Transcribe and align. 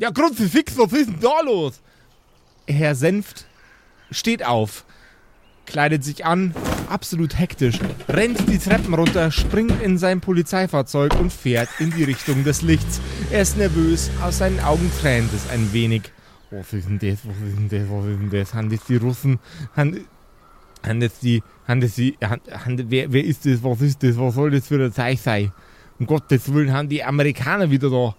Ja, 0.00 0.12
Kruzifix, 0.12 0.78
was 0.78 0.92
ist 0.92 1.08
denn 1.08 1.18
da 1.20 1.40
los? 1.44 1.80
Herr 2.68 2.94
Senft 2.94 3.46
steht 4.12 4.46
auf, 4.46 4.84
kleidet 5.66 6.04
sich 6.04 6.24
an, 6.24 6.54
absolut 6.88 7.36
hektisch, 7.36 7.80
rennt 8.08 8.48
die 8.48 8.58
Treppen 8.58 8.94
runter, 8.94 9.32
springt 9.32 9.82
in 9.82 9.98
sein 9.98 10.20
Polizeifahrzeug 10.20 11.18
und 11.18 11.32
fährt 11.32 11.68
in 11.80 11.90
die 11.90 12.04
Richtung 12.04 12.44
des 12.44 12.62
Lichts. 12.62 13.00
Er 13.32 13.42
ist 13.42 13.56
nervös, 13.56 14.08
aus 14.22 14.38
seinen 14.38 14.60
Augen 14.60 14.88
tränt 15.00 15.32
es 15.34 15.50
ein 15.50 15.72
wenig. 15.72 16.12
Was 16.52 16.72
ist 16.72 16.88
denn 16.88 17.00
das? 17.00 17.18
Was 17.26 17.36
ist 17.36 17.58
denn 17.58 17.68
das? 17.68 17.90
Was 17.90 18.06
ist 18.06 18.20
denn 18.20 18.30
das? 18.30 18.54
Haben 18.54 18.70
das 18.70 18.84
die 18.84 18.96
Russen? 18.96 19.40
Haben, 19.74 20.06
haben 20.86 21.00
das 21.00 21.18
die. 21.18 21.42
Haben 21.66 21.80
das 21.80 21.96
die. 21.96 22.16
Haben, 22.22 22.40
haben, 22.52 22.84
wer, 22.88 23.12
wer 23.12 23.24
ist 23.24 23.44
das? 23.44 23.64
Was 23.64 23.80
ist 23.80 24.00
das? 24.04 24.16
Was 24.16 24.34
soll 24.36 24.52
das 24.52 24.68
für 24.68 24.80
ein 24.80 24.92
Zeug 24.92 25.18
sein? 25.18 25.52
Um 25.98 26.06
Gottes 26.06 26.54
Willen 26.54 26.72
haben 26.72 26.88
die 26.88 27.02
Amerikaner 27.02 27.68
wieder 27.68 27.90
da. 27.90 28.14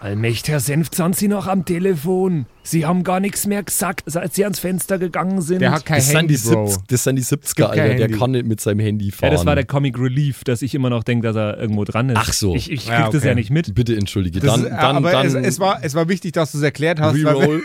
Allmächtiger 0.00 0.60
Senft, 0.60 0.94
sind 0.94 1.16
Sie 1.16 1.26
noch 1.26 1.48
am 1.48 1.64
Telefon? 1.64 2.46
Sie 2.62 2.86
haben 2.86 3.02
gar 3.02 3.18
nichts 3.18 3.46
mehr 3.48 3.64
gesagt, 3.64 4.04
seit 4.06 4.32
Sie 4.32 4.44
ans 4.44 4.60
Fenster 4.60 4.96
gegangen 4.96 5.42
sind. 5.42 5.60
Der 5.60 5.72
hat 5.72 5.84
kein 5.84 5.96
Das 5.98 6.06
sind, 6.06 6.16
Handy, 6.18 6.36
die 6.36 6.48
Bro. 6.48 6.66
70, 6.68 6.86
das 6.86 7.02
sind 7.02 7.16
die 7.16 7.24
70er, 7.24 7.54
gibt 7.56 7.68
kein 7.72 7.80
Alter. 7.80 8.08
Der 8.08 8.16
kann 8.16 8.30
nicht 8.30 8.46
mit 8.46 8.60
seinem 8.60 8.78
Handy 8.78 9.10
fahren. 9.10 9.32
ja, 9.32 9.36
das 9.36 9.44
war 9.44 9.56
der 9.56 9.64
Comic 9.64 9.98
Relief, 9.98 10.44
dass 10.44 10.62
ich 10.62 10.76
immer 10.76 10.88
noch 10.88 11.02
denke, 11.02 11.26
dass 11.26 11.34
er 11.34 11.58
irgendwo 11.58 11.84
dran 11.84 12.10
ist. 12.10 12.16
Ach 12.16 12.32
so. 12.32 12.54
Ich, 12.54 12.70
ich 12.70 12.82
krieg 12.84 12.92
Ja, 12.92 13.06
das 13.06 13.16
okay. 13.16 13.26
ja 13.28 13.34
nicht 13.34 13.50
mit. 13.50 13.74
Bitte 13.74 13.96
entschuldige. 13.96 14.38
Das 14.38 14.52
Dann, 14.54 14.64
ist, 14.64 14.70
dann, 14.70 14.96
aber 14.96 15.10
dann 15.10 15.26
es, 15.26 15.34
es, 15.34 15.58
war, 15.58 15.80
es 15.82 15.94
war 15.96 16.08
wichtig, 16.08 16.30
dass 16.32 16.52
du 16.52 16.58
es 16.58 16.64
erklärt 16.64 17.00
hast. 17.00 17.16
reroll, 17.16 17.60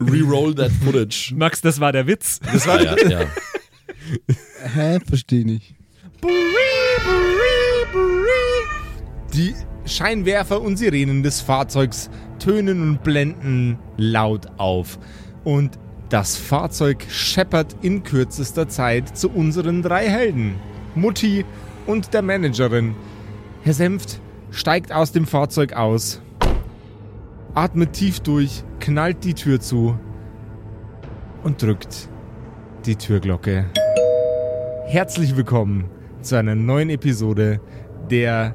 reroll 0.00 0.54
that 0.54 0.70
footage. 0.84 1.32
Max, 1.34 1.62
das 1.62 1.80
war 1.80 1.92
der 1.92 2.06
Witz. 2.06 2.40
Das 2.52 2.66
war 2.66 2.82
ja, 2.82 2.94
ja. 3.08 3.20
Hä? 4.74 4.98
Versteh 5.08 5.44
nicht. 5.44 5.74
Die 9.32 9.54
Scheinwerfer 9.90 10.62
und 10.62 10.76
Sirenen 10.76 11.22
des 11.22 11.40
Fahrzeugs 11.40 12.10
tönen 12.38 12.82
und 12.82 13.02
blenden 13.02 13.78
laut 13.96 14.46
auf. 14.56 14.98
Und 15.44 15.78
das 16.08 16.36
Fahrzeug 16.36 17.04
scheppert 17.08 17.76
in 17.82 18.02
kürzester 18.02 18.68
Zeit 18.68 19.16
zu 19.16 19.30
unseren 19.30 19.82
drei 19.82 20.08
Helden. 20.08 20.54
Mutti 20.94 21.44
und 21.86 22.14
der 22.14 22.22
Managerin. 22.22 22.94
Herr 23.62 23.74
Senft 23.74 24.20
steigt 24.50 24.92
aus 24.92 25.12
dem 25.12 25.26
Fahrzeug 25.26 25.72
aus, 25.72 26.20
atmet 27.54 27.92
tief 27.92 28.20
durch, 28.20 28.64
knallt 28.80 29.24
die 29.24 29.34
Tür 29.34 29.60
zu 29.60 29.98
und 31.42 31.62
drückt 31.62 32.08
die 32.86 32.96
Türglocke. 32.96 33.66
Herzlich 34.86 35.36
willkommen 35.36 35.84
zu 36.22 36.36
einer 36.36 36.54
neuen 36.54 36.90
Episode 36.90 37.60
der 38.10 38.54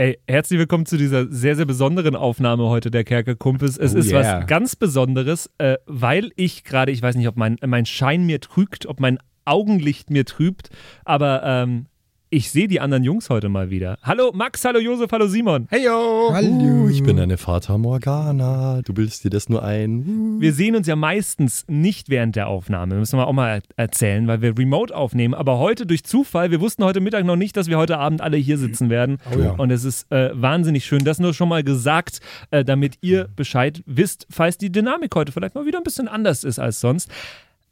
Ey, 0.00 0.18
herzlich 0.26 0.58
willkommen 0.58 0.86
zu 0.86 0.96
dieser 0.96 1.30
sehr, 1.30 1.56
sehr 1.56 1.66
besonderen 1.66 2.16
Aufnahme 2.16 2.70
heute 2.70 2.90
der 2.90 3.04
Kerkerkumpels. 3.04 3.76
Es 3.76 3.94
Oh 3.94 3.98
ist 3.98 4.10
yeah. 4.10 4.38
was 4.40 4.46
ganz 4.46 4.74
Besonderes, 4.74 5.50
äh, 5.58 5.76
weil 5.84 6.30
ich 6.36 6.64
gerade, 6.64 6.90
ich 6.90 7.02
weiß 7.02 7.16
nicht, 7.16 7.28
ob 7.28 7.36
mein, 7.36 7.58
mein 7.66 7.84
Schein 7.84 8.24
mir 8.24 8.40
trügt, 8.40 8.86
ob 8.86 8.98
mein 8.98 9.18
Augenlicht 9.44 10.08
mir 10.08 10.24
trübt, 10.24 10.70
aber 11.04 11.42
ähm, 11.44 11.84
ich 12.32 12.50
sehe 12.50 12.68
die 12.68 12.80
anderen 12.80 13.02
Jungs 13.02 13.28
heute 13.28 13.48
mal 13.48 13.70
wieder. 13.70 13.98
Hallo 14.02 14.30
Max, 14.32 14.64
hallo 14.64 14.78
Josef, 14.78 15.10
hallo 15.10 15.26
Simon. 15.26 15.66
Heyo! 15.68 16.30
Hallo. 16.32 16.84
Uh, 16.84 16.88
ich 16.88 17.02
bin 17.02 17.18
eine 17.18 17.36
Fata 17.36 17.76
Morgana. 17.76 18.82
Du 18.82 18.94
bildest 18.94 19.24
dir 19.24 19.30
das 19.30 19.48
nur 19.48 19.64
ein. 19.64 20.06
Uh. 20.06 20.40
Wir 20.40 20.52
sehen 20.52 20.76
uns 20.76 20.86
ja 20.86 20.94
meistens 20.94 21.64
nicht 21.66 22.08
während 22.08 22.36
der 22.36 22.46
Aufnahme, 22.46 22.94
müssen 22.94 23.18
wir 23.18 23.26
auch 23.26 23.32
mal 23.32 23.48
er- 23.48 23.62
erzählen, 23.84 24.28
weil 24.28 24.42
wir 24.42 24.56
remote 24.56 24.94
aufnehmen. 24.94 25.34
Aber 25.34 25.58
heute 25.58 25.86
durch 25.86 26.04
Zufall, 26.04 26.52
wir 26.52 26.60
wussten 26.60 26.84
heute 26.84 27.00
Mittag 27.00 27.24
noch 27.24 27.34
nicht, 27.34 27.56
dass 27.56 27.66
wir 27.66 27.78
heute 27.78 27.98
Abend 27.98 28.20
alle 28.20 28.36
hier 28.36 28.58
sitzen 28.58 28.90
werden. 28.90 29.18
Oh 29.34 29.38
ja. 29.38 29.50
Und 29.52 29.72
es 29.72 29.82
ist 29.82 30.10
äh, 30.12 30.30
wahnsinnig 30.32 30.84
schön. 30.84 31.04
Das 31.04 31.18
nur 31.18 31.34
schon 31.34 31.48
mal 31.48 31.64
gesagt, 31.64 32.20
äh, 32.52 32.64
damit 32.64 32.98
ihr 33.00 33.28
Bescheid 33.34 33.82
wisst, 33.86 34.28
falls 34.30 34.56
die 34.56 34.70
Dynamik 34.70 35.16
heute 35.16 35.32
vielleicht 35.32 35.56
mal 35.56 35.66
wieder 35.66 35.78
ein 35.78 35.84
bisschen 35.84 36.06
anders 36.06 36.44
ist 36.44 36.60
als 36.60 36.80
sonst. 36.80 37.10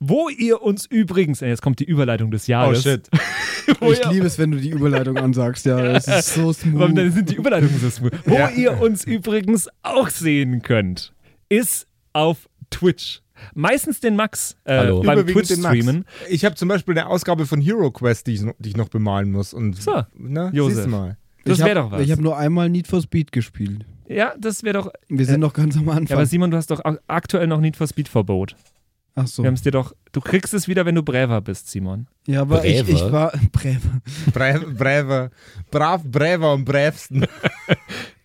Wo 0.00 0.28
ihr 0.28 0.62
uns 0.62 0.86
übrigens, 0.86 1.42
äh, 1.42 1.48
jetzt 1.48 1.60
kommt 1.62 1.80
die 1.80 1.84
Überleitung 1.84 2.30
des 2.30 2.44
Oh 2.48 2.52
Jahres. 2.52 2.82
shit. 2.84 3.08
Wo 3.80 3.92
Ich 3.92 4.00
ihr, 4.00 4.10
liebe 4.12 4.26
es, 4.26 4.38
wenn 4.38 4.52
du 4.52 4.58
die 4.58 4.70
Überleitung 4.70 5.16
ansagst. 5.18 5.66
Ja, 5.66 5.78
es 5.96 6.06
ist 6.06 6.34
so 6.34 6.52
smooth. 6.54 6.96
dann 6.96 7.10
sind 7.12 7.30
die 7.30 7.34
Überleitungen 7.34 7.78
so 7.80 7.90
smooth. 7.90 8.12
Wo 8.24 8.34
Ja. 8.34 8.48
ihr 8.50 8.80
uns 8.80 9.04
übrigens 9.04 9.68
auch 9.82 10.08
sehen 10.08 10.62
könnt, 10.62 11.12
ist 11.48 11.86
auf 12.12 12.48
Twitch. 12.70 13.20
Meistens 13.54 14.00
den 14.00 14.16
Max 14.16 14.56
äh, 14.64 14.86
beim 14.86 15.02
Überwiegend 15.02 15.50
den 15.50 15.60
Max. 15.60 15.74
Twitch-Streamen. 15.74 16.04
Ich 16.28 16.44
habe 16.44 16.54
zum 16.56 16.68
Beispiel 16.68 16.98
eine 16.98 17.08
Ausgabe 17.08 17.46
von 17.46 17.60
Hero 17.60 17.90
Quest, 17.90 18.26
die 18.26 18.34
ich, 18.34 18.42
noch- 18.42 18.54
die 18.58 18.68
ich 18.70 18.76
noch 18.76 18.88
bemalen 18.88 19.30
muss. 19.32 19.52
Und, 19.54 19.80
So, 19.80 20.02
na, 20.16 20.50
Josef. 20.52 20.86
mal. 20.86 21.16
Das 21.44 21.58
wäre 21.60 21.74
doch 21.76 21.90
was. 21.92 22.02
Ich 22.02 22.10
habe 22.12 22.22
nur 22.22 22.36
einmal 22.36 22.68
Need 22.68 22.86
for 22.88 23.00
Speed 23.00 23.32
gespielt. 23.32 23.84
ja, 24.08 24.32
das 24.38 24.62
wäre 24.64 24.74
doch. 24.78 24.90
Wir 25.08 25.24
sind 25.26 25.40
noch 25.40 25.52
ganz 25.54 25.76
am 25.76 25.84
Ja, 25.86 25.92
aber 25.92 26.00
Anfang. 26.00 26.26
Simon, 26.26 26.50
du 26.50 26.56
hast 26.56 26.70
doch 26.70 26.84
ak- 26.84 27.00
aktuell 27.06 27.46
noch 27.46 27.60
Need 27.60 27.76
for 27.76 27.86
Speed 27.86 28.08
Verbot. 28.08 28.54
Ach 29.18 29.26
so. 29.26 29.42
Wir 29.42 29.48
haben 29.48 29.54
es 29.54 29.62
dir 29.62 29.70
doch. 29.72 29.94
Du 30.12 30.20
kriegst 30.20 30.54
es 30.54 30.68
wieder, 30.68 30.86
wenn 30.86 30.94
du 30.94 31.02
Bräver 31.02 31.40
bist, 31.40 31.68
Simon. 31.70 32.06
Ja, 32.26 32.42
aber 32.42 32.64
ich, 32.64 32.88
ich 32.88 33.12
war. 33.12 33.32
Bräve. 33.52 34.00
Brave, 34.32 34.66
brave, 34.72 35.30
brav, 35.70 36.02
braver 36.04 36.48
am 36.48 36.64
bravsten. 36.64 37.26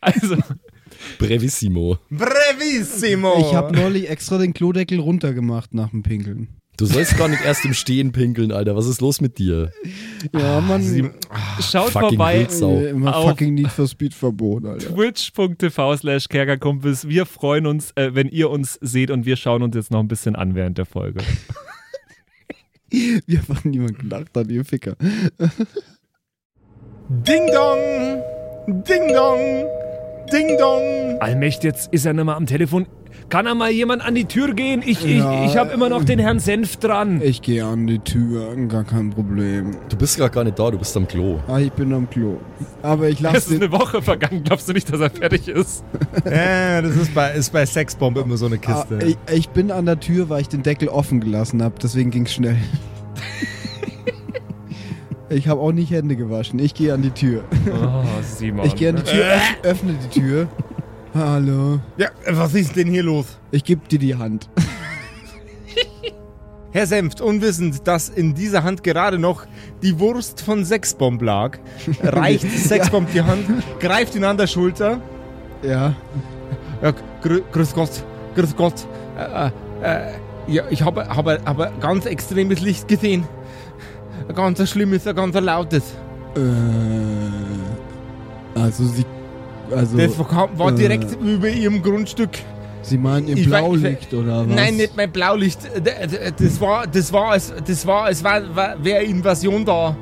Also, 0.05 0.35
Brevissimo. 1.17 1.97
Brevissimo! 2.09 3.35
Ich 3.39 3.53
habe 3.53 3.73
neulich 3.73 4.09
extra 4.09 4.37
den 4.37 4.53
Klodeckel 4.53 4.99
runtergemacht 4.99 5.73
nach 5.73 5.91
dem 5.91 6.03
Pinkeln. 6.03 6.49
Du 6.77 6.87
sollst 6.87 7.17
gar 7.17 7.27
nicht 7.27 7.45
erst 7.45 7.65
im 7.65 7.73
Stehen 7.73 8.11
pinkeln, 8.11 8.51
Alter. 8.51 8.75
Was 8.75 8.87
ist 8.87 8.99
los 8.99 9.21
mit 9.21 9.37
dir? 9.37 9.71
Ja, 10.33 10.59
Mann. 10.59 10.81
Sie, 10.81 11.07
schaut 11.61 11.91
vorbei. 11.91 12.39
Wildsau. 12.39 12.79
Immer 12.79 13.13
fucking 13.13 13.53
Need 13.53 13.67
for 13.71 13.87
Speed 13.87 14.13
Verbot, 14.15 14.65
Alter. 14.65 14.93
Twitch.tv 14.93 15.97
slash 15.97 16.27
Kerkerkumpels. 16.29 17.07
Wir 17.07 17.27
freuen 17.27 17.67
uns, 17.67 17.91
äh, 17.95 18.15
wenn 18.15 18.27
ihr 18.27 18.49
uns 18.49 18.79
seht 18.81 19.11
und 19.11 19.27
wir 19.27 19.35
schauen 19.35 19.61
uns 19.61 19.75
jetzt 19.75 19.91
noch 19.91 19.99
ein 19.99 20.07
bisschen 20.07 20.35
an 20.35 20.55
während 20.55 20.79
der 20.79 20.85
Folge. 20.85 21.19
Wie 22.89 23.37
einfach 23.37 23.63
niemand 23.63 23.99
gelacht 23.99 24.35
hat, 24.35 24.49
ihr 24.49 24.65
Ficker. 24.65 24.95
Ding 27.09 27.47
dong! 27.51 28.21
Ding 28.83 29.13
dong! 29.13 29.65
Ding 30.31 30.57
dong! 30.57 31.19
Allmächt, 31.19 31.63
jetzt 31.63 31.93
ist 31.93 32.05
er 32.05 32.13
nicht 32.13 32.25
mehr 32.25 32.35
am 32.35 32.45
Telefon. 32.47 32.87
Kann 33.29 33.45
er 33.47 33.55
mal 33.55 33.71
jemand 33.71 34.05
an 34.05 34.13
die 34.15 34.25
Tür 34.25 34.53
gehen? 34.53 34.83
Ich, 34.85 35.03
Ja. 35.03 35.43
ich, 35.45 35.51
ich 35.51 35.57
habe 35.57 35.71
immer 35.73 35.89
noch 35.89 36.03
den 36.03 36.19
Herrn 36.19 36.39
Senf 36.39 36.77
dran. 36.77 37.21
Ich 37.23 37.41
gehe 37.41 37.65
an 37.65 37.87
die 37.87 37.99
Tür, 37.99 38.55
gar 38.67 38.83
kein 38.83 39.09
Problem. 39.09 39.71
Du 39.89 39.95
bist 39.97 40.17
gerade 40.17 40.31
gar 40.31 40.43
nicht 40.43 40.59
da, 40.59 40.69
du 40.69 40.77
bist 40.77 40.95
am 40.97 41.07
Klo. 41.07 41.39
Ah, 41.47 41.57
ich 41.59 41.71
bin 41.71 41.91
am 41.93 42.09
Klo. 42.09 42.37
Aber 42.83 43.07
ich 43.09 43.15
Es 43.15 43.21
lasse 43.21 43.37
ist 43.37 43.51
den. 43.51 43.63
eine 43.63 43.71
Woche 43.71 44.01
vergangen. 44.01 44.43
Glaubst 44.43 44.69
du 44.69 44.73
nicht, 44.73 44.91
dass 44.93 44.99
er 44.99 45.09
fertig 45.09 45.47
ist? 45.47 45.83
Ja, 46.25 46.81
das 46.81 46.95
ist 46.95 47.13
bei, 47.13 47.31
ist 47.33 47.51
bei 47.51 47.65
Sexbomb 47.65 48.17
immer 48.17 48.37
so 48.37 48.45
eine 48.45 48.59
Ah, 48.65 48.85
Kiste. 48.85 49.05
ich, 49.07 49.17
ich 49.33 49.49
bin 49.49 49.71
an 49.71 49.85
der 49.85 49.99
Tür, 49.99 50.29
weil 50.29 50.41
ich 50.41 50.49
den 50.49 50.63
Deckel 50.63 50.87
offen 50.89 51.19
gelassen 51.19 51.61
habe. 51.63 51.75
Deswegen 51.81 52.11
ging's 52.11 52.33
schnell. 52.33 52.57
ich 55.29 55.47
habe 55.47 55.61
auch 55.61 55.71
nicht 55.71 55.91
Hände 55.91 56.15
gewaschen. 56.15 56.59
Ich 56.59 56.73
gehe 56.73 56.93
an 56.93 57.01
die 57.01 57.11
Tür. 57.11 57.43
Oh, 57.67 58.03
Simon. 58.21 58.65
Ich 58.65 58.75
gehe 58.75 58.89
an 58.89 58.97
die 58.97 59.03
Tür, 59.03 59.25
öff, 59.25 59.55
öffne 59.63 59.93
die 59.93 60.19
Tür. 60.19 60.47
Hallo. 61.13 61.79
ja, 61.97 62.09
was 62.31 62.55
ist 62.55 62.75
denn 62.75 62.87
hier 62.87 63.03
los? 63.03 63.37
Ich 63.51 63.63
gebe 63.63 63.87
dir 63.87 63.99
die 63.99 64.15
Hand. 64.15 64.49
Herr 66.71 66.87
Senft, 66.87 67.21
unwissend, 67.21 67.87
dass 67.87 68.09
in 68.09 68.33
dieser 68.33 68.63
Hand 68.63 68.83
gerade 68.83 69.19
noch 69.19 69.45
die 69.83 69.99
Wurst 69.99 70.41
von 70.41 70.65
Sexbomb 70.65 71.21
lag, 71.21 71.59
reicht 72.01 72.49
Sexbomb 72.49 73.11
die 73.13 73.21
Hand, 73.21 73.45
greift 73.79 74.15
ihn 74.15 74.23
an 74.23 74.37
der 74.37 74.47
Schulter. 74.47 74.99
Ja. 75.61 75.93
Ja, 76.81 76.93
grü 77.21 77.43
grüß 77.51 77.75
Gott, 77.75 78.03
grüß 78.33 78.55
Gott. 78.55 78.87
Äh, 79.15 79.51
äh, 79.83 80.13
ja, 80.47 80.63
ich 80.71 80.81
habe, 80.81 81.07
habe, 81.07 81.39
habe 81.45 81.71
ganz 81.79 82.07
extremes 82.07 82.59
Licht 82.59 82.87
gesehen. 82.87 83.27
Ein 84.27 84.33
ganz 84.33 84.67
schlimmes, 84.67 85.05
ein 85.05 85.15
ganz 85.15 85.39
lautes. 85.39 85.93
Äh, 86.35 86.39
also 88.59 88.83
sie. 88.85 89.05
Also. 89.75 89.97
Das 89.97 90.17
war, 90.19 90.71
äh, 90.71 90.75
direkt 90.75 91.17
über 91.21 91.49
ihrem 91.49 91.81
Grundstück. 91.81 92.31
Sie 92.81 92.97
meinen 92.97 93.27
ihr 93.29 93.37
Ich 93.37 93.45
weiß- 93.47 93.49
Blaulicht 93.49 94.13
oder 94.13 94.39
was? 94.47 94.55
Nein, 94.55 94.75
nicht 94.75 94.97
mein 94.97 95.09
Blaulicht. 95.11 95.59
D- 95.63 95.91
Das 96.37 96.59
war, 96.59 96.85
das 96.85 97.13
war, 97.13 97.31
als, 97.31 97.53
das 97.65 97.85
war, 97.87 98.09
es 98.09 98.21
war, 98.23 98.41
wäre 98.83 99.03
Invasion 99.03 99.63
da. 99.63 99.95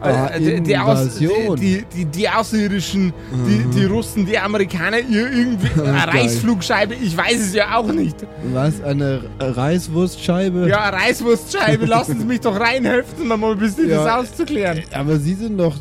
Ah, 0.00 0.26
Äh, 0.26 0.40
die, 0.40 0.60
die, 0.60 0.76
Aus, 0.76 1.16
die, 1.16 1.24
Invasion. 1.24 1.56
die, 1.56 1.84
die, 2.04 2.28
Außerirdischen, 2.28 3.12
die, 3.46 3.78
die 3.78 3.84
Russen, 3.86 4.26
die 4.26 4.36
Amerikaner, 4.36 4.98
ihr 4.98 5.32
irgendwie 5.32 5.68
eine 5.80 5.92
Geil. 5.92 6.08
Reichsflugscheibe, 6.10 6.94
ich 6.94 7.16
weiß 7.16 7.40
es 7.40 7.54
ja 7.54 7.76
auch 7.78 7.90
nicht. 7.90 8.16
Was? 8.52 8.82
Eine 8.82 9.22
Reiswurstscheibe? 9.38 10.68
Ja, 10.68 10.88
Reißwurstscheibe, 10.90 11.86
lassen 11.86 12.18
Sie 12.18 12.24
mich 12.26 12.40
doch 12.40 12.58
reinheften, 12.58 13.26
mal 13.28 13.42
ein 13.52 13.58
bisschen 13.58 13.88
Ja. 13.88 14.04
das 14.04 14.30
auszuklären. 14.30 14.82
Aber 14.92 15.16
Sie 15.18 15.34
sind 15.34 15.56
doch. 15.58 15.76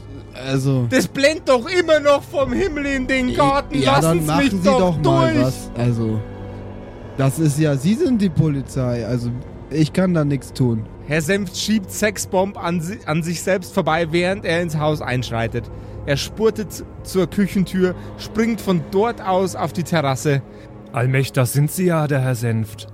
Also. 0.48 0.88
Das 0.90 1.08
blendet 1.08 1.50
doch 1.50 1.68
immer 1.68 2.00
noch 2.00 2.24
vom 2.24 2.54
Himmel 2.54 2.86
in 2.86 3.08
den 3.08 3.34
Garten. 3.34 3.80
ja, 3.80 3.94
Lassen 4.00 4.04
dann 4.04 4.20
Sie 4.20 4.26
machen 4.26 4.44
mich 4.44 4.52
Sie 4.52 4.64
doch, 4.64 4.98
doch, 5.02 5.12
mal 5.12 5.34
durch. 5.34 5.46
was. 5.46 5.72
Also. 5.78 6.20
Das 7.18 7.40
ist 7.40 7.60
ja. 7.60 7.76
Sie 7.78 7.96
sind 7.96 8.22
die 8.22 8.30
Polizei. 8.30 9.06
Also. 9.06 9.30
Ich 9.70 9.94
kann 9.94 10.14
da 10.14 10.24
nichts 10.24 10.54
tun. 10.54 10.86
Herr 11.08 11.22
Senft 11.22 11.58
schiebt 11.58 11.92
Sexbomb 11.92 12.58
an, 12.58 12.80
si 12.80 13.00
an 13.06 13.24
sich 13.24 13.42
selbst 13.42 13.74
vorbei, 13.74 14.08
während 14.12 14.46
er 14.46 14.62
ins 14.62 14.78
Haus 14.78 15.02
einschreitet. 15.02 15.70
Er 16.06 16.18
spurtet 16.18 16.84
zur 17.04 17.28
Küchentür, 17.28 17.96
springt 18.18 18.62
von 18.62 18.82
dort 18.92 19.22
aus 19.22 19.56
auf 19.56 19.74
die 19.74 19.84
Terrasse. 19.84 20.42
Allmächtig, 20.92 21.34
das 21.34 21.54
sind 21.54 21.72
Sie 21.72 21.86
ja, 21.86 22.08
der 22.08 22.22
Herr 22.22 22.36
Senft. 22.36 22.88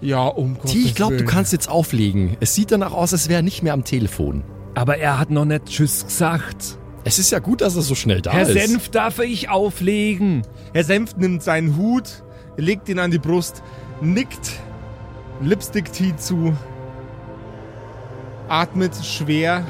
Ja, 0.00 0.26
um 0.26 0.54
Gottes 0.54 0.72
T, 0.72 0.78
ich 0.78 0.94
glaube, 0.94 1.16
du 1.16 1.24
kannst 1.24 1.52
jetzt 1.52 1.68
auflegen. 1.68 2.36
Es 2.40 2.54
sieht 2.54 2.70
danach 2.70 2.92
aus, 2.92 3.12
als 3.12 3.28
wäre 3.28 3.40
er 3.40 3.42
nicht 3.42 3.62
mehr 3.62 3.72
am 3.72 3.84
Telefon. 3.84 4.44
Aber 4.76 4.98
er 4.98 5.18
hat 5.18 5.30
noch 5.30 5.46
nicht 5.46 5.66
Tschüss 5.66 6.04
gesagt. 6.04 6.76
Es 7.02 7.18
ist 7.18 7.30
ja 7.30 7.38
gut, 7.38 7.62
dass 7.62 7.76
er 7.76 7.82
so 7.82 7.94
schnell 7.94 8.20
da 8.20 8.32
Herr 8.32 8.42
ist. 8.46 8.52
Senft, 8.52 8.94
darf 8.94 9.18
ich 9.20 9.48
auflegen? 9.48 10.42
Herr 10.74 10.84
Senft 10.84 11.16
nimmt 11.16 11.42
seinen 11.42 11.78
Hut, 11.78 12.22
legt 12.58 12.90
ihn 12.90 12.98
an 12.98 13.10
die 13.10 13.18
Brust, 13.18 13.62
nickt 14.02 14.60
Lipstick-Tee 15.40 16.16
zu, 16.16 16.54
atmet 18.48 18.94
schwer 19.02 19.64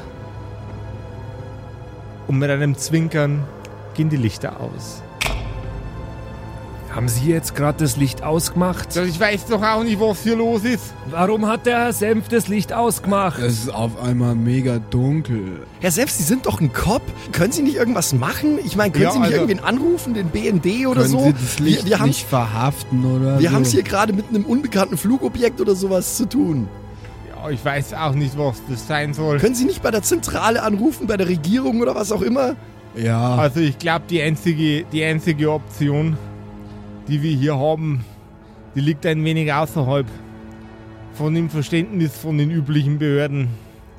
und 2.27 2.37
mit 2.37 2.49
einem 2.49 2.75
Zwinkern 2.75 3.45
gehen 3.93 4.09
die 4.09 4.17
Lichter 4.17 4.59
aus. 4.59 5.03
Haben 6.93 7.09
Sie 7.09 7.29
jetzt 7.29 7.53
gerade 7.53 7.77
das 7.83 7.97
Licht 7.97 8.23
ausgemacht? 8.23 8.95
Ich 8.95 9.19
weiß 9.19 9.45
doch 9.47 9.61
auch 9.61 9.83
nicht, 9.83 9.99
was 9.99 10.23
hier 10.23 10.35
los 10.35 10.63
ist. 10.63 10.93
Warum 11.11 11.45
hat 11.45 11.65
der 11.65 11.77
Herr 11.79 11.93
Senft 11.93 12.31
das 12.31 12.47
Licht 12.47 12.73
ausgemacht? 12.73 13.39
Es 13.39 13.59
ist 13.65 13.69
auf 13.73 14.01
einmal 14.01 14.33
mega 14.35 14.79
dunkel. 14.89 15.59
Herr 15.79 15.91
Selbst, 15.91 16.17
Sie 16.17 16.23
sind 16.23 16.45
doch 16.47 16.59
ein 16.59 16.73
Cop. 16.73 17.03
Können 17.33 17.51
Sie 17.51 17.61
nicht 17.61 17.75
irgendwas 17.75 18.13
machen? 18.13 18.57
Ich 18.65 18.75
meine, 18.75 18.91
können 18.91 19.03
Ja, 19.03 19.11
Sie 19.11 19.19
nicht 19.19 19.27
also- 19.33 19.41
irgendwen 19.41 19.63
anrufen, 19.63 20.13
den 20.15 20.29
BND 20.29 20.87
oder 20.87 21.01
Können 21.01 21.11
so? 21.11 21.19
Sie 21.25 21.33
das 21.33 21.59
Licht 21.59 21.83
wir 21.83 21.89
wir 21.91 21.99
haben 21.99 22.07
nicht 22.07 22.25
verhaften 22.27 23.05
oder 23.05 23.39
wir 23.39 23.49
so? 23.49 23.55
haben 23.55 23.61
es 23.63 23.71
hier 23.71 23.83
gerade 23.83 24.13
mit 24.13 24.29
einem 24.29 24.45
unbekannten 24.45 24.97
Flugobjekt 24.97 25.61
oder 25.61 25.75
sowas 25.75 26.17
zu 26.17 26.25
tun. 26.27 26.67
Ja, 27.35 27.49
ich 27.51 27.63
weiß 27.63 27.93
auch 27.93 28.13
nicht, 28.13 28.35
was 28.39 28.55
das 28.69 28.87
sein 28.87 29.13
soll. 29.13 29.37
Können 29.37 29.55
Sie 29.55 29.65
nicht 29.65 29.83
bei 29.83 29.91
der 29.91 30.01
Zentrale 30.01 30.63
anrufen, 30.63 31.05
bei 31.05 31.17
der 31.17 31.27
Regierung 31.27 31.81
oder 31.81 31.93
was 31.93 32.11
auch 32.11 32.21
immer? 32.23 32.55
Ja. 32.95 33.35
Also 33.35 33.59
ich 33.59 33.77
glaube, 33.77 34.05
die 34.09 34.19
einzige, 34.21 34.83
die 34.91 35.03
einzige 35.03 35.51
Option, 35.51 36.17
die 37.07 37.21
wir 37.21 37.31
hier 37.31 37.57
haben, 37.57 38.03
die 38.75 38.81
liegt 38.81 39.05
ein 39.05 39.23
wenig 39.23 39.51
außerhalb 39.51 40.05
von 41.13 41.33
dem 41.33 41.49
Verständnis 41.49 42.15
von 42.15 42.37
den 42.37 42.51
üblichen 42.51 42.99
Behörden. 42.99 43.47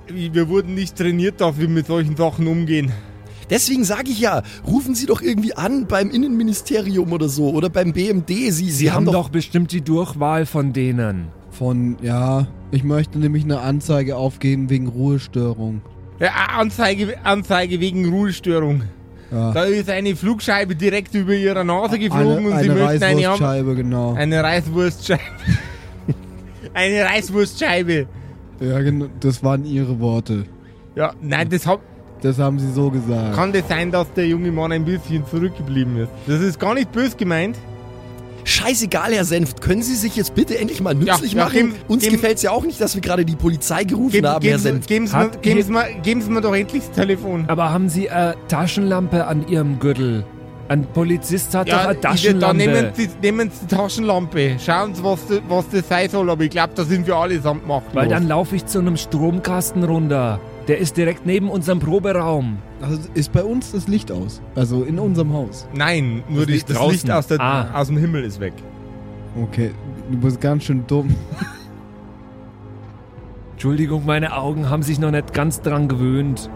Wir 0.07 0.49
wurden 0.49 0.75
nicht 0.75 0.97
trainiert, 0.97 1.41
dass 1.41 1.59
wir 1.59 1.69
mit 1.69 1.87
solchen 1.87 2.17
Sachen 2.17 2.47
umgehen. 2.47 2.93
Deswegen 3.51 3.85
sage 3.85 4.11
ich 4.11 4.21
ja, 4.21 4.43
rufen 4.67 4.95
Sie 4.95 5.07
doch 5.07 5.23
irgendwie 5.23 5.55
an 5.55 5.87
beim 5.87 6.11
Innenministerium 6.11 7.13
oder 7.13 7.29
so 7.29 7.51
oder 7.51 7.71
beim 7.71 7.93
BMD. 7.93 8.29
Sie, 8.29 8.51
Sie, 8.51 8.71
Sie 8.71 8.93
haben 8.93 9.07
doch 9.07 9.31
bestimmt 9.31 9.73
die 9.73 9.81
Durchwahl 9.81 10.45
von 10.47 10.73
denen. 10.73 11.29
Von, 11.51 11.97
ja. 12.03 12.47
Ich 12.71 12.85
möchte 12.85 13.19
nämlich 13.19 13.45
eine 13.45 13.61
Anzeige 13.61 14.17
aufgeben 14.17 14.69
wegen 14.69 14.89
Ruhestörung. 14.89 15.81
Ja, 16.21 16.31
Anzeige, 16.59 17.25
Anzeige 17.25 17.81
wegen 17.81 18.07
Ruhestörung. 18.11 18.83
Ja. 19.31 19.53
Da 19.53 19.65
ist 19.65 19.91
eine 19.91 20.17
Flugscheibe 20.17 20.75
direkt 20.75 21.15
über 21.15 21.35
ihrer 21.35 21.65
Nase 21.65 21.99
geflogen 21.99 22.47
eine 22.47 22.49
und 22.49 22.59
sie 22.63 22.71
eine 22.71 22.81
möchten 22.81 23.03
eine, 23.03 23.27
haben. 23.27 23.43
Reiswurstscheibe, 23.43 23.75
genau. 23.75 24.15
eine 24.15 24.43
Reißwurstscheibe. 24.43 25.23
eine 26.75 27.05
Reißwurstscheibe. 27.05 28.07
Ja, 28.61 28.81
genau. 28.81 29.07
Das 29.21 29.43
waren 29.43 29.65
Ihre 29.65 30.01
Worte. 30.01 30.45
Ja, 30.97 31.13
nein, 31.21 31.49
das 31.49 31.67
hab, 31.67 31.81
Das 32.23 32.39
haben 32.39 32.59
Sie 32.59 32.73
so 32.73 32.91
gesagt. 32.91 33.35
kann 33.35 33.53
das 33.53 33.69
sein, 33.69 33.91
dass 33.91 34.13
der 34.15 34.27
junge 34.27 34.51
Mann 34.51 34.73
ein 34.73 34.85
bisschen 34.85 35.25
zurückgeblieben 35.27 35.97
ist. 35.99 36.11
Das 36.27 36.41
ist 36.41 36.59
gar 36.59 36.75
nicht 36.75 36.91
bös 36.91 37.17
gemeint. 37.17 37.57
Scheißegal, 38.49 39.13
Herr 39.13 39.27
Senft, 39.27 39.61
können 39.61 39.83
Sie 39.83 39.95
sich 39.95 40.17
jetzt 40.17 40.35
bitte 40.35 40.59
endlich 40.59 40.81
mal 40.81 40.95
nützlich 40.95 41.35
ja, 41.35 41.45
machen? 41.45 41.53
geben- 41.55 41.75
Uns 41.87 42.09
gefällt 42.09 42.37
es 42.39 42.43
ja 42.43 42.51
auch 42.51 42.65
nicht, 42.65 42.81
dass 42.81 42.95
wir 42.95 43.03
gerade 43.03 43.25
die 43.27 43.37
Polizei 43.37 43.85
gerufen 43.85 44.11
Geben, 44.13 44.27
haben, 44.27 44.43
Herr 44.43 44.53
geben, 44.53 44.59
Sie, 44.59 44.63
Senft. 44.69 44.89
geben, 44.89 45.07
Sie 45.07 45.17
mir, 45.17 45.29
geben, 45.43 45.63
Sie 45.63 45.71
mir, 45.73 45.85
geben 46.03 46.23
Sie 46.23 46.31
mir 46.31 46.41
doch 46.41 46.55
endlich 46.55 46.83
das 46.87 46.93
Telefon. 46.93 47.45
Aber 47.49 47.71
haben 47.71 47.91
Sie 47.91 48.09
eine 48.09 48.37
Taschenlampe 48.49 49.27
an 49.27 49.47
Ihrem 49.49 49.79
Gürtel? 49.79 50.25
Ein 50.69 50.87
Polizist 50.87 51.55
hat 51.55 51.71
doch 51.71 51.77
eine 51.79 51.93
ich- 51.95 52.01
da 52.01 52.09
Taschenlampe. 52.11 52.57
nehmen 52.57 52.87
Sie, 52.95 53.09
nehmen 53.23 53.51
Sie 53.51 53.67
die 53.67 53.75
Taschenlampe. 53.75 54.57
Schauen 54.65 54.95
Sie, 54.95 55.05
was, 55.05 55.27
das- 55.29 55.41
was 55.47 55.65
das 55.71 55.87
sein 55.89 56.09
soll. 56.09 56.31
Aber 56.31 56.43
ich 56.45 56.51
glaube, 56.51 56.73
da 56.75 56.85
sind 56.85 57.07
wir 57.07 57.17
allesamt 57.17 57.67
machtlos. 57.67 57.95
Weil 57.95 58.09
dann 58.09 58.29
laufe 58.29 58.57
ich 58.57 58.65
zu 58.65 58.79
einem 58.79 58.97
Stromkasten 58.97 59.85
runter. 59.85 60.41
Der 60.69 60.79
ist 60.79 60.97
direkt 60.99 61.25
neben 61.27 61.51
unserem 61.51 61.81
Proberaum. 61.81 62.59
Also 62.83 62.99
ist 63.15 63.33
bei 63.33 63.43
uns 63.43 63.73
das 63.73 63.89
Licht 63.89 64.13
aus. 64.13 64.41
Also 64.55 64.85
in 64.85 64.99
unserem 64.99 65.33
Haus. 65.33 65.67
Nein, 65.75 66.23
nur 66.29 66.41
Das 66.41 66.47
die, 66.47 66.53
Licht 66.53 66.71
das. 66.71 66.91
Licht 66.93 67.11
aus, 67.11 67.27
der, 67.27 67.41
Ah. 67.41 67.81
aus 67.81 67.87
dem 67.89 67.97
Himmel 67.97 68.23
ist 68.25 68.39
weg. 68.39 68.53
Okay. 69.43 69.71
Du 70.11 70.19
bist 70.19 70.41
ganz 70.41 70.65
schön 70.65 70.87
dumm. 70.87 71.15
Entschuldigung, 73.53 74.05
meine 74.07 74.37
Augen 74.37 74.71
haben 74.71 74.83
sich 74.83 74.99
noch 75.01 75.11
nicht 75.11 75.33
ganz 75.35 75.61
dran 75.63 75.89
gewöhnt. 75.89 76.49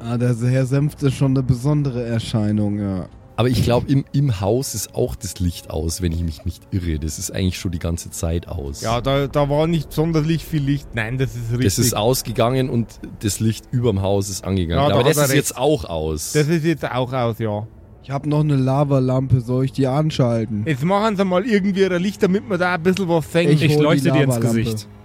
Ah, 0.00 0.16
der 0.16 0.34
Herr 0.34 0.66
Senft 0.66 1.02
ist 1.02 1.14
schon 1.14 1.32
eine 1.32 1.42
besondere 1.42 2.04
Erscheinung, 2.04 2.78
ja. 2.80 3.06
Aber 3.36 3.48
ich 3.48 3.62
glaube, 3.62 3.90
im, 3.90 4.04
im 4.12 4.40
Haus 4.40 4.74
ist 4.74 4.94
auch 4.94 5.16
das 5.16 5.40
Licht 5.40 5.70
aus, 5.70 6.02
wenn 6.02 6.12
ich 6.12 6.22
mich 6.22 6.44
nicht 6.44 6.62
irre. 6.70 6.98
Das 6.98 7.18
ist 7.18 7.30
eigentlich 7.30 7.58
schon 7.58 7.72
die 7.72 7.78
ganze 7.78 8.10
Zeit 8.10 8.46
aus. 8.48 8.82
Ja, 8.82 9.00
da, 9.00 9.26
da 9.26 9.48
war 9.48 9.66
nicht 9.66 9.92
sonderlich 9.92 10.44
viel 10.44 10.62
Licht. 10.62 10.88
Nein, 10.94 11.18
das 11.18 11.34
ist 11.34 11.50
richtig. 11.52 11.64
das 11.64 11.78
ist 11.78 11.96
ausgegangen 11.96 12.68
und 12.68 13.00
das 13.20 13.40
Licht 13.40 13.64
überm 13.70 14.02
Haus 14.02 14.28
ist 14.28 14.44
angegangen. 14.44 14.82
Ja, 14.82 14.88
da 14.90 14.94
Aber 15.00 15.08
das 15.08 15.16
ist 15.16 15.22
recht. 15.24 15.34
jetzt 15.34 15.56
auch 15.56 15.84
aus. 15.84 16.32
das 16.32 16.48
ist 16.48 16.64
jetzt 16.64 16.84
auch 16.90 17.12
aus, 17.12 17.38
ja. 17.38 17.66
Ich 18.04 18.10
habe 18.10 18.28
noch 18.28 18.40
eine 18.40 18.56
Lavalampe, 18.56 19.40
soll 19.40 19.66
ich 19.66 19.72
die 19.72 19.86
anschalten? 19.86 20.64
Jetzt 20.66 20.82
machen 20.84 21.16
Sie 21.16 21.24
mal 21.24 21.46
irgendwie 21.46 21.86
ein 21.86 22.02
Licht, 22.02 22.20
damit 22.22 22.48
wir 22.50 22.58
da 22.58 22.74
ein 22.74 22.82
bisschen 22.82 23.08
was 23.08 23.30
sehen. 23.30 23.48
Ich 23.50 23.62
Ich 23.62 23.78
leuchte 23.78 24.10
dir 24.10 24.24
ins. 24.24 24.40
Gesicht. 24.40 24.88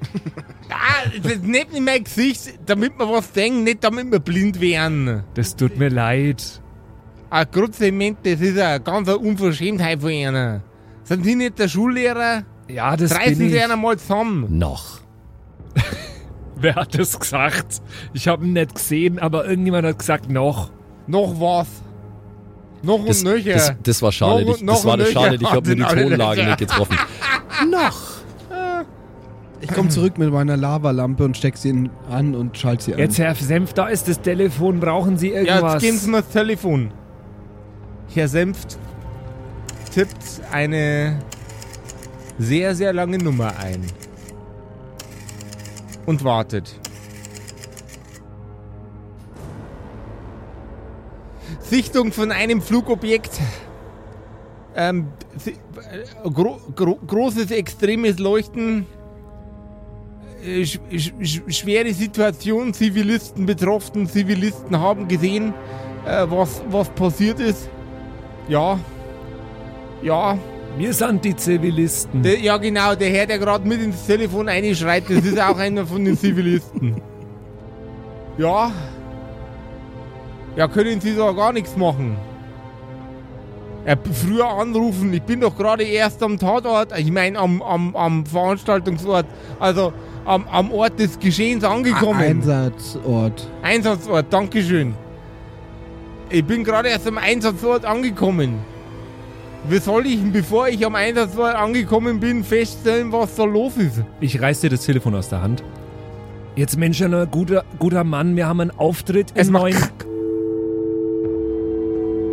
Ah, 0.69 1.09
das 1.23 1.31
ist 1.33 1.43
nicht 1.43 1.73
in 1.73 1.85
mein 1.85 2.03
Gesicht, 2.03 2.59
damit 2.65 2.99
wir 2.99 3.09
was 3.09 3.33
sehen, 3.33 3.63
nicht 3.63 3.83
damit 3.83 4.11
wir 4.11 4.19
blind 4.19 4.59
werden. 4.59 5.23
Das 5.33 5.55
tut 5.55 5.77
mir 5.77 5.89
leid. 5.89 6.61
Ein 7.29 7.45
Grundsement, 7.51 8.19
das 8.23 8.39
ist 8.39 8.57
eine 8.57 8.79
ganz 8.79 9.09
Unverschämtheit 9.09 9.99
von 10.01 10.09
Ihnen. 10.11 10.61
Sind 11.03 11.23
Sie 11.25 11.35
nicht 11.35 11.59
der 11.59 11.67
Schullehrer? 11.67 12.43
Ja, 12.69 12.95
das 12.95 13.13
Reißen 13.15 13.37
bin 13.37 13.49
Sie 13.49 13.57
ich. 13.57 13.63
einen 13.63 13.81
mal 13.81 13.97
zusammen. 13.97 14.57
Noch. 14.57 14.99
Wer 16.55 16.75
hat 16.75 16.97
das 16.97 17.19
gesagt? 17.19 17.81
Ich 18.13 18.27
habe 18.27 18.45
ihn 18.45 18.53
nicht 18.53 18.75
gesehen, 18.75 19.19
aber 19.19 19.45
irgendjemand 19.47 19.85
hat 19.87 19.99
gesagt, 19.99 20.29
noch. 20.29 20.71
Noch 21.05 21.39
was. 21.39 21.67
Noch 22.81 23.05
Das, 23.05 23.19
und 23.19 23.25
nöcher. 23.25 23.53
das, 23.53 23.73
das 23.83 24.01
war 24.01 24.11
schade. 24.11 24.45
Noch- 24.45 24.55
Ich- 24.55 24.63
noch 24.63 24.73
das 24.75 24.85
war 24.85 24.97
das 24.97 25.11
schade. 25.11 25.35
Ich 25.39 25.51
habe 25.51 25.67
mir 25.69 25.75
die 25.75 25.81
Tonlage 25.83 26.45
nicht 26.45 26.57
getroffen. 26.59 26.97
Noch. 27.71 28.01
Ich 29.59 29.69
komme 29.73 29.89
zurück 29.89 30.19
mit 30.19 30.31
meiner 30.31 30.55
Lavalampe 30.55 31.25
und 31.25 31.35
steck 31.35 31.57
sie 31.57 31.89
an 32.11 32.35
und 32.35 32.55
schalte 32.57 32.83
sie 32.83 32.93
an. 32.93 32.99
Jetzt, 32.99 33.17
Herr 33.17 33.33
Senf, 33.33 33.73
da 33.73 33.87
ist 33.87 34.07
das 34.07 34.21
Telefon. 34.21 34.79
Brauchen 34.79 35.17
Sie 35.17 35.29
ja, 35.31 35.41
irgendwas? 35.41 35.73
jetzt 35.73 35.81
geben 35.81 35.97
Sie 35.97 36.09
mir 36.11 36.21
das 36.21 36.29
Telefon. 36.29 36.91
Herr 38.13 38.27
Senft 38.27 38.77
tippt 39.93 40.41
eine 40.51 41.19
sehr, 42.37 42.75
sehr 42.75 42.93
lange 42.93 43.17
Nummer 43.17 43.57
ein. 43.57 43.85
Und 46.05 46.23
wartet. 46.23 46.79
Sichtung 51.59 52.11
von 52.11 52.31
einem 52.31 52.61
Flugobjekt. 52.61 53.39
Ähm, 54.75 55.07
äh, 55.45 56.29
gro 56.29 56.61
gro 56.75 56.95
großes, 56.95 57.51
extremes 57.51 58.19
Leuchten. 58.19 58.85
Äh, 60.45 60.65
sch 60.65 60.79
sch 60.95 61.41
schwere 61.49 61.93
Situation, 61.93 62.73
Zivilisten 62.73 63.45
betroffen, 63.45 64.07
Zivilisten 64.07 64.79
haben 64.79 65.07
gesehen, 65.07 65.53
äh, 66.05 66.25
was, 66.29 66.61
was 66.69 66.89
passiert 66.89 67.39
ist. 67.39 67.69
Ja. 68.47 68.79
Ja. 70.01 70.37
Wir 70.77 70.93
sind 70.93 71.25
die 71.25 71.35
Zivilisten. 71.35 72.21
Der, 72.21 72.39
ja, 72.39 72.55
genau, 72.57 72.93
der 72.93 73.09
Herr, 73.09 73.25
der 73.25 73.39
gerade 73.39 73.67
mit 73.67 73.81
ins 73.81 74.05
Telefon 74.05 74.47
einschreit, 74.47 75.05
das 75.09 75.25
ist 75.25 75.41
auch 75.41 75.57
einer 75.57 75.85
von 75.85 76.03
den 76.05 76.17
Zivilisten. 76.17 77.01
Ja. 78.39 78.71
Ja, 80.55 80.67
können 80.67 81.01
Sie 81.01 81.15
da 81.15 81.31
gar 81.31 81.51
nichts 81.51 81.75
machen. 81.75 82.15
Ja, 83.83 83.95
b- 83.95 84.11
früher 84.13 84.47
anrufen, 84.47 85.11
ich 85.11 85.23
bin 85.23 85.39
doch 85.41 85.57
gerade 85.57 85.83
erst 85.83 86.21
am 86.21 86.37
Tatort, 86.37 86.95
ich 86.99 87.11
meine 87.11 87.39
am, 87.39 87.63
am, 87.63 87.95
am 87.95 88.25
Veranstaltungsort. 88.27 89.25
Also, 89.59 89.91
am, 90.25 90.45
am 90.51 90.71
Ort 90.71 90.99
des 90.99 91.17
Geschehens 91.17 91.63
angekommen. 91.63 92.19
Einsatzort. 92.19 93.49
Einsatzort, 93.63 94.27
Dankeschön. 94.31 94.93
Ich 96.29 96.43
bin 96.43 96.65
gerade 96.65 96.89
erst 96.89 97.07
am 97.07 97.17
Einsatzort 97.17 97.85
angekommen. 97.85 98.59
Wie 99.69 99.79
soll 99.79 100.05
ich, 100.05 100.19
bevor 100.31 100.67
ich 100.67 100.85
am 100.85 100.95
Einsatzort 100.95 101.55
angekommen 101.55 102.19
bin, 102.19 102.43
feststellen, 102.43 103.11
was 103.13 103.35
da 103.35 103.45
los 103.45 103.77
ist? 103.77 104.03
Ich 104.19 104.41
reiß 104.41 104.61
dir 104.61 104.69
das 104.69 104.85
Telefon 104.85 105.15
aus 105.15 105.29
der 105.29 105.41
Hand. 105.41 105.63
Jetzt, 106.55 106.77
Mensch, 106.77 107.01
ein 107.01 107.27
guter, 107.31 107.63
guter 107.79 108.03
Mann, 108.03 108.35
wir 108.35 108.47
haben 108.47 108.59
einen 108.59 108.71
Auftritt 108.71 109.31
in 109.35 109.51
neun, 109.51 109.75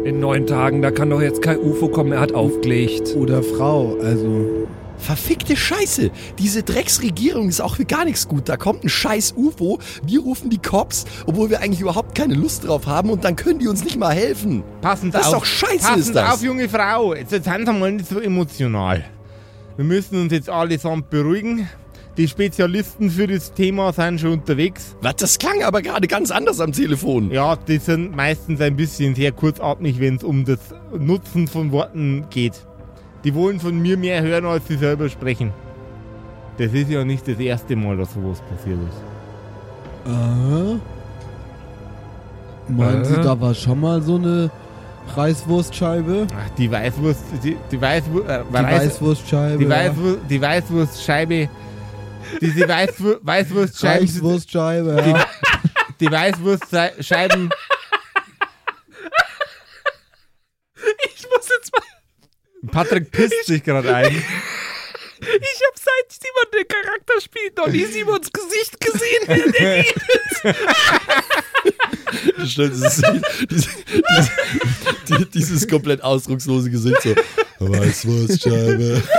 in 0.04 0.18
neun 0.18 0.46
Tagen. 0.46 0.82
Da 0.82 0.90
kann 0.90 1.10
doch 1.10 1.22
jetzt 1.22 1.40
kein 1.42 1.58
UFO 1.58 1.88
kommen, 1.88 2.12
er 2.12 2.20
hat 2.20 2.32
aufgelegt. 2.32 3.14
Oder 3.16 3.42
Frau, 3.42 3.96
also. 4.02 4.66
Verfickte 5.04 5.54
Scheiße. 5.54 6.10
Diese 6.38 6.62
Drecksregierung 6.62 7.50
ist 7.50 7.60
auch 7.60 7.76
für 7.76 7.84
gar 7.84 8.06
nichts 8.06 8.26
gut. 8.26 8.48
Da 8.48 8.56
kommt 8.56 8.84
ein 8.84 8.88
scheiß 8.88 9.34
UFO, 9.36 9.78
wir 10.06 10.20
rufen 10.20 10.48
die 10.48 10.58
Cops, 10.58 11.04
obwohl 11.26 11.50
wir 11.50 11.60
eigentlich 11.60 11.80
überhaupt 11.80 12.14
keine 12.14 12.34
Lust 12.34 12.66
drauf 12.66 12.86
haben 12.86 13.10
und 13.10 13.22
dann 13.22 13.36
können 13.36 13.58
die 13.58 13.68
uns 13.68 13.84
nicht 13.84 13.98
mal 13.98 14.14
helfen. 14.14 14.62
Passen 14.80 15.06
Sie 15.06 15.18
Das 15.18 15.22
ist 15.22 15.34
auf. 15.34 15.34
doch 15.40 15.44
scheiße, 15.44 15.78
Passen 15.88 16.00
ist 16.00 16.14
das. 16.14 16.32
auf, 16.34 16.42
junge 16.42 16.68
Frau. 16.70 17.14
Jetzt, 17.14 17.30
sind 17.30 17.44
Sie 17.44 17.72
mal 17.72 17.92
nicht 17.92 18.08
so 18.08 18.18
emotional. 18.18 19.04
Wir 19.76 19.84
müssen 19.84 20.22
uns 20.22 20.32
jetzt 20.32 20.48
allesamt 20.48 21.10
beruhigen. 21.10 21.68
Die 22.16 22.28
Spezialisten 22.28 23.10
für 23.10 23.26
das 23.26 23.52
Thema 23.52 23.92
sind 23.92 24.20
schon 24.20 24.30
unterwegs. 24.34 24.94
Was, 25.02 25.16
das 25.16 25.38
klang 25.38 25.62
aber 25.64 25.82
gerade 25.82 26.06
ganz 26.06 26.30
anders 26.30 26.60
am 26.60 26.72
Telefon. 26.72 27.30
Ja, 27.30 27.56
die 27.56 27.78
sind 27.78 28.14
meistens 28.16 28.60
ein 28.60 28.76
bisschen 28.76 29.14
sehr 29.16 29.32
kurzatmig, 29.32 29.98
wenn 30.00 30.16
es 30.16 30.24
um 30.24 30.44
das 30.44 30.60
Nutzen 30.96 31.48
von 31.48 31.72
Worten 31.72 32.24
geht. 32.30 32.52
Die 33.24 33.34
wollen 33.34 33.58
von 33.58 33.78
mir 33.80 33.96
mehr 33.96 34.22
hören, 34.22 34.44
als 34.44 34.66
sie 34.68 34.76
selber 34.76 35.08
sprechen. 35.08 35.52
Das 36.58 36.72
ist 36.72 36.88
ja 36.90 37.04
nicht 37.04 37.26
das 37.26 37.38
erste 37.38 37.74
Mal, 37.74 37.96
dass 37.96 38.12
sowas 38.14 38.40
passiert 38.42 38.78
ist. 38.88 39.02
Äh? 40.06 40.78
Meinen 42.72 43.02
Äh? 43.02 43.04
Sie, 43.04 43.14
da 43.20 43.40
war 43.40 43.54
schon 43.54 43.80
mal 43.80 44.00
so 44.02 44.16
eine 44.16 44.50
Reißwurstscheibe? 45.16 46.26
Ach, 46.34 46.50
die 46.56 46.70
Weißwurst, 46.70 47.20
die, 47.42 47.56
die 47.70 47.80
Weißwurst, 47.80 48.28
äh, 48.28 48.42
Die 48.48 48.54
Weiß- 48.54 48.64
Weißwurstscheibe. 48.80 49.58
die. 49.58 49.68
Weißwurst, 49.68 50.18
die 50.30 50.40
Weißwurstscheibe, 50.40 51.48
diese 52.40 52.68
Weißwur 52.68 53.20
Weißwurstscheiben, 53.22 54.00
Reichswurstscheibe, 54.06 55.02
die, 55.04 55.10
ja. 55.10 55.26
die 56.00 56.10
Weißwurstscheiben, 56.10 57.50
Ich 61.14 61.26
muss 61.30 61.48
jetzt 61.48 61.72
mal. 61.72 62.63
Patrick 62.74 63.10
pisst 63.12 63.46
sich 63.46 63.62
gerade 63.62 63.94
ein. 63.94 64.22
Ich 65.20 65.30
habe 65.30 65.76
seit 65.76 66.12
Simon 66.12 66.50
den 66.52 66.68
Charakter 66.68 67.18
spielt 67.18 67.56
noch 67.56 67.68
nie 67.68 67.86
Simons 67.86 68.30
Gesicht 68.30 68.78
gesehen. 68.78 69.22
wenn 69.26 69.52
der. 69.52 69.84
Das 72.36 72.50
stimmt, 72.50 72.74
dieses, 73.50 73.68
dieses, 75.08 75.30
dieses 75.30 75.68
komplett 75.68 76.02
ausdruckslose 76.02 76.68
Gesicht 76.70 77.00
so. 77.00 77.14
Weißwurstscheibe. 77.60 79.02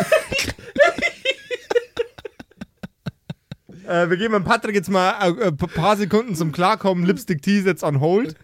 Äh, 3.87 4.09
wir 4.09 4.17
geben 4.17 4.33
dem 4.33 4.43
Patrick 4.43 4.73
jetzt 4.73 4.89
mal 4.89 5.11
äh, 5.39 5.47
ein 5.47 5.57
paar 5.57 5.95
Sekunden 5.95 6.35
zum 6.35 6.51
Klarkommen. 6.51 7.05
Lipstick 7.05 7.43
Tease 7.43 7.67
jetzt 7.69 7.83
on 7.83 7.99
hold. 7.99 8.35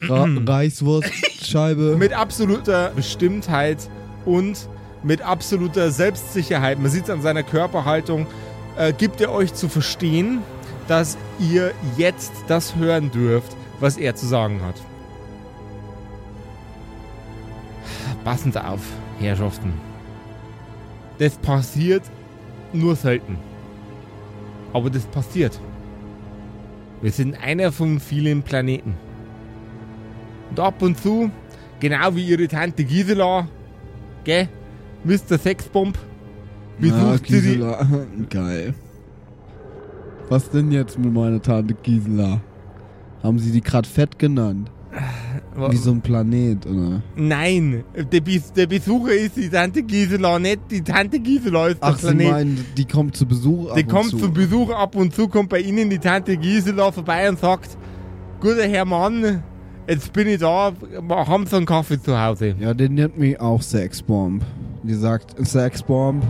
Ra 0.00 0.26
Reichswurstscheibe. 0.46 1.96
Mit 1.96 2.14
absoluter 2.14 2.90
Bestimmtheit 2.96 3.90
und 4.26 4.68
mit 5.02 5.22
absoluter 5.22 5.90
Selbstsicherheit, 5.90 6.78
man 6.78 6.90
sieht 6.90 7.04
es 7.04 7.10
an 7.10 7.22
seiner 7.22 7.42
Körperhaltung, 7.42 8.26
äh, 8.76 8.92
gibt 8.92 9.20
er 9.20 9.32
euch 9.32 9.54
zu 9.54 9.68
verstehen, 9.68 10.42
dass 10.88 11.16
ihr 11.38 11.72
jetzt 11.96 12.32
das 12.48 12.76
hören 12.76 13.10
dürft, 13.10 13.56
was 13.80 13.96
er 13.96 14.14
zu 14.14 14.26
sagen 14.26 14.60
hat. 14.62 14.74
Passen 18.24 18.52
Sie 18.52 18.64
auf, 18.64 18.80
Herrschaften. 19.20 19.72
Das 21.18 21.36
passiert 21.36 22.02
nur 22.72 22.96
selten. 22.96 23.38
Aber 24.72 24.90
das 24.90 25.04
passiert. 25.04 25.58
Wir 27.00 27.12
sind 27.12 27.34
einer 27.40 27.72
von 27.72 28.00
vielen 28.00 28.42
Planeten. 28.42 28.94
Und 30.50 30.60
ab 30.60 30.82
und 30.82 30.98
zu, 30.98 31.30
genau 31.80 32.14
wie 32.14 32.26
ihre 32.26 32.48
Tante 32.48 32.84
Gisela, 32.84 33.48
gell, 34.26 34.48
Mr. 35.04 35.38
Sexbomb, 35.38 35.96
Ja, 36.80 36.92
besucht 37.12 37.26
sie 37.28 37.40
die, 37.40 37.48
Gisela. 37.48 37.86
Geil. 38.30 38.74
Was 40.28 40.50
denn 40.50 40.72
jetzt 40.72 40.98
mit 40.98 41.12
meiner 41.14 41.40
Tante 41.40 41.74
Gisela? 41.74 42.40
Haben 43.22 43.38
Sie 43.38 43.50
die 43.52 43.60
gerade 43.60 43.88
fett 43.88 44.18
genannt? 44.18 44.70
Wie 45.70 45.76
so 45.76 45.90
ein 45.90 46.00
Planet, 46.00 46.66
oder? 46.66 47.02
Nein, 47.16 47.84
der, 48.12 48.20
Bes 48.20 48.52
der 48.52 48.66
Besucher 48.66 49.12
ist 49.12 49.36
die 49.36 49.48
Tante 49.48 49.82
Gisela, 49.82 50.38
nicht 50.38 50.60
die 50.70 50.82
Tante 50.82 51.18
Gisela 51.20 51.68
ist 51.68 51.82
der 51.82 51.88
Ach, 51.90 51.98
Sie 51.98 52.06
Planet. 52.08 52.30
meinen, 52.30 52.64
die 52.76 52.84
kommt 52.84 53.16
zu 53.16 53.26
Besuch 53.26 53.70
ab 53.70 53.76
Die 53.76 53.84
und 53.84 53.90
kommt 53.90 54.10
zu. 54.10 54.18
zum 54.18 54.32
Besuch 54.34 54.70
ab 54.70 54.94
und 54.96 55.14
zu, 55.14 55.28
kommt 55.28 55.48
bei 55.50 55.60
Ihnen 55.60 55.88
die 55.90 55.98
Tante 55.98 56.36
Gisela 56.36 56.90
vorbei 56.92 57.28
und 57.28 57.38
sagt, 57.38 57.76
guter 58.40 58.66
Herr 58.66 58.84
Mann, 58.84 59.42
jetzt 59.88 60.12
bin 60.12 60.28
ich 60.28 60.38
da, 60.38 60.72
haben 61.08 61.46
Sie 61.46 61.56
einen 61.56 61.66
Kaffee 61.66 62.00
zu 62.00 62.18
Hause? 62.18 62.54
Ja, 62.58 62.74
den 62.74 62.94
nennt 62.94 63.18
mich 63.18 63.40
auch 63.40 63.62
Sexbomb. 63.62 64.42
Die 64.82 64.94
sagt, 64.94 65.34
Sexbomb, 65.46 66.22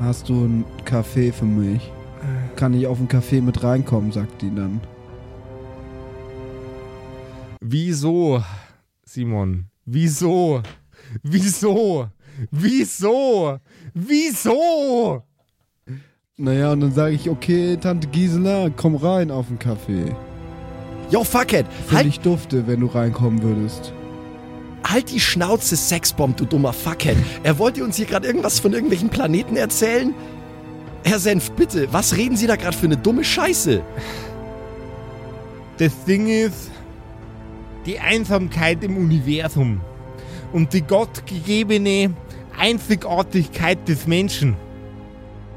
hast 0.00 0.28
du 0.28 0.34
einen 0.34 0.64
Kaffee 0.84 1.32
für 1.32 1.44
mich? 1.44 1.90
Kann 2.56 2.74
ich 2.74 2.86
auf 2.86 2.98
einen 2.98 3.08
Kaffee 3.08 3.40
mit 3.40 3.62
reinkommen, 3.62 4.12
sagt 4.12 4.42
die 4.42 4.54
dann. 4.54 4.80
Wieso, 7.60 8.42
Simon? 9.04 9.66
Wieso? 9.84 10.62
Wieso? 11.22 12.08
Wieso? 12.50 13.58
Wieso? 13.94 15.22
Naja, 16.36 16.72
und 16.72 16.80
dann 16.80 16.92
sage 16.92 17.14
ich, 17.14 17.28
okay, 17.28 17.76
Tante 17.76 18.06
Gisela, 18.08 18.70
komm 18.70 18.96
rein 18.96 19.30
auf 19.30 19.48
den 19.48 19.58
Kaffee. 19.58 20.14
Yo, 21.10 21.24
Fuckhead, 21.24 21.66
Finde 21.66 21.96
halt, 21.96 22.06
ich 22.06 22.20
dufte, 22.20 22.66
wenn 22.66 22.80
du 22.80 22.86
reinkommen 22.86 23.42
würdest. 23.42 23.92
halt 24.84 25.10
die 25.10 25.20
Schnauze, 25.20 25.76
Sexbomb, 25.76 26.36
du 26.36 26.44
dummer 26.44 26.72
Fuckhead. 26.72 27.16
Er 27.42 27.58
wollte 27.58 27.82
uns 27.82 27.96
hier 27.96 28.06
gerade 28.06 28.26
irgendwas 28.26 28.60
von 28.60 28.72
irgendwelchen 28.72 29.08
Planeten 29.08 29.56
erzählen? 29.56 30.14
Herr 31.04 31.18
Senf, 31.18 31.50
bitte, 31.52 31.88
was 31.92 32.16
reden 32.16 32.36
Sie 32.36 32.46
da 32.46 32.56
gerade 32.56 32.76
für 32.76 32.86
eine 32.86 32.96
dumme 32.96 33.24
Scheiße? 33.24 33.80
Das 35.78 36.04
Ding 36.04 36.26
ist, 36.26 36.70
die 37.86 37.98
Einsamkeit 37.98 38.82
im 38.84 38.96
Universum 38.96 39.80
und 40.52 40.72
die 40.72 40.82
gottgegebene 40.82 42.12
Einzigartigkeit 42.58 43.88
des 43.88 44.06
Menschen. 44.06 44.56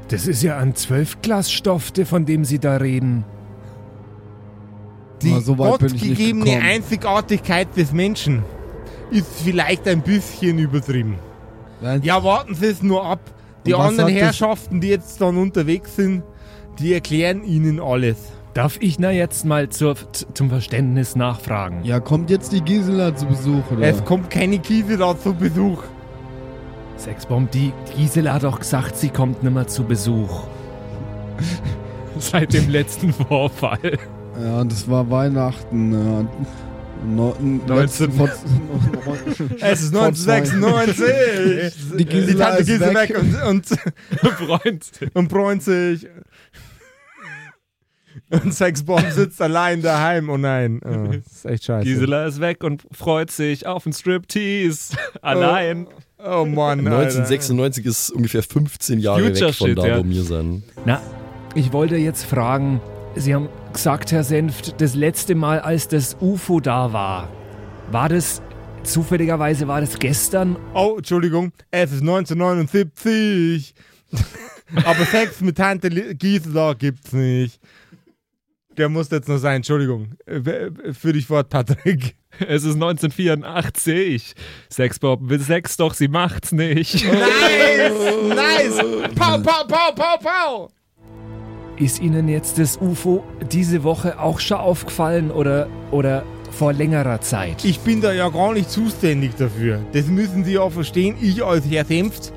Das 0.08 0.26
ist 0.26 0.42
ja 0.42 0.58
ein 0.58 0.74
Zwölfglasstoff, 0.74 1.92
von 2.04 2.24
dem 2.24 2.44
Sie 2.44 2.58
da 2.58 2.76
reden. 2.76 3.24
Die 5.22 5.40
so 5.40 5.56
gottgegebene. 5.56 6.60
Einzigartigkeit 6.60 7.68
des 7.76 7.92
Menschen 7.92 8.42
ist 9.10 9.28
vielleicht 9.44 9.86
ein 9.88 10.02
bisschen 10.02 10.58
übertrieben. 10.58 11.18
Ja, 12.02 12.22
warten 12.22 12.54
Sie 12.54 12.66
es 12.66 12.82
nur 12.82 13.04
ab. 13.04 13.20
Die 13.66 13.74
anderen 13.74 14.12
Herrschaften, 14.12 14.80
die 14.80 14.88
jetzt 14.88 15.20
dann 15.20 15.36
unterwegs 15.36 15.96
sind, 15.96 16.22
die 16.78 16.92
erklären 16.92 17.44
Ihnen 17.44 17.80
alles. 17.80 18.16
Darf 18.54 18.76
ich 18.80 18.98
na 18.98 19.10
jetzt 19.10 19.46
mal 19.46 19.70
zur, 19.70 19.94
zum 20.34 20.50
Verständnis 20.50 21.16
nachfragen? 21.16 21.84
Ja, 21.84 22.00
kommt 22.00 22.28
jetzt 22.28 22.52
die 22.52 22.60
Gisela 22.60 23.14
zu 23.16 23.26
Besuch, 23.26 23.70
oder? 23.70 23.86
Es 23.86 24.04
kommt 24.04 24.28
keine 24.30 24.58
Gisela 24.58 25.18
zu 25.18 25.32
Besuch. 25.32 25.82
Sexbomb, 26.98 27.50
die 27.50 27.72
Gisela 27.96 28.34
hat 28.34 28.44
doch 28.44 28.58
gesagt, 28.58 28.96
sie 28.96 29.08
kommt 29.08 29.42
nimmer 29.42 29.66
zu 29.66 29.84
Besuch. 29.84 30.42
Seit 32.18 32.52
dem 32.52 32.68
letzten 32.68 33.12
Vorfall. 33.12 33.98
Ja, 34.40 34.64
das 34.64 34.88
war 34.88 35.08
Weihnachten. 35.10 35.92
Ja. 35.92 36.26
No, 37.04 37.36
19. 37.66 38.12
vor- 38.12 38.28
Es 39.60 39.82
ist 39.82 39.92
Vor 39.94 40.12
zwei- 40.14 40.36
1996. 40.40 41.96
Die 41.98 42.04
Gisela 42.04 42.44
Tante 42.46 42.60
ist 42.62 42.66
Gisela 42.68 42.94
weg. 43.00 43.10
weg 43.10 43.18
und, 43.18 43.42
und, 43.42 43.66
Freund. 44.38 44.90
und 45.14 45.28
bräunt 45.28 45.62
sich. 45.64 46.06
Und 48.30 48.54
Sexbomb 48.54 49.10
sitzt 49.10 49.40
allein 49.42 49.82
daheim. 49.82 50.28
Oh 50.28 50.36
nein. 50.36 50.80
Oh, 50.84 51.08
das 51.12 51.26
ist 51.38 51.44
echt 51.46 51.64
scheiße. 51.64 51.84
Gisela 51.88 52.26
ist 52.26 52.40
weg 52.40 52.62
und 52.62 52.82
freut 52.92 53.30
sich 53.30 53.66
auf 53.66 53.84
einen 53.86 53.92
Striptease. 53.94 54.96
Allein. 55.22 55.86
Oh 56.18 56.44
Mann. 56.44 56.86
Alter. 56.86 57.00
1996 57.00 57.84
ist 57.86 58.10
ungefähr 58.10 58.42
15 58.44 59.00
Jahre 59.00 59.24
Future 59.24 59.48
weg 59.48 59.54
von 59.56 59.68
Shit, 59.68 59.78
da, 59.78 59.86
ja. 59.86 59.98
wo 59.98 60.04
wir 60.08 60.22
sind. 60.22 60.62
Na, 60.84 61.00
ich 61.54 61.72
wollte 61.72 61.96
jetzt 61.96 62.24
fragen, 62.24 62.80
Sie 63.14 63.34
haben 63.34 63.48
gesagt, 63.72 64.10
Herr 64.12 64.24
Senft, 64.24 64.80
das 64.80 64.94
letzte 64.94 65.34
Mal, 65.34 65.60
als 65.60 65.86
das 65.86 66.16
UFO 66.20 66.60
da 66.60 66.92
war, 66.92 67.28
war 67.90 68.08
das, 68.08 68.40
zufälligerweise 68.84 69.68
war 69.68 69.82
das 69.82 69.98
gestern? 69.98 70.56
Oh, 70.72 70.94
Entschuldigung. 70.96 71.52
Es 71.70 71.92
ist 71.92 72.00
1979. 72.00 73.74
Aber 74.84 75.04
Sex 75.04 75.42
mit 75.42 75.58
Tante 75.58 75.90
Gisela 76.14 76.72
gibt's 76.72 77.12
nicht. 77.12 77.60
Der 78.78 78.88
muss 78.88 79.10
jetzt 79.10 79.28
noch 79.28 79.36
sein, 79.36 79.56
Entschuldigung. 79.56 80.14
Für 80.92 81.12
dich 81.12 81.26
fort, 81.26 81.48
Patrick. 81.48 82.16
Es 82.38 82.64
ist 82.64 82.76
1984. 82.76 84.32
Sexbob 84.70 85.20
will 85.28 85.38
Sex, 85.38 85.76
doch 85.76 85.92
sie 85.92 86.08
macht's 86.08 86.50
nicht. 86.50 87.04
Nice! 87.04 88.24
Nice! 88.34 88.78
Pau, 89.14 89.38
pau, 89.38 89.64
pau, 89.68 89.92
pau, 89.94 90.16
pau! 90.16 90.70
Ist 91.76 92.00
Ihnen 92.00 92.28
jetzt 92.28 92.58
das 92.58 92.76
UFO 92.76 93.24
diese 93.50 93.82
Woche 93.82 94.20
auch 94.20 94.40
schon 94.40 94.58
aufgefallen 94.58 95.30
oder, 95.30 95.68
oder 95.90 96.22
vor 96.50 96.72
längerer 96.72 97.20
Zeit? 97.20 97.64
Ich 97.64 97.80
bin 97.80 98.00
da 98.00 98.12
ja 98.12 98.28
gar 98.28 98.52
nicht 98.52 98.70
zuständig 98.70 99.36
dafür. 99.36 99.80
Das 99.92 100.06
müssen 100.06 100.44
Sie 100.44 100.52
ja 100.52 100.68
verstehen. 100.68 101.16
Ich 101.20 101.42
als 101.42 101.64
Herr 101.68 101.84
Senft 101.84 102.32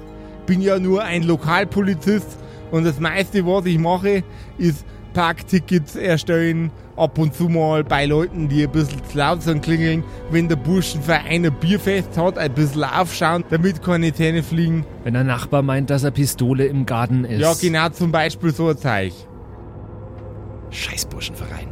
bin 0.46 0.62
ja 0.62 0.80
nur 0.80 1.04
ein 1.04 1.24
Lokalpolizist 1.24 2.38
und 2.72 2.86
das 2.86 3.00
meiste, 3.00 3.46
was 3.46 3.65
ich 3.65 3.77
mache, 3.77 4.24
ist 4.58 4.86
Parktickets 5.15 5.95
erstellen, 5.95 6.72
ab 6.98 7.17
und 7.17 7.34
zu 7.34 7.48
mal 7.48 7.86
bei 7.86 8.05
Leuten, 8.05 8.50
die 8.50 8.63
ein 8.63 8.72
bisschen 8.72 9.03
zu 9.05 9.17
laut 9.17 9.41
sind, 9.41 9.63
klingeln, 9.63 10.03
wenn 10.29 10.50
der 10.50 10.57
Burschenverein 10.57 11.45
ein 11.45 11.53
Bierfest 11.53 12.17
hat, 12.17 12.38
ein 12.38 12.53
bisschen 12.53 12.84
aufschauen, 12.84 13.45
damit 13.50 13.81
keine 13.81 14.13
Zähne 14.13 14.43
fliegen. 14.43 14.86
Wenn 15.05 15.13
der 15.13 15.24
Nachbar 15.24 15.62
meint, 15.62 15.89
dass 15.89 16.03
er 16.03 16.12
Pistole 16.12 16.65
im 16.65 16.86
Garten 16.86 17.24
ist. 17.24 17.39
Ja, 17.39 17.53
genau 17.53 17.89
zum 17.89 18.12
Beispiel 18.12 18.53
so 18.53 18.67
ein 18.67 18.77
Zeich. 18.77 19.13
Scheiß 20.69 21.05
Burschenverein. 21.05 21.72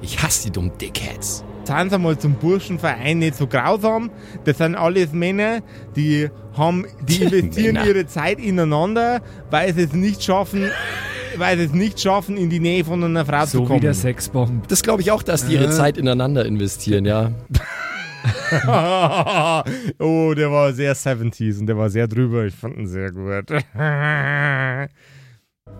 Ich 0.00 0.22
hasse 0.22 0.44
die 0.44 0.52
dummen 0.52 0.78
Dickheads. 0.78 1.44
Seien 1.64 1.90
Sie 1.90 1.98
mal 1.98 2.18
zum 2.18 2.34
Burschenverein 2.34 3.18
nicht 3.18 3.36
so 3.36 3.46
grausam. 3.46 4.10
Das 4.44 4.58
sind 4.58 4.74
alles 4.74 5.12
Männer, 5.12 5.60
die 5.96 6.28
haben, 6.56 6.86
die 7.08 7.22
investieren 7.22 7.74
Männer. 7.74 7.86
ihre 7.86 8.06
Zeit 8.06 8.38
ineinander, 8.38 9.20
weil 9.50 9.72
sie 9.74 9.82
es 9.82 9.92
nicht 9.92 10.22
schaffen, 10.22 10.70
weil 11.36 11.56
sie 11.58 11.64
es 11.64 11.72
nicht 11.72 11.98
schaffen, 12.00 12.36
in 12.36 12.50
die 12.50 12.60
Nähe 12.60 12.84
von 12.84 13.02
einer 13.02 13.24
Frau 13.24 13.44
zu 13.46 13.50
So 13.58 13.62
wie 13.64 13.66
kommen. 13.68 13.80
der 13.80 13.94
Sexbomb. 13.94 14.68
Das 14.68 14.82
glaube 14.82 15.02
ich 15.02 15.10
auch, 15.10 15.22
dass 15.22 15.46
die 15.46 15.54
ihre 15.54 15.64
Äh. 15.66 15.70
Zeit 15.70 15.96
ineinander 15.98 16.44
investieren, 16.46 17.04
ja. 17.06 17.32
oh, 19.98 20.32
der 20.34 20.50
war 20.50 20.72
sehr 20.72 20.94
70s 20.96 21.60
und 21.60 21.66
der 21.66 21.76
war 21.76 21.90
sehr 21.90 22.06
drüber. 22.08 22.44
Ich 22.46 22.54
fand 22.54 22.76
ihn 22.78 22.86
sehr 22.86 23.10
gut. 23.12 23.50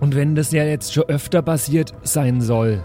Und 0.01 0.15
wenn 0.17 0.35
das 0.35 0.51
ja 0.53 0.65
jetzt 0.65 0.93
schon 0.93 1.05
öfter 1.05 1.41
passiert 1.43 1.95
sein 2.03 2.41
soll, 2.41 2.83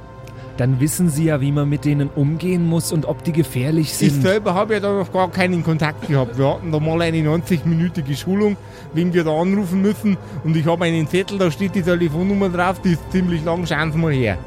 dann 0.59 0.79
wissen 0.81 1.09
Sie 1.09 1.25
ja, 1.25 1.39
wie 1.39 1.51
man 1.51 1.69
mit 1.69 1.85
denen 1.85 2.09
umgehen 2.09 2.65
muss 2.65 2.91
und 2.91 3.05
ob 3.05 3.23
die 3.23 3.31
gefährlich 3.31 3.87
Ich 3.87 4.11
sind. 4.11 4.21
selber 4.21 4.53
habe 4.53 4.73
ja 4.73 4.79
da 4.81 4.91
noch 4.91 5.11
gar 5.13 5.31
keinen 5.31 5.63
Kontakt 5.63 6.07
gehabt. 6.07 6.37
Wir 6.37 6.49
hatten 6.49 6.71
da 6.71 6.79
mal 6.79 7.01
eine 7.01 7.17
90-minütige 7.19 8.17
Schulung, 8.17 8.57
wen 8.93 9.13
wir 9.13 9.23
da 9.23 9.31
anrufen 9.31 9.81
müssen. 9.81 10.17
Und 10.43 10.57
ich 10.57 10.65
habe 10.65 10.83
einen 10.85 11.07
Zettel, 11.07 11.37
da 11.37 11.49
steht 11.49 11.75
die 11.75 11.81
Telefonnummer 11.81 12.49
drauf, 12.49 12.81
die 12.81 12.91
ist 12.93 13.11
ziemlich 13.11 13.43
lang. 13.45 13.65
Schauen 13.65 13.91
Sie 13.93 13.97
mal 13.97 14.11
her. 14.11 14.37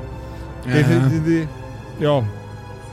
Das 0.67 0.81
ist, 0.81 1.11
die, 1.11 1.21
die, 1.21 2.05
ja, 2.05 2.23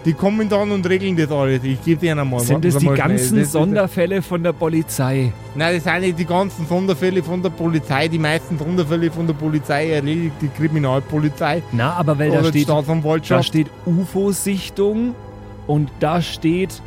die 0.06 0.14
kommen 0.14 0.48
dann 0.48 0.72
und 0.72 0.88
regeln 0.88 1.16
das 1.18 1.32
alles. 1.32 1.64
Ich 1.64 1.84
gebe 1.84 2.00
denen 2.00 2.30
mal. 2.30 2.40
Sind 2.40 2.64
das 2.64 2.78
die 2.78 2.88
ganzen 2.88 3.40
Das 3.40 3.52
Sonderfälle 3.52 4.22
von 4.22 4.42
der 4.42 4.54
Polizei? 4.54 5.34
Nein, 5.56 5.76
das 5.76 5.84
sind 5.84 6.02
nicht 6.02 6.20
die 6.20 6.26
ganzen 6.26 6.66
Sonderfälle 6.68 7.22
von 7.22 7.44
der 7.44 7.50
Polizei. 7.50 8.08
Die 8.08 8.20
meisten 8.20 8.58
Sonderfälle 8.58 9.12
von 9.12 9.28
der 9.28 9.34
Polizei 9.34 9.92
erledigt 9.92 10.36
die 10.42 10.48
Kriminalpolizei 10.48 11.62
Na, 11.72 11.94
aber 11.94 12.18
weil 12.18 12.32
da 12.32 12.44
steht, 12.46 12.70
da 12.70 13.44
steht 13.44 13.68
UFO-Sichtung 13.86 15.16
und 15.68 15.92
da 16.00 16.22
steht 16.22 16.82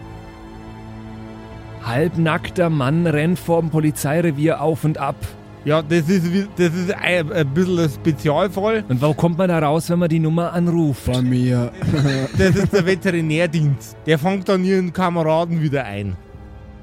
halbnackter 1.84 2.70
Mann 2.70 3.06
rennt 3.06 3.38
vorm 3.38 3.70
Polizeirevier 3.70 4.60
auf 4.60 4.84
und 4.84 4.98
ab. 4.98 5.16
Ja, 5.64 5.80
das 5.80 6.08
ist, 6.08 6.24
das 6.56 6.74
ist 6.74 6.92
ein, 6.92 7.32
ein 7.32 7.48
bisschen 7.54 7.78
ein 7.78 7.88
Spezialfall. 7.88 8.84
Und 8.88 9.00
wo 9.00 9.14
kommt 9.14 9.38
man 9.38 9.48
da 9.48 9.60
raus, 9.60 9.88
wenn 9.90 10.00
man 10.00 10.08
die 10.08 10.18
Nummer 10.18 10.52
anruft? 10.52 11.06
Bei 11.06 11.22
mir. 11.22 11.70
Das 12.36 12.56
ist 12.56 12.72
der 12.72 12.84
Veterinärdienst. 12.84 13.96
Der 14.06 14.18
fängt 14.18 14.48
dann 14.48 14.64
ihren 14.64 14.92
Kameraden 14.92 15.60
wieder 15.62 15.84
ein. 15.84 16.16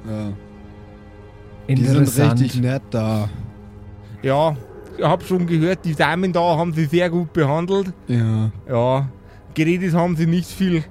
ja. 0.08 0.32
Die 1.68 1.86
sind 1.86 2.18
richtig 2.18 2.60
nett 2.62 2.82
da. 2.90 3.30
Ja, 4.24 4.56
ich 4.98 5.04
hab 5.06 5.24
schon 5.24 5.46
gehört, 5.46 5.86
die 5.86 5.94
Damen 5.94 6.34
da 6.34 6.58
haben 6.58 6.74
sie 6.74 6.86
sehr 6.86 7.12
gut 7.12 7.32
behandelt. 7.32 7.94
Ja. 8.08 8.50
Ja, 8.68 9.08
geredet 9.54 9.94
haben 9.94 10.16
sie 10.16 10.26
nicht 10.26 10.50
viel. 10.50 10.84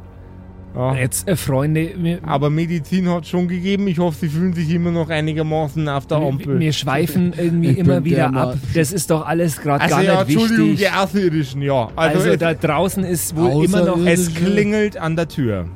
Ja. 0.79 0.95
Jetzt, 0.95 1.27
äh, 1.27 1.35
Freunde, 1.35 1.91
wir, 1.97 2.21
Aber 2.23 2.51
Medizin 2.51 3.09
hat 3.09 3.27
schon 3.27 3.49
gegeben. 3.49 3.89
Ich 3.89 3.99
hoffe, 3.99 4.17
sie 4.21 4.29
fühlen 4.29 4.53
sich 4.53 4.71
immer 4.71 4.93
noch 4.93 5.11
einigermaßen 5.11 5.89
auf 5.89 6.07
der 6.07 6.19
Ampel. 6.19 6.61
wir 6.61 6.73
schweifen 6.73 7.35
irgendwie 7.37 7.71
Ich 7.71 7.79
immer 7.79 8.05
wieder 8.05 8.31
der 8.31 8.41
ab. 8.41 8.57
Das 8.75 8.93
ist 8.93 9.11
doch 9.11 9.27
alles 9.27 9.61
gerade 9.61 9.83
also 9.83 9.97
gar 9.97 10.05
ja, 10.05 10.23
nicht 10.23 10.37
Entschuldigung, 10.37 10.71
wichtig. 10.71 10.89
die 10.89 10.97
Außerirdischen, 10.97 11.63
ja. 11.63 11.89
Also, 11.97 12.19
Also 12.19 12.31
es, 12.31 12.39
da 12.39 12.55
draußen 12.55 13.03
ist 13.03 13.35
wohl 13.35 13.65
immer 13.65 13.85
noch. 13.85 13.99
Es 14.07 14.33
klingelt 14.33 14.97
an 14.97 15.17
der 15.17 15.27
Tür. 15.27 15.67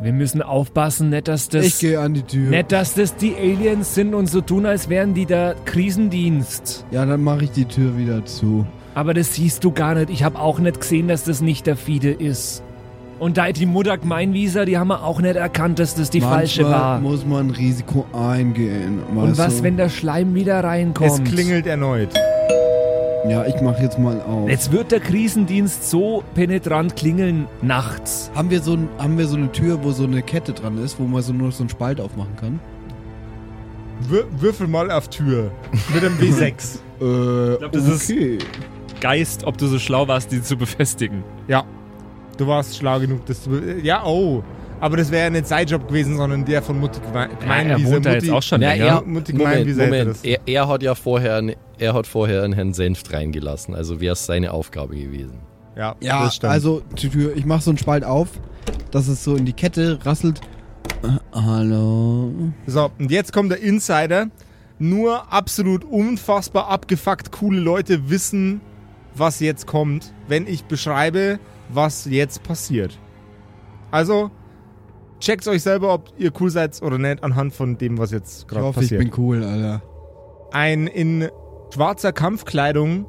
Wir 0.00 0.12
müssen 0.12 0.40
aufpassen, 0.40 1.10
nicht 1.10 1.26
dass 1.26 1.48
das. 1.48 1.66
Ich 1.66 1.78
gehe 1.80 1.98
an 1.98 2.14
die 2.14 2.22
Tür. 2.22 2.50
Nicht, 2.50 2.70
dass 2.70 2.94
das 2.94 3.16
die 3.16 3.34
Aliens 3.34 3.96
sind 3.96 4.14
und 4.14 4.26
so 4.26 4.40
tun, 4.40 4.66
als 4.66 4.88
wären 4.88 5.14
die 5.14 5.26
der 5.26 5.56
Krisendienst. 5.64 6.84
Ja, 6.92 7.06
dann 7.06 7.24
mache 7.24 7.44
ich 7.44 7.50
die 7.50 7.64
Tür 7.64 7.96
wieder 7.98 8.24
zu. 8.24 8.64
Aber 8.94 9.14
das 9.14 9.34
siehst 9.34 9.64
du 9.64 9.72
gar 9.72 9.94
nicht. 9.94 10.10
Ich 10.10 10.22
habe 10.22 10.38
auch 10.38 10.58
nicht 10.58 10.80
gesehen, 10.80 11.08
dass 11.08 11.24
das 11.24 11.40
nicht 11.40 11.66
der 11.66 11.76
Fide 11.76 12.10
ist. 12.10 12.62
Und 13.18 13.36
da 13.38 13.50
die 13.52 13.66
Mutter 13.66 13.96
Gemeinwieser, 13.98 14.64
die 14.64 14.76
haben 14.78 14.88
wir 14.88 15.04
auch 15.04 15.20
nicht 15.20 15.36
erkannt, 15.36 15.78
dass 15.78 15.94
das 15.94 16.10
die 16.10 16.20
falsche 16.20 16.62
Manchmal 16.62 16.80
war. 16.80 17.00
muss 17.00 17.24
man 17.24 17.50
Risiko 17.50 18.04
eingehen. 18.12 18.98
Und 19.14 19.38
was, 19.38 19.58
du? 19.58 19.62
wenn 19.62 19.76
der 19.76 19.88
Schleim 19.88 20.34
wieder 20.34 20.62
reinkommt? 20.64 21.10
Es 21.28 21.32
klingelt 21.32 21.66
erneut. 21.66 22.08
Ja, 23.28 23.46
ich 23.46 23.60
mache 23.60 23.80
jetzt 23.80 24.00
mal 24.00 24.20
auf. 24.22 24.48
Jetzt 24.48 24.72
wird 24.72 24.90
der 24.90 24.98
Krisendienst 24.98 25.88
so 25.88 26.24
penetrant 26.34 26.96
klingeln 26.96 27.46
nachts. 27.62 28.32
Haben 28.34 28.50
wir, 28.50 28.60
so 28.60 28.72
ein, 28.74 28.88
haben 28.98 29.16
wir 29.16 29.28
so 29.28 29.36
eine 29.36 29.52
Tür, 29.52 29.78
wo 29.84 29.92
so 29.92 30.02
eine 30.04 30.22
Kette 30.22 30.52
dran 30.52 30.76
ist, 30.78 30.98
wo 30.98 31.04
man 31.04 31.22
so 31.22 31.32
nur 31.32 31.52
so 31.52 31.62
einen 31.62 31.70
Spalt 31.70 32.00
aufmachen 32.00 32.34
kann? 32.34 32.58
Wür 34.08 34.24
würfel 34.40 34.66
mal 34.66 34.90
auf 34.90 35.08
Tür. 35.08 35.52
Mit 35.94 36.04
einem 36.04 36.16
W6. 36.18 36.78
Äh, 37.02 37.56
glaub, 37.58 37.72
das 37.72 37.84
ist- 37.88 38.10
okay. 38.12 38.38
Geist, 39.02 39.44
ob 39.44 39.58
du 39.58 39.66
so 39.66 39.78
schlau 39.78 40.08
warst, 40.08 40.32
die 40.32 40.40
zu 40.42 40.56
befestigen. 40.56 41.22
ja. 41.48 41.64
Du 42.38 42.46
warst 42.46 42.78
schlau 42.78 42.98
genug, 42.98 43.26
das 43.26 43.42
zu. 43.42 43.50
Ja, 43.82 44.04
oh. 44.06 44.42
Aber 44.80 44.96
das 44.96 45.10
wäre 45.10 45.24
ja 45.24 45.30
nicht 45.30 45.46
sein 45.46 45.66
Job 45.66 45.86
gewesen, 45.86 46.16
sondern 46.16 46.44
der 46.46 46.62
von 46.62 46.80
Mutti 46.80 46.98
Gemein. 47.00 47.68
er 47.68 47.84
wohnt 47.84 48.06
da 48.06 48.14
jetzt 48.14 48.30
auch 48.30 48.42
schon 48.42 48.62
Ja, 48.62 48.70
länger. 48.70 48.84
er, 48.86 49.02
Mutti 49.02 49.34
Moment, 49.34 49.66
wie 49.66 49.72
seid 49.74 49.84
ihr 49.88 49.90
Moment. 49.98 50.10
das? 50.10 50.24
Er, 50.24 50.38
er 50.46 50.66
hat 50.66 50.82
ja 50.82 50.94
vorher, 50.94 51.36
einen- 51.36 51.56
er 51.78 51.92
hat 51.92 52.06
vorher 52.06 52.42
einen 52.42 52.54
Herrn 52.54 52.72
Senft 52.72 53.12
reingelassen, 53.12 53.74
also 53.74 54.00
wäre 54.00 54.14
es 54.14 54.24
seine 54.24 54.50
Aufgabe 54.52 54.96
gewesen. 54.96 55.40
Ja, 55.76 55.94
Ja, 56.00 56.24
das 56.24 56.36
stimmt. 56.36 56.52
also 56.52 56.82
die 57.00 57.10
Tür, 57.10 57.36
ich 57.36 57.44
mache 57.44 57.60
so 57.62 57.70
einen 57.70 57.78
Spalt 57.78 58.02
auf, 58.02 58.28
dass 58.90 59.08
es 59.08 59.22
so 59.22 59.36
in 59.36 59.44
die 59.44 59.52
Kette 59.52 59.98
rasselt. 60.04 60.40
Äh, 61.04 61.08
hallo. 61.34 62.32
So, 62.66 62.90
und 62.98 63.10
jetzt 63.10 63.32
kommt 63.32 63.52
der 63.52 63.60
Insider. 63.60 64.28
Nur 64.78 65.30
absolut 65.32 65.84
unfassbar 65.84 66.68
abgefuckt 66.68 67.30
coole 67.30 67.60
Leute 67.60 68.08
wissen, 68.10 68.62
was 69.14 69.40
jetzt 69.40 69.66
kommt, 69.66 70.12
wenn 70.28 70.46
ich 70.46 70.64
beschreibe, 70.64 71.38
was 71.68 72.04
jetzt 72.06 72.42
passiert. 72.42 72.98
Also, 73.90 74.30
checkt 75.20 75.46
euch 75.48 75.62
selber, 75.62 75.92
ob 75.92 76.12
ihr 76.18 76.32
cool 76.40 76.50
seid 76.50 76.80
oder 76.82 76.98
nicht, 76.98 77.22
anhand 77.22 77.54
von 77.54 77.78
dem, 77.78 77.98
was 77.98 78.10
jetzt 78.10 78.42
Ich 78.42 78.48
gerade 78.48 78.64
hoffe, 78.64 78.80
passiert. 78.80 79.02
ich 79.02 79.10
bin 79.10 79.18
cool, 79.22 79.44
Alter. 79.44 79.82
Ein 80.52 80.86
in 80.86 81.28
schwarzer 81.72 82.12
Kampfkleidung 82.12 83.06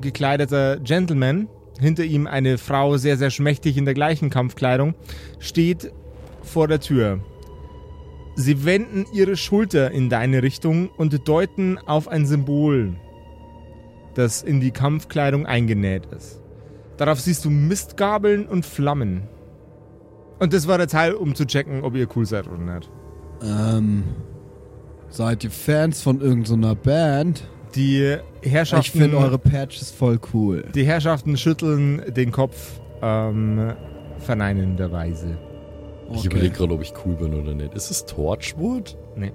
gekleideter 0.00 0.78
Gentleman, 0.80 1.48
hinter 1.78 2.04
ihm 2.04 2.26
eine 2.26 2.58
Frau 2.58 2.96
sehr, 2.96 3.16
sehr 3.16 3.30
schmächtig 3.30 3.76
in 3.76 3.84
der 3.84 3.94
gleichen 3.94 4.30
Kampfkleidung, 4.30 4.94
steht 5.38 5.92
vor 6.42 6.68
der 6.68 6.80
Tür. 6.80 7.20
Sie 8.34 8.64
wenden 8.66 9.06
ihre 9.12 9.36
Schulter 9.36 9.90
in 9.90 10.10
deine 10.10 10.42
Richtung 10.42 10.90
und 10.90 11.26
deuten 11.26 11.78
auf 11.78 12.08
ein 12.08 12.26
Symbol, 12.26 12.96
das 14.16 14.42
in 14.42 14.60
die 14.60 14.70
Kampfkleidung 14.70 15.46
eingenäht 15.46 16.06
ist. 16.06 16.40
Darauf 16.96 17.20
siehst 17.20 17.44
du 17.44 17.50
Mistgabeln 17.50 18.46
und 18.46 18.64
Flammen. 18.64 19.24
Und 20.38 20.52
das 20.52 20.66
war 20.66 20.78
der 20.78 20.88
Teil, 20.88 21.14
um 21.14 21.34
zu 21.34 21.46
checken, 21.46 21.82
ob 21.82 21.94
ihr 21.94 22.08
cool 22.16 22.26
seid 22.26 22.46
oder 22.48 22.58
nicht. 22.58 22.90
Ähm, 23.42 24.04
seid 25.08 25.44
ihr 25.44 25.50
Fans 25.50 26.02
von 26.02 26.20
irgendeiner 26.20 26.74
Band? 26.74 27.48
Die 27.74 28.16
Herrschaften. 28.42 28.86
Ich 28.86 29.02
finde 29.02 29.18
eure 29.18 29.38
Patches 29.38 29.90
voll 29.90 30.18
cool. 30.32 30.64
Die 30.74 30.84
Herrschaften 30.84 31.36
schütteln 31.36 32.02
den 32.14 32.32
Kopf 32.32 32.80
ähm, 33.02 33.74
verneinenderweise. 34.18 35.36
Ich 36.12 36.24
überlege 36.24 36.54
gerade, 36.54 36.72
ob 36.72 36.82
ich 36.82 36.94
cool 37.04 37.16
bin 37.16 37.34
oder 37.34 37.52
nicht. 37.52 37.74
Ist 37.74 37.90
es 37.90 38.06
Torchwood? 38.06 38.96
Nee. 39.16 39.32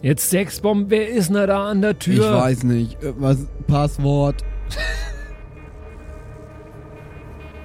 Jetzt 0.00 0.30
Sexbomb, 0.30 0.90
wer 0.90 1.08
ist 1.08 1.28
denn 1.28 1.46
da 1.46 1.68
an 1.68 1.82
der 1.82 1.98
Tür? 1.98 2.24
Ich 2.24 2.40
weiß 2.42 2.62
nicht. 2.64 3.02
Äh, 3.02 3.12
Was? 3.18 3.46
Passwort? 3.66 4.44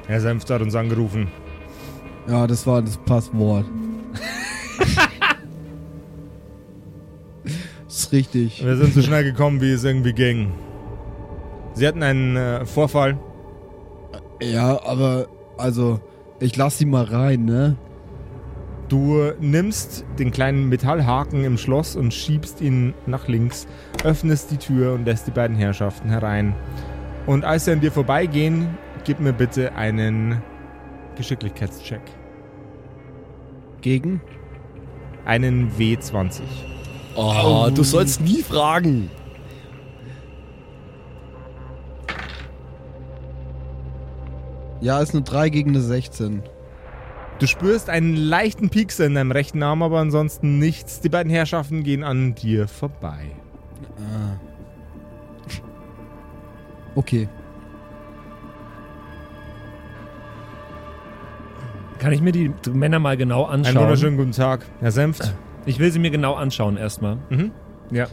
Herr 0.07 0.19
Senft 0.19 0.49
hat 0.49 0.61
uns 0.61 0.75
angerufen. 0.75 1.27
Ja, 2.27 2.47
das 2.47 2.65
war 2.65 2.81
das 2.81 2.97
Passwort. 2.97 3.65
Das 7.85 7.97
ist 8.05 8.11
richtig. 8.11 8.65
Wir 8.65 8.77
sind 8.77 8.93
so 8.93 9.01
schnell 9.01 9.23
gekommen, 9.23 9.61
wie 9.61 9.71
es 9.71 9.83
irgendwie 9.83 10.13
ging. 10.13 10.51
Sie 11.73 11.87
hatten 11.87 12.03
einen 12.03 12.35
äh, 12.35 12.65
Vorfall. 12.65 13.17
Ja, 14.41 14.83
aber, 14.85 15.27
also, 15.57 15.99
ich 16.39 16.55
lass 16.55 16.77
sie 16.77 16.85
mal 16.85 17.03
rein, 17.05 17.45
ne? 17.45 17.77
Du 18.89 19.31
nimmst 19.39 20.05
den 20.19 20.31
kleinen 20.31 20.69
Metallhaken 20.69 21.43
im 21.43 21.57
Schloss 21.57 21.95
und 21.95 22.13
schiebst 22.13 22.61
ihn 22.61 22.93
nach 23.07 23.27
links, 23.27 23.67
öffnest 24.03 24.51
die 24.51 24.57
Tür 24.57 24.93
und 24.93 25.05
lässt 25.05 25.25
die 25.25 25.31
beiden 25.31 25.55
Herrschaften 25.55 26.09
herein. 26.09 26.55
Und 27.25 27.45
als 27.45 27.65
sie 27.65 27.71
an 27.71 27.79
dir 27.79 27.91
vorbeigehen, 27.91 28.77
gib 29.03 29.19
mir 29.19 29.33
bitte 29.33 29.75
einen 29.75 30.41
Geschicklichkeitscheck. 31.15 32.01
Gegen? 33.81 34.21
Einen 35.25 35.71
W20. 35.77 36.41
Oh, 37.15 37.69
du 37.73 37.83
sollst 37.83 38.21
nie 38.21 38.41
fragen. 38.41 39.09
Ja, 44.81 44.99
ist 44.99 45.13
eine 45.13 45.23
3 45.23 45.49
gegen 45.49 45.69
eine 45.69 45.79
16. 45.79 46.43
Du 47.43 47.47
spürst 47.47 47.89
einen 47.89 48.15
leichten 48.15 48.69
Piekser 48.69 49.05
in 49.05 49.15
deinem 49.15 49.31
rechten 49.31 49.61
Arm, 49.63 49.83
aber 49.83 49.99
ansonsten 49.99 50.59
nichts. 50.59 51.01
Die 51.01 51.09
beiden 51.09 51.29
Herrschaften 51.29 51.83
gehen 51.83 52.01
an 52.01 52.35
dir 52.35 52.69
vorbei. 52.69 53.31
Ah. 53.97 54.39
Okay. 56.95 57.27
Kann 61.99 62.13
ich 62.13 62.21
mir 62.21 62.31
die 62.31 62.49
Männer 62.71 62.99
mal 62.99 63.17
genau 63.17 63.43
Einen 63.43 63.65
anschauen? 63.65 63.83
wunderschönen 63.83 64.15
guten 64.15 64.31
Tag, 64.31 64.65
Herr 64.79 64.93
Senft. 64.93 65.35
Ich 65.65 65.79
will 65.79 65.91
sie 65.91 65.99
mir 65.99 66.11
genau 66.11 66.35
anschauen 66.35 66.77
erstmal. 66.77 67.17
Mhm. 67.29 67.51
Ja. 67.91 68.07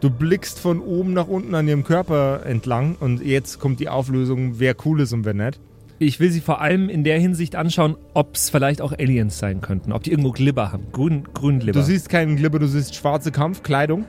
Du 0.00 0.10
blickst 0.10 0.60
von 0.60 0.80
oben 0.80 1.14
nach 1.14 1.26
unten 1.26 1.54
an 1.54 1.66
ihrem 1.66 1.84
Körper 1.84 2.44
entlang 2.44 2.96
und 3.00 3.22
jetzt 3.22 3.60
kommt 3.60 3.80
die 3.80 3.88
Auflösung, 3.88 4.58
wer 4.58 4.76
cool 4.84 5.00
ist 5.00 5.14
und 5.14 5.24
wer 5.24 5.32
nicht. 5.32 5.58
Ich 6.04 6.20
will 6.20 6.30
sie 6.30 6.40
vor 6.40 6.60
allem 6.60 6.90
in 6.90 7.02
der 7.02 7.18
Hinsicht 7.18 7.56
anschauen, 7.56 7.96
ob 8.12 8.36
es 8.36 8.50
vielleicht 8.50 8.82
auch 8.82 8.92
Aliens 8.92 9.38
sein 9.38 9.60
könnten. 9.62 9.90
Ob 9.92 10.02
die 10.02 10.10
irgendwo 10.10 10.32
Glibber 10.32 10.70
haben. 10.70 10.86
Grün, 10.92 11.24
grün 11.32 11.60
Glibber. 11.60 11.80
Du 11.80 11.84
siehst 11.84 12.10
keinen 12.10 12.36
Glibber, 12.36 12.58
du 12.58 12.66
siehst 12.66 12.94
schwarze 12.94 13.32
Kampfkleidung. 13.32 14.04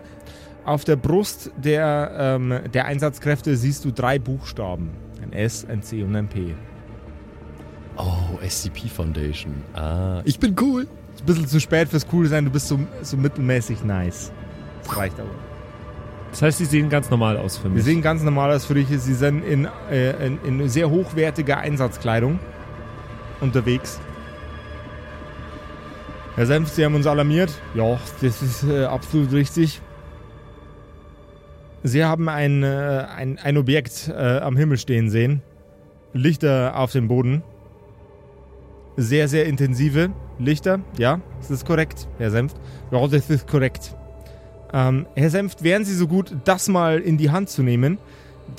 Auf 0.65 0.83
der 0.83 0.97
Brust 0.97 1.51
der, 1.55 2.11
ähm, 2.17 2.53
der 2.73 2.85
Einsatzkräfte 2.85 3.55
siehst 3.55 3.85
du 3.85 3.91
drei 3.91 4.19
Buchstaben. 4.19 4.89
Ein 5.21 5.31
S, 5.31 5.65
ein 5.65 5.81
C 5.83 6.03
und 6.03 6.15
ein 6.15 6.27
P. 6.27 6.53
Oh, 7.97 8.37
SCP 8.45 8.89
Foundation. 8.89 9.53
Ah, 9.73 10.21
ich 10.25 10.37
bin 10.39 10.55
cool. 10.59 10.87
Ist 11.13 11.21
ein 11.21 11.25
bisschen 11.27 11.47
zu 11.47 11.59
spät 11.61 11.87
fürs 11.87 12.05
Cool 12.11 12.27
sein, 12.27 12.43
du 12.43 12.51
bist 12.51 12.67
so, 12.67 12.77
so 13.03 13.15
mittelmäßig 13.15 13.85
nice. 13.85 14.33
Das 14.83 14.97
reicht 14.97 15.17
aber. 15.17 15.29
Das 16.35 16.41
heißt, 16.41 16.57
sie 16.57 16.65
sehen 16.65 16.89
ganz 16.89 17.09
normal 17.09 17.37
aus 17.37 17.57
für 17.57 17.69
mich. 17.69 17.85
sehen 17.85 18.01
ganz 18.01 18.21
normal 18.21 18.51
aus 18.51 18.65
für 18.65 18.73
dich. 18.73 18.89
Sie 18.89 19.13
sind 19.13 19.41
in, 19.41 19.69
äh, 19.89 20.27
in, 20.27 20.37
in 20.43 20.67
sehr 20.67 20.89
hochwertiger 20.89 21.59
Einsatzkleidung 21.59 22.39
unterwegs. 23.39 24.01
Herr 26.35 26.45
Senf, 26.45 26.67
Sie 26.67 26.83
haben 26.83 26.93
uns 26.93 27.07
alarmiert. 27.07 27.53
Ja, 27.73 27.97
das 28.21 28.41
ist 28.41 28.63
äh, 28.63 28.83
absolut 28.83 29.31
richtig. 29.31 29.79
Sie 31.83 32.03
haben 32.03 32.27
ein, 32.27 32.63
äh, 32.63 33.05
ein, 33.15 33.39
ein 33.39 33.55
Objekt 33.55 34.09
äh, 34.09 34.39
am 34.39 34.57
Himmel 34.57 34.77
stehen 34.77 35.09
sehen. 35.09 35.41
Lichter 36.11 36.77
auf 36.77 36.91
dem 36.91 37.07
Boden. 37.07 37.43
Sehr, 38.97 39.29
sehr 39.29 39.45
intensive 39.45 40.09
Lichter. 40.37 40.81
Ja, 40.97 41.21
das 41.39 41.49
ist 41.49 41.65
korrekt, 41.65 42.09
Herr 42.17 42.31
Senft. 42.31 42.57
Ja, 42.91 43.07
das 43.07 43.29
ist 43.29 43.47
korrekt. 43.47 43.95
Ähm, 44.75 45.07
Herr 45.15 45.29
Senft, 45.29 45.63
wären 45.63 45.85
Sie 45.85 45.95
so 45.95 46.05
gut, 46.05 46.35
das 46.43 46.67
mal 46.67 46.99
in 46.99 47.17
die 47.17 47.31
Hand 47.31 47.49
zu 47.49 47.63
nehmen? 47.63 47.97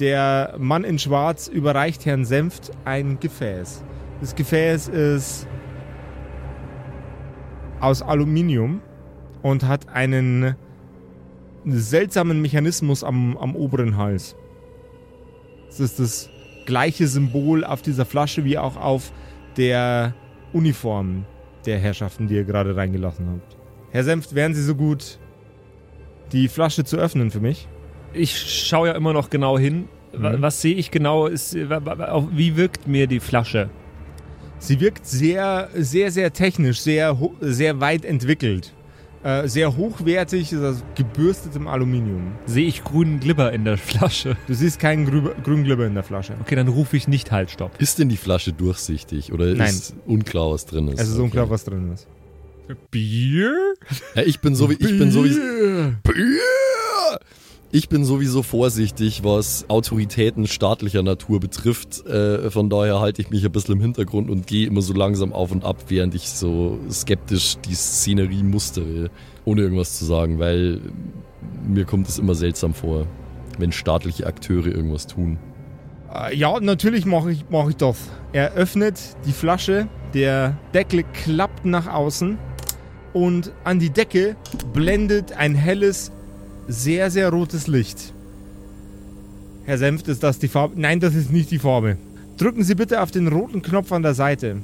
Der 0.00 0.54
Mann 0.56 0.82
in 0.82 0.98
Schwarz 0.98 1.46
überreicht 1.46 2.06
Herrn 2.06 2.24
Senft 2.24 2.70
ein 2.86 3.20
Gefäß. 3.20 3.84
Das 4.22 4.34
Gefäß 4.34 4.88
ist 4.88 5.46
aus 7.80 8.00
Aluminium 8.00 8.80
und 9.42 9.64
hat 9.64 9.90
einen 9.90 10.56
seltsamen 11.66 12.40
Mechanismus 12.40 13.04
am, 13.04 13.36
am 13.36 13.54
oberen 13.54 13.98
Hals. 13.98 14.36
Das 15.66 15.80
ist 15.80 15.98
das 15.98 16.30
gleiche 16.64 17.08
Symbol 17.08 17.62
auf 17.62 17.82
dieser 17.82 18.06
Flasche 18.06 18.42
wie 18.46 18.56
auch 18.56 18.78
auf 18.78 19.12
der 19.58 20.14
Uniform 20.54 21.26
der 21.66 21.78
Herrschaften, 21.78 22.26
die 22.26 22.36
ihr 22.36 22.44
gerade 22.44 22.74
reingelassen 22.74 23.28
habt. 23.28 23.56
Herr 23.90 24.04
Senft, 24.04 24.34
wären 24.34 24.54
Sie 24.54 24.62
so 24.62 24.74
gut, 24.74 25.18
die 26.32 26.48
Flasche 26.48 26.84
zu 26.84 26.96
öffnen 26.96 27.30
für 27.30 27.40
mich? 27.40 27.68
Ich 28.12 28.36
schaue 28.66 28.88
ja 28.88 28.94
immer 28.94 29.12
noch 29.12 29.30
genau 29.30 29.58
hin. 29.58 29.88
Mhm. 30.16 30.36
Was 30.40 30.60
sehe 30.62 30.74
ich 30.74 30.90
genau? 30.90 31.26
Ist, 31.26 31.54
wie 31.54 32.56
wirkt 32.56 32.86
mir 32.86 33.06
die 33.06 33.20
Flasche? 33.20 33.68
Sie 34.58 34.80
wirkt 34.80 35.06
sehr, 35.06 35.68
sehr, 35.74 36.10
sehr 36.10 36.32
technisch, 36.32 36.80
sehr, 36.80 37.20
ho- 37.20 37.34
sehr 37.40 37.78
weit 37.80 38.04
entwickelt. 38.06 38.72
Äh, 39.22 39.48
sehr 39.48 39.76
hochwertig, 39.76 40.52
ist 40.52 40.62
aus 40.62 40.84
gebürstetem 40.94 41.66
Aluminium. 41.68 42.32
Sehe 42.46 42.66
ich 42.66 42.84
grünen 42.84 43.18
Glibber 43.20 43.52
in 43.52 43.64
der 43.64 43.76
Flasche? 43.76 44.36
Du 44.46 44.54
siehst 44.54 44.78
keinen 44.78 45.04
Grü 45.04 45.30
grünen 45.42 45.64
Glibber 45.64 45.84
in 45.86 45.94
der 45.94 46.04
Flasche. 46.04 46.34
Okay, 46.40 46.54
dann 46.54 46.68
rufe 46.68 46.96
ich 46.96 47.08
nicht 47.08 47.32
Halt, 47.32 47.50
Stopp. 47.50 47.72
Ist 47.80 47.98
denn 47.98 48.08
die 48.08 48.16
Flasche 48.16 48.52
durchsichtig 48.52 49.32
oder 49.32 49.46
Nein. 49.46 49.68
ist 49.70 49.94
unklar, 50.06 50.52
was 50.52 50.64
drin 50.64 50.88
ist? 50.88 51.00
Es 51.00 51.08
ist 51.08 51.14
Okay. 51.16 51.24
unklar, 51.24 51.50
was 51.50 51.64
drin 51.64 51.92
ist. 51.92 52.06
Bier? 52.90 53.74
Ja, 54.14 54.22
ich 54.22 54.40
bin 54.40 54.54
so 54.54 54.70
wie 54.70 54.74
ich 54.74 54.98
bin 54.98 55.10
sowieso 55.10 55.40
Bier! 55.40 57.20
Ich 57.72 57.88
bin 57.88 58.04
sowieso 58.04 58.42
vorsichtig, 58.42 59.24
was 59.24 59.68
Autoritäten 59.68 60.46
staatlicher 60.46 61.02
Natur 61.02 61.40
betrifft. 61.40 62.06
Äh, 62.06 62.50
von 62.50 62.70
daher 62.70 63.00
halte 63.00 63.20
ich 63.20 63.30
mich 63.30 63.44
ein 63.44 63.52
bisschen 63.52 63.74
im 63.74 63.80
Hintergrund 63.80 64.30
und 64.30 64.46
gehe 64.46 64.66
immer 64.66 64.82
so 64.82 64.94
langsam 64.94 65.32
auf 65.32 65.50
und 65.50 65.64
ab, 65.64 65.76
während 65.88 66.14
ich 66.14 66.28
so 66.28 66.78
skeptisch 66.90 67.56
die 67.68 67.74
Szenerie 67.74 68.44
mustere, 68.44 69.10
ohne 69.44 69.62
irgendwas 69.62 69.98
zu 69.98 70.04
sagen, 70.04 70.38
weil 70.38 70.80
mir 71.66 71.84
kommt 71.84 72.08
es 72.08 72.18
immer 72.18 72.34
seltsam 72.34 72.72
vor, 72.72 73.06
wenn 73.58 73.72
staatliche 73.72 74.26
Akteure 74.26 74.68
irgendwas 74.68 75.06
tun. 75.06 75.38
Äh, 76.14 76.36
ja, 76.36 76.58
natürlich 76.60 77.04
mache 77.04 77.32
ich, 77.32 77.44
mach 77.50 77.68
ich 77.68 77.76
das. 77.76 77.98
Er 78.32 78.54
öffnet 78.54 78.98
die 79.26 79.32
Flasche, 79.32 79.88
der 80.14 80.56
Deckel 80.72 81.04
klappt 81.12 81.64
nach 81.64 81.92
außen 81.92 82.38
und 83.16 83.50
an 83.64 83.78
die 83.78 83.88
Decke 83.88 84.36
blendet 84.74 85.32
ein 85.32 85.54
helles, 85.54 86.12
sehr, 86.68 87.10
sehr 87.10 87.30
rotes 87.30 87.66
Licht. 87.66 88.12
Herr 89.64 89.78
Senft, 89.78 90.06
ist 90.08 90.22
das 90.22 90.38
die 90.38 90.48
Farbe? 90.48 90.78
Nein, 90.78 91.00
das 91.00 91.14
ist 91.14 91.32
nicht 91.32 91.50
die 91.50 91.58
Farbe. 91.58 91.96
Drücken 92.36 92.62
Sie 92.62 92.74
bitte 92.74 93.00
auf 93.00 93.10
den 93.10 93.28
roten 93.28 93.62
Knopf 93.62 93.90
an 93.92 94.02
der 94.02 94.12
Seite. 94.12 94.56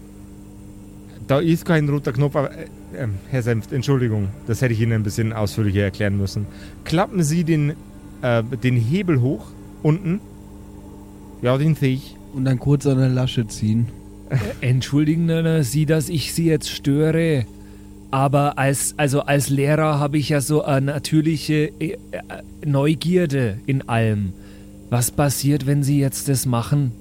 Da 1.26 1.40
ist 1.40 1.64
kein 1.64 1.88
roter 1.88 2.12
Knopf, 2.12 2.36
aber, 2.36 2.50
äh, 2.50 2.64
äh, 2.94 3.08
Herr 3.30 3.42
Senft, 3.42 3.72
Entschuldigung, 3.72 4.28
das 4.46 4.60
hätte 4.60 4.74
ich 4.74 4.80
Ihnen 4.82 4.92
ein 4.92 5.02
bisschen 5.02 5.32
ausführlicher 5.32 5.84
erklären 5.84 6.18
müssen. 6.18 6.46
Klappen 6.84 7.22
Sie 7.22 7.44
den, 7.44 7.70
äh, 8.20 8.42
den 8.42 8.76
Hebel 8.76 9.22
hoch, 9.22 9.46
unten. 9.82 10.20
Ja, 11.40 11.56
den 11.56 11.74
sehe 11.74 11.94
ich. 11.94 12.16
Und 12.34 12.44
dann 12.44 12.58
kurz 12.58 12.86
an 12.86 12.98
der 12.98 13.08
Lasche 13.08 13.46
ziehen. 13.46 13.88
Entschuldigen 14.60 15.30
äh, 15.30 15.64
Sie, 15.64 15.86
dass 15.86 16.10
ich 16.10 16.34
Sie 16.34 16.44
jetzt 16.44 16.68
störe. 16.68 17.46
Aber 18.12 18.58
als, 18.58 18.94
also 18.98 19.22
als 19.22 19.48
Lehrer 19.48 19.98
habe 19.98 20.18
ich 20.18 20.28
ja 20.28 20.42
so 20.42 20.62
eine 20.62 20.86
natürliche 20.92 21.72
äh, 21.80 21.92
äh, 21.92 21.96
Neugierde 22.64 23.58
in 23.64 23.88
allem. 23.88 24.34
Was 24.90 25.10
passiert, 25.10 25.66
wenn 25.66 25.82
Sie 25.82 25.98
jetzt 25.98 26.28
das 26.28 26.44
machen? 26.44 26.92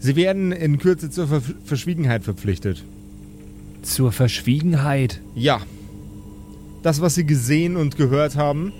Sie 0.00 0.16
werden 0.16 0.50
in 0.50 0.78
Kürze 0.78 1.10
zur 1.10 1.28
Ver 1.28 1.42
Verschwiegenheit 1.64 2.24
verpflichtet. 2.24 2.82
Zur 3.82 4.10
Verschwiegenheit. 4.10 5.20
Ja. 5.36 5.60
Das, 6.82 7.00
was 7.00 7.14
Sie 7.14 7.24
gesehen 7.24 7.76
und 7.76 7.96
gehört 7.96 8.34
haben, 8.34 8.72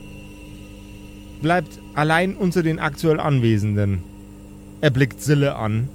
bleibt 1.42 1.78
allein 1.94 2.34
unter 2.34 2.64
den 2.64 2.80
aktuell 2.80 3.20
Anwesenden. 3.20 4.02
Er 4.80 4.90
blickt 4.90 5.22
Sille 5.22 5.54
an, 5.54 5.88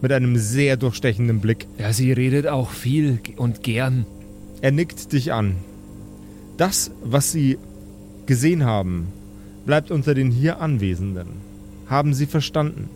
mit 0.00 0.12
einem 0.12 0.38
sehr 0.38 0.78
durchstechenden 0.78 1.40
Blick. 1.40 1.66
Ja, 1.78 1.92
sie 1.92 2.10
redet 2.10 2.46
auch 2.46 2.70
viel 2.70 3.20
und 3.36 3.62
gern. 3.62 4.06
Er 4.60 4.72
nickt 4.72 5.12
dich 5.12 5.32
an. 5.32 5.56
Das, 6.56 6.90
was 7.02 7.32
Sie 7.32 7.58
gesehen 8.26 8.64
haben, 8.64 9.08
bleibt 9.66 9.90
unter 9.90 10.14
den 10.14 10.30
hier 10.30 10.60
Anwesenden. 10.60 11.26
Haben 11.86 12.14
Sie 12.14 12.26
verstanden? 12.26 12.88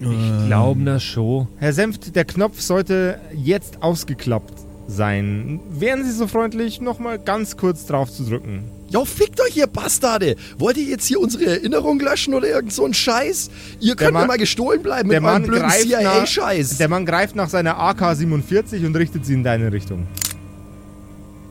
Ich 0.00 0.46
glaube 0.46 0.82
das 0.84 1.02
schon. 1.04 1.46
Herr 1.58 1.74
Senft, 1.74 2.16
der 2.16 2.24
Knopf 2.24 2.60
sollte 2.60 3.20
jetzt 3.36 3.82
ausgeklappt 3.82 4.54
sein. 4.88 5.60
Wären 5.70 6.04
Sie 6.04 6.10
so 6.12 6.26
freundlich, 6.26 6.80
nochmal 6.80 7.18
ganz 7.18 7.58
kurz 7.58 7.84
drauf 7.86 8.10
zu 8.10 8.24
drücken. 8.24 8.62
Ja, 8.88 9.04
fickt 9.04 9.40
euch, 9.40 9.56
ihr 9.56 9.66
Bastarde! 9.68 10.34
Wollt 10.58 10.76
ihr 10.78 10.84
jetzt 10.84 11.06
hier 11.06 11.20
unsere 11.20 11.44
Erinnerung 11.46 12.00
löschen 12.00 12.34
oder 12.34 12.48
irgend 12.48 12.72
so 12.72 12.84
ein 12.86 12.94
Scheiß? 12.94 13.50
Ihr 13.78 13.94
könnt 13.94 14.14
Mann- 14.14 14.22
mir 14.22 14.28
mal 14.28 14.38
gestohlen 14.38 14.82
bleiben 14.82 15.10
Der 15.10 15.20
mit 15.20 15.30
Mann, 15.30 15.42
blöden 15.44 15.70
CIA-Scheiß. 15.70 16.78
der 16.78 16.88
Mann 16.88 17.04
greift 17.06 17.36
nach 17.36 17.50
seiner 17.50 17.78
AK-47 17.78 18.84
und 18.86 18.96
richtet 18.96 19.26
sie 19.26 19.34
in 19.34 19.44
deine 19.44 19.70
Richtung. 19.70 20.08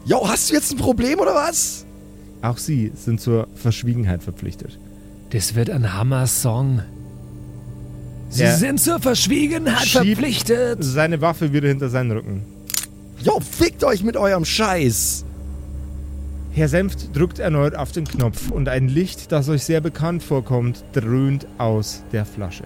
Ja, 0.06 0.18
hast 0.24 0.50
du 0.50 0.56
jetzt 0.56 0.72
ein 0.72 0.78
Problem 0.78 1.20
oder 1.20 1.36
was? 1.36 1.86
Auch 2.42 2.58
sie 2.58 2.92
sind 2.96 3.20
zur 3.20 3.48
Verschwiegenheit 3.56 4.24
verpflichtet. 4.24 4.80
Das 5.32 5.56
wird 5.56 5.70
ein 5.70 5.94
Hammer-Song. 5.94 6.82
Sie 8.30 8.44
Er 8.44 8.56
sind 8.56 8.80
zur 8.80 9.00
Verschwiegenheit 9.00 9.88
verpflichtet. 9.88 10.84
Seine 10.84 11.22
Waffe 11.22 11.52
wieder 11.52 11.68
hinter 11.68 11.90
seinen 11.90 12.12
Rücken. 12.12 12.46
Jo, 13.22 13.40
fickt 13.40 13.84
euch 13.84 14.04
mit 14.04 14.16
eurem 14.16 14.46
Scheiß! 14.46 15.26
Herr 16.52 16.68
Senft 16.68 17.16
drückt 17.16 17.40
erneut 17.40 17.76
auf 17.76 17.92
den 17.92 18.06
Knopf 18.06 18.50
und 18.50 18.70
ein 18.70 18.88
Licht, 18.88 19.32
das 19.32 19.50
euch 19.50 19.64
sehr 19.64 19.82
bekannt 19.82 20.24
vorkommt, 20.24 20.84
dröhnt 20.94 21.48
aus 21.58 22.04
der 22.12 22.26
Flasche. 22.26 22.64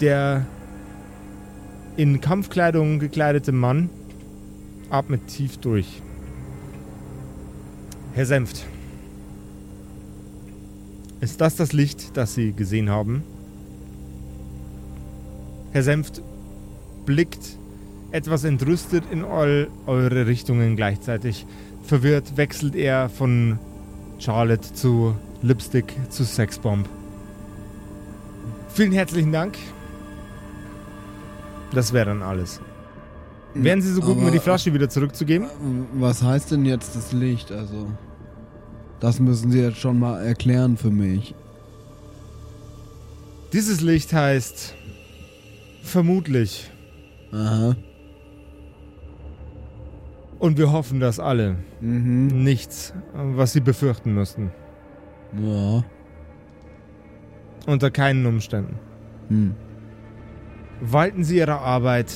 Der 0.00 0.46
in 1.96 2.20
Kampfkleidung 2.20 2.98
gekleidete 2.98 3.52
Mann 3.52 3.90
atmet 4.90 5.26
tief 5.28 5.58
durch. 5.58 6.02
Herr 8.12 8.26
Senft, 8.26 8.66
ist 11.20 11.40
das 11.40 11.56
das 11.56 11.72
Licht, 11.72 12.16
das 12.16 12.34
Sie 12.34 12.52
gesehen 12.52 12.90
haben? 12.90 13.22
Herr 15.72 15.82
Senft 15.82 16.22
blickt 17.06 17.58
etwas 18.12 18.44
entrüstet 18.44 19.04
in 19.10 19.24
all 19.24 19.68
eure 19.86 20.26
Richtungen 20.26 20.76
gleichzeitig. 20.76 21.46
Verwirrt 21.84 22.36
wechselt 22.36 22.74
er 22.74 23.08
von 23.08 23.58
Charlotte 24.18 24.72
zu 24.74 25.14
Lipstick 25.42 25.94
zu 26.10 26.24
Sexbomb. 26.24 26.88
Vielen 28.68 28.92
herzlichen 28.92 29.32
Dank. 29.32 29.56
Das 31.72 31.92
wäre 31.92 32.06
dann 32.06 32.22
alles. 32.22 32.60
Wären 33.54 33.82
Sie 33.82 33.92
so 33.92 34.00
gut, 34.00 34.12
Aber- 34.16 34.22
mir 34.22 34.30
die 34.30 34.38
Flasche 34.38 34.72
wieder 34.72 34.88
zurückzugeben? 34.88 35.48
Was 35.94 36.22
heißt 36.22 36.52
denn 36.52 36.64
jetzt 36.64 36.94
das 36.96 37.12
Licht? 37.12 37.50
Also, 37.52 37.86
das 39.00 39.18
müssen 39.20 39.50
Sie 39.50 39.60
jetzt 39.60 39.78
schon 39.78 39.98
mal 39.98 40.20
erklären 40.22 40.76
für 40.76 40.90
mich. 40.90 41.34
Dieses 43.52 43.80
Licht 43.80 44.12
heißt 44.12 44.74
vermutlich. 45.82 46.70
Aha. 47.32 47.74
Und 50.38 50.56
wir 50.56 50.70
hoffen 50.72 51.00
das 51.00 51.18
alle. 51.20 51.56
Mhm. 51.80 52.42
Nichts, 52.44 52.94
was 53.14 53.52
Sie 53.52 53.60
befürchten 53.60 54.14
müssten. 54.14 54.52
Ja. 55.40 55.84
Unter 57.66 57.90
keinen 57.90 58.24
Umständen. 58.26 58.78
Hm. 59.28 59.54
Walten 60.80 61.24
Sie 61.24 61.38
Ihre 61.38 61.58
Arbeit. 61.58 62.12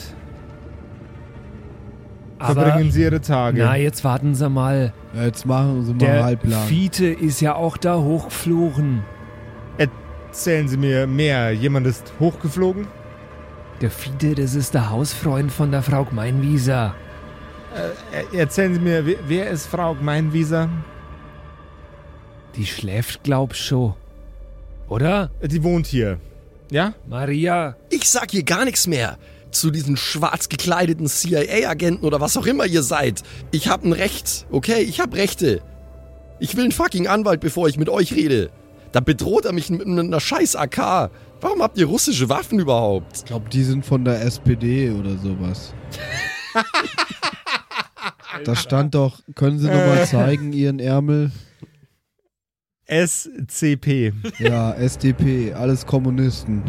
Aber, 2.38 2.62
Verbringen 2.62 2.90
Sie 2.90 3.03
Ihre 3.03 3.20
Tage. 3.20 3.62
na, 3.62 3.77
jetzt 3.77 4.05
warten 4.05 4.35
Sie 4.35 4.48
mal. 4.50 4.92
Ja, 5.14 5.24
Jetzt 5.24 5.46
machen 5.46 5.85
Sie 5.85 5.92
mal 5.92 5.98
Der 5.98 6.24
halblang. 6.24 6.62
Fiete 6.66 7.07
ist 7.07 7.40
ja 7.40 7.55
auch 7.55 7.77
da 7.77 7.96
hochgeflogen. 7.98 9.03
Erzählen 9.79 10.66
Sie 10.68 10.77
mir 10.77 11.07
mehr. 11.07 11.53
Jemand 11.53 11.87
ist 11.87 12.12
hochgeflogen? 12.18 12.87
Der 13.81 13.90
Fiete, 13.90 14.35
das 14.35 14.55
ist 14.55 14.74
der 14.74 14.90
Hausfreund 14.90 15.53
von 15.53 15.70
der 15.70 15.83
Frau 15.83 16.05
Gmeinwieser. 16.05 16.94
Äh, 18.33 18.37
erzählen 18.37 18.74
Sie 18.74 18.81
mir, 18.81 19.05
wer, 19.07 19.16
wer 19.27 19.50
ist 19.50 19.66
Frau 19.66 19.94
Gmeinwieser? 19.94 20.68
Die 22.57 22.66
schläft, 22.66 23.22
glaub 23.24 23.55
schon. 23.55 23.94
Oder? 24.88 25.31
Die 25.42 25.62
wohnt 25.62 25.87
hier. 25.87 26.18
Ja? 26.75 26.93
Maria? 27.07 27.77
Ich 27.89 28.11
sag 28.11 28.33
hier 28.33 28.43
gar 28.43 28.65
nichts 28.65 28.89
mehr 28.89 29.17
zu 29.53 29.71
diesen 29.71 29.97
schwarz 29.97 30.49
gekleideten 30.49 31.07
CIA-Agenten 31.07 32.05
oder 32.05 32.21
was 32.21 32.37
auch 32.37 32.47
immer 32.47 32.67
ihr 32.67 32.83
seid. 32.83 33.23
Ich 33.53 33.69
hab 33.69 33.85
ein 33.85 33.93
Recht, 33.93 34.45
okay? 34.51 34.81
Ich 34.81 34.99
hab 34.99 35.15
Rechte. 35.15 35.63
Ich 36.41 36.57
will 36.57 36.65
einen 36.65 36.73
fucking 36.73 37.07
Anwalt, 37.07 37.39
bevor 37.39 37.69
ich 37.69 37.79
mit 37.79 37.89
euch 37.89 38.13
rede. 38.13 38.51
Da 38.91 38.99
bedroht 38.99 39.45
er 39.45 39.53
mich 39.53 39.71
mit 39.71 39.87
einer 39.87 40.19
scheiß 40.19 40.57
AK. 40.57 41.13
Warum 41.41 41.63
habt 41.63 41.79
ihr 41.79 41.87
russische 41.87 42.29
Waffen 42.29 42.59
überhaupt? 42.59 43.19
Ich 43.19 43.25
glaube, 43.25 43.49
die 43.51 43.63
sind 43.63 43.87
von 43.87 44.05
der 44.05 44.23
SPD 44.23 44.91
oder 44.91 45.17
sowas. 45.17 45.73
da 48.45 48.57
stand 48.57 48.97
doch, 48.97 49.21
können 49.37 49.61
Sie 49.61 49.69
nochmal 49.69 50.09
zeigen, 50.09 50.53
Ihren 50.53 50.81
Ärmel? 50.81 51.31
SCP. 52.87 54.12
Ja, 54.38 54.73
SDP, 54.73 55.55
alles 55.55 55.87
Kommunisten. 55.87 56.62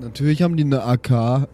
Natürlich 0.00 0.42
haben 0.42 0.56
die 0.56 0.64
eine 0.64 0.82
AK. 0.82 1.48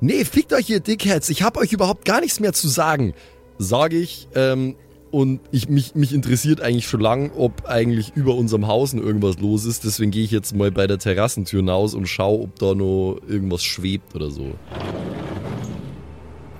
Nee, 0.00 0.24
fickt 0.24 0.52
euch 0.52 0.68
ihr 0.68 0.80
Dickheads. 0.80 1.28
Ich 1.28 1.42
hab 1.42 1.56
euch 1.56 1.72
überhaupt 1.72 2.04
gar 2.04 2.20
nichts 2.20 2.40
mehr 2.40 2.52
zu 2.52 2.66
sagen. 2.68 3.14
Sag 3.58 3.92
ich, 3.92 4.26
ähm, 4.34 4.74
und 5.12 5.40
ich, 5.52 5.68
mich, 5.68 5.94
mich 5.94 6.12
interessiert 6.12 6.60
eigentlich 6.60 6.88
schon 6.88 7.00
lang, 7.00 7.30
ob 7.36 7.66
eigentlich 7.66 8.12
über 8.16 8.34
unserem 8.34 8.66
Haus 8.66 8.94
noch 8.94 9.04
irgendwas 9.04 9.38
los 9.38 9.66
ist. 9.66 9.84
Deswegen 9.84 10.10
gehe 10.10 10.24
ich 10.24 10.30
jetzt 10.30 10.56
mal 10.56 10.72
bei 10.72 10.86
der 10.86 10.98
Terrassentür 10.98 11.60
hinaus 11.60 11.94
und 11.94 12.06
schaue, 12.06 12.44
ob 12.44 12.58
da 12.58 12.74
noch 12.74 13.20
irgendwas 13.28 13.62
schwebt 13.62 14.14
oder 14.16 14.30
so. 14.30 14.54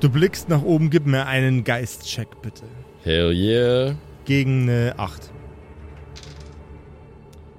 Du 0.01 0.11
blickst 0.11 0.49
nach 0.49 0.63
oben, 0.63 0.91
gib 0.91 1.07
mir 1.07 1.27
einen 1.27 1.65
Geistcheck 1.65 2.29
bitte. 2.43 2.65
Hell 3.03 3.33
yeah. 3.33 3.97
Gegen 4.27 4.69
eine 4.69 4.95
8. 4.99 5.32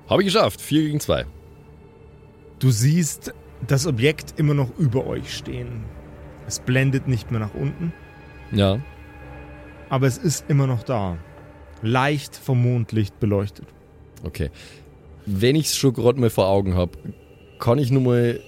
Habe 0.09 0.21
ich 0.21 0.27
geschafft. 0.33 0.61
4 0.61 0.81
gegen 0.83 0.99
2. 0.99 1.25
Du 2.59 2.71
siehst 2.71 3.33
das 3.67 3.87
Objekt 3.87 4.33
immer 4.37 4.53
noch 4.53 4.77
über 4.77 5.05
euch 5.07 5.33
stehen. 5.33 5.83
Es 6.47 6.59
blendet 6.59 7.07
nicht 7.07 7.31
mehr 7.31 7.39
nach 7.39 7.53
unten, 7.53 7.93
Ja. 8.51 8.79
aber 9.89 10.07
es 10.07 10.17
ist 10.17 10.45
immer 10.49 10.67
noch 10.67 10.83
da. 10.83 11.17
Leicht 11.81 12.35
vom 12.35 12.61
Mondlicht 12.61 13.19
beleuchtet. 13.19 13.67
Okay. 14.23 14.49
Wenn 15.25 15.55
ich 15.55 15.67
es 15.67 15.77
schon 15.77 15.93
gerade 15.93 16.19
mal 16.19 16.29
vor 16.29 16.47
Augen 16.47 16.75
habe, 16.75 16.97
kann 17.59 17.77
ich 17.77 17.91
nur 17.91 18.01
mal 18.01 18.39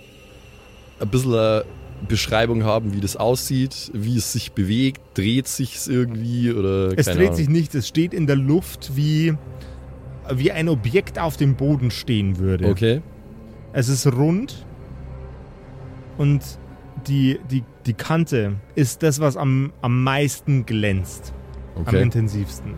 ein 0.99 1.09
bisschen 1.09 1.33
eine 1.33 1.65
Beschreibung 2.09 2.63
haben, 2.65 2.93
wie 2.93 2.99
das 2.99 3.15
aussieht, 3.15 3.91
wie 3.93 4.17
es 4.17 4.33
sich 4.33 4.51
bewegt, 4.51 5.01
dreht 5.17 5.47
sich 5.47 5.75
es 5.75 5.87
irgendwie 5.87 6.51
oder 6.51 6.97
Es 6.97 7.05
dreht 7.05 7.17
Ahnung. 7.27 7.35
sich 7.35 7.47
nicht, 7.49 7.73
es 7.75 7.87
steht 7.87 8.13
in 8.13 8.27
der 8.27 8.35
Luft 8.35 8.95
wie, 8.97 9.35
wie 10.33 10.51
ein 10.51 10.69
Objekt 10.69 11.19
auf 11.19 11.37
dem 11.37 11.55
Boden 11.55 11.91
stehen 11.91 12.37
würde. 12.39 12.67
Okay. 12.69 13.01
Es 13.73 13.89
ist 13.89 14.07
rund 14.07 14.65
und 16.17 16.41
die, 17.07 17.39
die, 17.51 17.63
die 17.85 17.93
Kante 17.93 18.53
ist 18.75 19.03
das, 19.03 19.19
was 19.19 19.37
am, 19.37 19.73
am 19.81 20.03
meisten 20.03 20.65
glänzt. 20.65 21.33
Am 21.75 21.81
Okay. 21.81 22.01
intensivsten. 22.01 22.73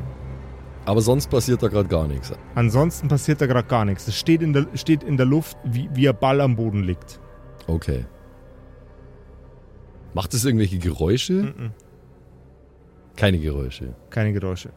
Aber 0.85 1.01
sonst 1.01 1.29
passiert 1.29 1.61
da 1.61 1.67
gerade 1.67 1.87
gar 1.89 2.07
nichts. 2.07 2.33
Ansonsten 2.55 3.07
passiert 3.09 3.41
da 3.41 3.45
gerade 3.45 3.67
gar 3.67 3.85
nichts. 3.85 4.07
Es 4.07 4.15
steht 4.17 4.41
in 4.41 4.53
der, 4.53 4.65
steht 4.73 5.03
in 5.03 5.17
der 5.17 5.25
Luft, 5.25 5.57
wie, 5.65 5.89
wie 5.93 6.09
ein 6.09 6.17
Ball 6.17 6.41
am 6.41 6.55
Boden 6.55 6.81
liegt. 6.83 7.19
Okay. 7.67 8.05
Macht 10.13 10.33
es 10.33 10.45
irgendwelche 10.45 10.79
Geräusche? 10.79 11.33
Mhm. 11.33 11.71
Keine 13.17 13.37
Geräusche. 13.39 13.93
Keine 14.09 14.31
Geräusche. 14.33 14.69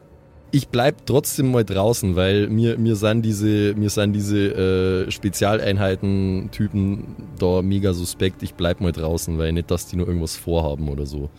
Ich 0.53 0.67
bleib 0.67 1.05
trotzdem 1.05 1.49
mal 1.51 1.63
draußen, 1.63 2.17
weil 2.17 2.49
mir, 2.49 2.77
mir 2.77 2.97
sind 2.97 3.23
diese, 3.23 3.73
mir 3.75 3.89
sind 3.89 4.11
diese 4.13 5.05
äh, 5.07 5.11
Spezialeinheiten-Typen 5.11 7.15
da 7.39 7.61
mega 7.61 7.93
suspekt. 7.93 8.43
Ich 8.43 8.55
bleib 8.55 8.81
mal 8.81 8.91
draußen, 8.91 9.37
weil 9.37 9.53
nicht, 9.53 9.71
dass 9.71 9.87
die 9.87 9.95
nur 9.95 10.07
irgendwas 10.07 10.35
vorhaben 10.35 10.89
oder 10.89 11.05
so. 11.05 11.29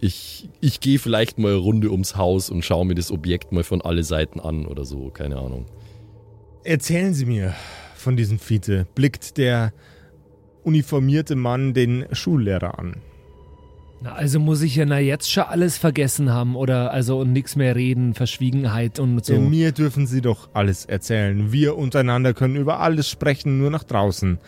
Ich, 0.00 0.48
ich 0.60 0.80
gehe 0.80 0.98
vielleicht 0.98 1.38
mal 1.38 1.52
eine 1.52 1.58
Runde 1.58 1.90
ums 1.90 2.16
Haus 2.16 2.48
und 2.48 2.64
schaue 2.64 2.86
mir 2.86 2.94
das 2.94 3.10
Objekt 3.10 3.52
mal 3.52 3.64
von 3.64 3.82
alle 3.82 4.02
Seiten 4.02 4.40
an 4.40 4.64
oder 4.64 4.86
so, 4.86 5.10
keine 5.10 5.36
Ahnung. 5.36 5.66
Erzählen 6.64 7.12
Sie 7.12 7.26
mir 7.26 7.54
von 7.94 8.16
diesem 8.16 8.38
Fiete. 8.38 8.86
Blickt 8.94 9.36
der 9.36 9.74
uniformierte 10.64 11.36
Mann 11.36 11.74
den 11.74 12.06
Schullehrer 12.12 12.78
an. 12.78 13.02
Na, 14.02 14.12
also 14.12 14.38
muss 14.38 14.60
ich 14.62 14.76
ja 14.76 14.84
na 14.84 14.98
jetzt 14.98 15.30
schon 15.30 15.44
alles 15.44 15.78
vergessen 15.78 16.30
haben 16.30 16.54
oder 16.54 16.92
also 16.92 17.18
und 17.20 17.32
nichts 17.32 17.56
mehr 17.56 17.74
reden, 17.74 18.14
Verschwiegenheit 18.14 18.98
und 18.98 19.24
so. 19.24 19.34
Äh, 19.34 19.38
Mir 19.38 19.72
dürfen 19.72 20.06
Sie 20.06 20.20
doch 20.20 20.50
alles 20.52 20.84
erzählen. 20.84 21.50
Wir 21.50 21.76
untereinander 21.78 22.34
können 22.34 22.56
über 22.56 22.80
alles 22.80 23.08
sprechen, 23.08 23.58
nur 23.58 23.70
nach 23.70 23.84
draußen. 23.84 24.38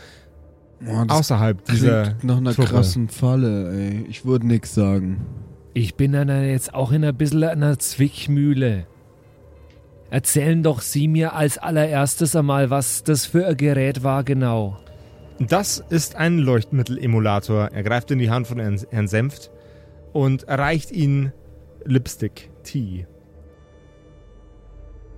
Oh, 0.87 1.05
das 1.07 1.19
Außerhalb 1.19 1.65
dieser 1.65 2.15
nach 2.23 2.37
einer 2.37 2.53
Truppe. 2.55 2.69
krassen 2.69 3.09
Falle, 3.09 3.73
ey. 3.73 4.07
Ich 4.09 4.25
würde 4.25 4.47
nix 4.47 4.75
sagen. 4.75 5.27
Ich 5.75 5.95
bin 5.95 6.13
dann 6.13 6.29
jetzt 6.45 6.75
auch 6.75 6.93
in 6.93 7.05
ein 7.05 7.17
bisschen 7.17 7.45
einer 7.45 7.79
Zwickmühle. 7.79 8.87
Erzählen 10.11 10.63
doch 10.63 10.81
Sie 10.81 11.09
mir 11.09 11.35
als 11.35 11.59
allererstes 11.59 12.35
einmal, 12.37 12.71
was 12.71 13.03
das 13.05 13.27
für 13.27 13.47
ein 13.47 13.57
Gerät 13.57 14.03
war 14.03 14.25
genau. 14.25 14.79
Das 15.41 15.85
ist 15.89 16.17
ein 16.17 16.39
Leuchtmittel-Emulator. 16.39 17.71
Er 17.73 17.83
greift 17.85 18.11
in 18.11 18.19
die 18.19 18.31
Hand 18.31 18.49
von 18.49 18.59
Herrn 18.59 19.07
Senft 19.07 19.53
und 20.13 20.49
reicht 20.49 20.91
Ihnen 20.91 21.33
Lipstick 21.85 22.51
Tea. 22.65 23.07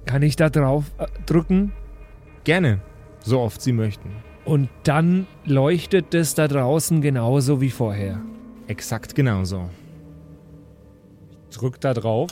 Kann 0.04 0.22
ich 0.22 0.36
da 0.36 0.50
drauf 0.50 0.84
äh, 0.98 1.06
drücken? 1.24 1.72
Gerne, 2.44 2.80
so 3.20 3.40
oft 3.40 3.62
Sie 3.62 3.72
möchten. 3.72 4.10
Und 4.44 4.68
dann 4.82 5.26
leuchtet 5.46 6.14
es 6.14 6.34
da 6.34 6.48
draußen 6.48 7.00
genauso 7.00 7.62
wie 7.62 7.70
vorher. 7.70 8.20
Exakt 8.66 9.14
genauso. 9.14 9.70
Drück 11.50 11.80
da 11.80 11.94
drauf. 11.94 12.30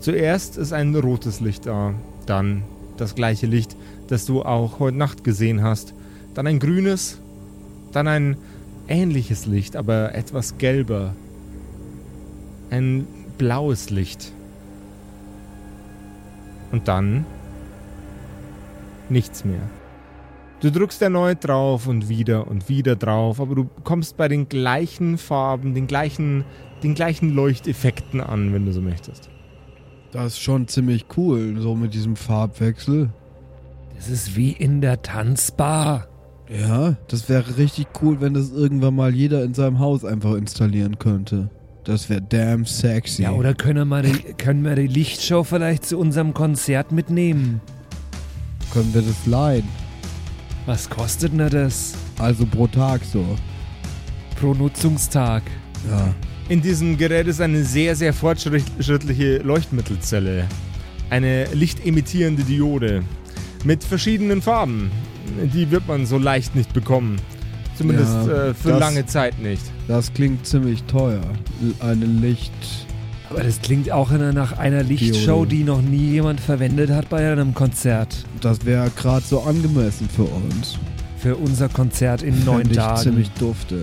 Zuerst 0.00 0.58
ist 0.58 0.72
ein 0.72 0.94
rotes 0.94 1.40
Licht 1.40 1.66
da, 1.66 1.94
dann 2.26 2.64
das 2.96 3.14
gleiche 3.14 3.46
Licht, 3.46 3.76
das 4.08 4.26
du 4.26 4.42
auch 4.42 4.80
heute 4.80 4.96
Nacht 4.96 5.22
gesehen 5.24 5.62
hast, 5.62 5.94
dann 6.36 6.46
ein 6.46 6.58
grünes, 6.58 7.18
dann 7.92 8.06
ein 8.08 8.36
ähnliches 8.88 9.46
Licht, 9.46 9.74
aber 9.74 10.14
etwas 10.14 10.58
gelber, 10.58 11.14
ein 12.70 13.06
blaues 13.38 13.88
Licht 13.88 14.32
und 16.72 16.88
dann 16.88 17.24
nichts 19.08 19.44
mehr. 19.46 19.62
Du 20.60 20.70
drückst 20.70 21.00
erneut 21.00 21.38
drauf 21.46 21.86
und 21.86 22.08
wieder 22.10 22.48
und 22.48 22.68
wieder 22.68 22.96
drauf, 22.96 23.40
aber 23.40 23.54
du 23.54 23.70
kommst 23.84 24.18
bei 24.18 24.28
den 24.28 24.48
gleichen 24.48 25.16
Farben, 25.16 25.74
den 25.74 25.86
gleichen, 25.86 26.44
den 26.82 26.94
gleichen 26.94 27.34
Leuchteffekten 27.34 28.20
an, 28.20 28.52
wenn 28.52 28.66
du 28.66 28.72
so 28.72 28.82
möchtest. 28.82 29.30
Das 30.12 30.34
ist 30.34 30.40
schon 30.40 30.68
ziemlich 30.68 31.06
cool, 31.16 31.56
so 31.60 31.74
mit 31.74 31.94
diesem 31.94 32.16
Farbwechsel. 32.16 33.10
Das 33.96 34.08
ist 34.08 34.36
wie 34.36 34.52
in 34.52 34.82
der 34.82 35.00
Tanzbar. 35.00 36.08
Ja, 36.48 36.96
das 37.08 37.28
wäre 37.28 37.56
richtig 37.56 37.88
cool, 38.02 38.20
wenn 38.20 38.34
das 38.34 38.50
irgendwann 38.52 38.94
mal 38.94 39.14
jeder 39.14 39.42
in 39.44 39.54
seinem 39.54 39.78
Haus 39.78 40.04
einfach 40.04 40.34
installieren 40.34 40.98
könnte. 40.98 41.50
Das 41.84 42.08
wäre 42.08 42.22
damn 42.22 42.64
sexy. 42.64 43.22
Ja, 43.22 43.32
oder 43.32 43.54
können 43.54 43.88
wir, 43.88 44.02
die, 44.02 44.12
können 44.34 44.64
wir 44.64 44.74
die 44.74 44.86
Lichtshow 44.86 45.44
vielleicht 45.44 45.84
zu 45.84 45.98
unserem 45.98 46.34
Konzert 46.34 46.92
mitnehmen? 46.92 47.60
können 48.72 48.92
wir 48.92 49.02
das 49.02 49.26
leihen? 49.26 49.66
Was 50.66 50.90
kostet 50.90 51.32
denn 51.32 51.48
das 51.48 51.94
Also 52.18 52.44
pro 52.44 52.66
Tag 52.66 53.00
so. 53.04 53.24
pro 54.38 54.52
Nutzungstag? 54.52 55.42
Ja. 55.88 56.12
In 56.48 56.60
diesem 56.60 56.96
Gerät 56.98 57.26
ist 57.26 57.40
eine 57.40 57.64
sehr, 57.64 57.96
sehr 57.96 58.12
fortschrittliche 58.12 59.38
Leuchtmittelzelle. 59.38 60.46
Eine 61.08 61.46
lichtemittierende 61.54 62.42
Diode 62.42 63.02
mit 63.64 63.82
verschiedenen 63.82 64.42
Farben. 64.42 64.90
Die 65.54 65.70
wird 65.70 65.86
man 65.88 66.06
so 66.06 66.18
leicht 66.18 66.54
nicht 66.54 66.72
bekommen. 66.72 67.16
Zumindest 67.76 68.12
Ja, 68.26 68.48
äh, 68.48 68.54
für 68.54 68.70
das- 68.70 68.80
lange 68.80 69.06
Zeit 69.06 69.38
nicht. 69.40 69.62
Das 69.88 70.12
klingt 70.12 70.46
ziemlich 70.46 70.82
teuer. 70.84 71.20
Eine 71.80 72.06
Licht. 72.06 72.52
Aber 73.28 73.42
das 73.42 73.60
klingt 73.60 73.90
auch 73.90 74.10
nach 74.12 74.56
einer 74.56 74.82
Lichtshow, 74.84 75.44
Diode. 75.44 75.48
die 75.56 75.64
noch 75.64 75.82
nie 75.82 76.12
jemand 76.12 76.40
verwendet 76.40 76.90
hat 76.90 77.08
bei 77.08 77.30
einem 77.30 77.54
Konzert. 77.54 78.24
Das 78.40 78.64
wäre 78.64 78.90
gerade 78.96 79.24
so 79.26 79.40
angemessen 79.42 80.08
für 80.08 80.22
uns. 80.24 80.78
Für 81.18 81.34
unser 81.36 81.68
Konzert 81.68 82.22
in 82.22 82.44
neun 82.44 82.58
Fänd 82.62 82.70
ich 82.70 82.76
Tagen. 82.76 83.02
ziemlich 83.02 83.30
dufte, 83.32 83.76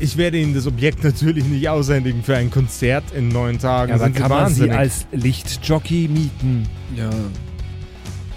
Ich 0.00 0.16
werde 0.16 0.38
Ihnen 0.38 0.52
das 0.54 0.66
Objekt 0.66 1.02
natürlich 1.04 1.44
nicht 1.46 1.68
aushändigen 1.68 2.22
für 2.22 2.36
ein 2.36 2.50
Konzert 2.50 3.04
in 3.16 3.28
neun 3.28 3.58
Tagen. 3.58 3.90
Ja, 3.90 3.94
aber 3.96 4.04
Sind 4.04 4.16
Sie 4.16 4.20
kann 4.22 4.30
man 4.30 4.52
sie 4.54 4.70
als 4.70 5.06
Lichtjockey 5.12 6.08
mieten? 6.08 6.68
Ja. 6.96 7.10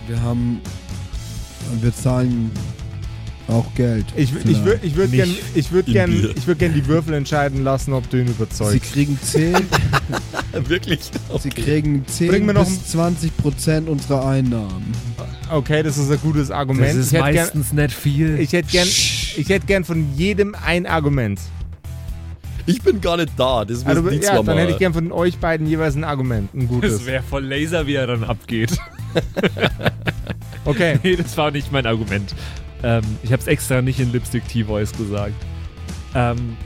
Wir 0.07 0.21
haben. 0.21 0.61
Wir 1.81 1.93
zahlen 1.95 2.51
auch 3.47 3.65
Geld. 3.75 4.05
Ich, 4.17 4.33
w- 4.33 4.39
ich 4.49 4.63
würde 4.65 4.79
ich 4.85 4.95
würd 4.95 5.11
Nicht 5.11 5.23
gern, 5.23 5.35
ich 5.55 5.71
würd 5.71 5.85
gern, 5.85 6.31
ich 6.35 6.47
würd 6.47 6.59
gern 6.59 6.73
die 6.73 6.85
Würfel 6.85 7.13
entscheiden 7.13 7.63
lassen, 7.63 7.93
ob 7.93 8.09
du 8.09 8.17
ihn 8.19 8.27
Sie 8.27 8.33
überzeugst. 8.33 8.83
kriegen 8.91 9.17
10, 9.21 9.55
Wirklich? 10.67 10.99
Sie 11.39 11.49
kriegen 11.49 12.05
10 12.05 12.27
Bring 12.27 12.45
mir 12.45 12.53
noch 12.53 12.65
bis 12.65 12.87
20 12.91 13.37
Prozent 13.37 13.87
unserer 13.87 14.25
Einnahmen. 14.27 14.91
Okay, 15.49 15.81
das 15.81 15.97
ist 15.97 16.11
ein 16.11 16.19
gutes 16.19 16.51
Argument. 16.51 16.89
Das 16.89 16.95
ist 16.97 17.13
ich, 17.13 17.19
hätte 17.19 17.31
gern, 17.31 17.45
meistens 17.45 17.71
nicht 17.73 17.93
viel. 17.93 18.37
ich, 18.39 18.51
hätte 18.51 18.69
gern, 18.69 18.87
ich 18.87 19.47
hätte 19.47 19.65
gern 19.65 19.85
von 19.85 20.13
jedem 20.17 20.53
ein 20.65 20.85
Argument. 20.85 21.39
Ich 22.65 22.81
bin 22.81 22.99
gar 22.99 23.15
nicht 23.15 23.31
da. 23.37 23.63
Das 23.63 23.85
Also, 23.85 24.01
müssen 24.01 24.19
die 24.19 24.25
ja, 24.25 24.43
dann 24.43 24.57
hätte 24.57 24.73
ich 24.73 24.77
gern 24.77 24.93
von 24.93 25.13
euch 25.13 25.37
beiden 25.37 25.67
jeweils 25.67 25.95
ein 25.95 26.03
Argument. 26.03 26.53
Ein 26.53 26.67
gutes. 26.67 27.05
wäre 27.05 27.23
voll 27.23 27.45
Laser, 27.45 27.87
wie 27.87 27.93
er 27.93 28.07
dann 28.07 28.25
abgeht. 28.25 28.77
Okay. 30.67 30.99
nee, 31.03 31.15
das 31.15 31.37
war 31.37 31.51
nicht 31.51 31.71
mein 31.71 31.85
Argument. 31.85 32.35
Ähm, 32.83 33.03
ich 33.23 33.31
habe 33.31 33.41
es 33.41 33.47
extra 33.47 33.81
nicht 33.81 33.99
in 33.99 34.11
Lipstick 34.11 34.47
T-Voice 34.47 34.91
gesagt. 34.91 35.33
Ähm, 36.13 36.57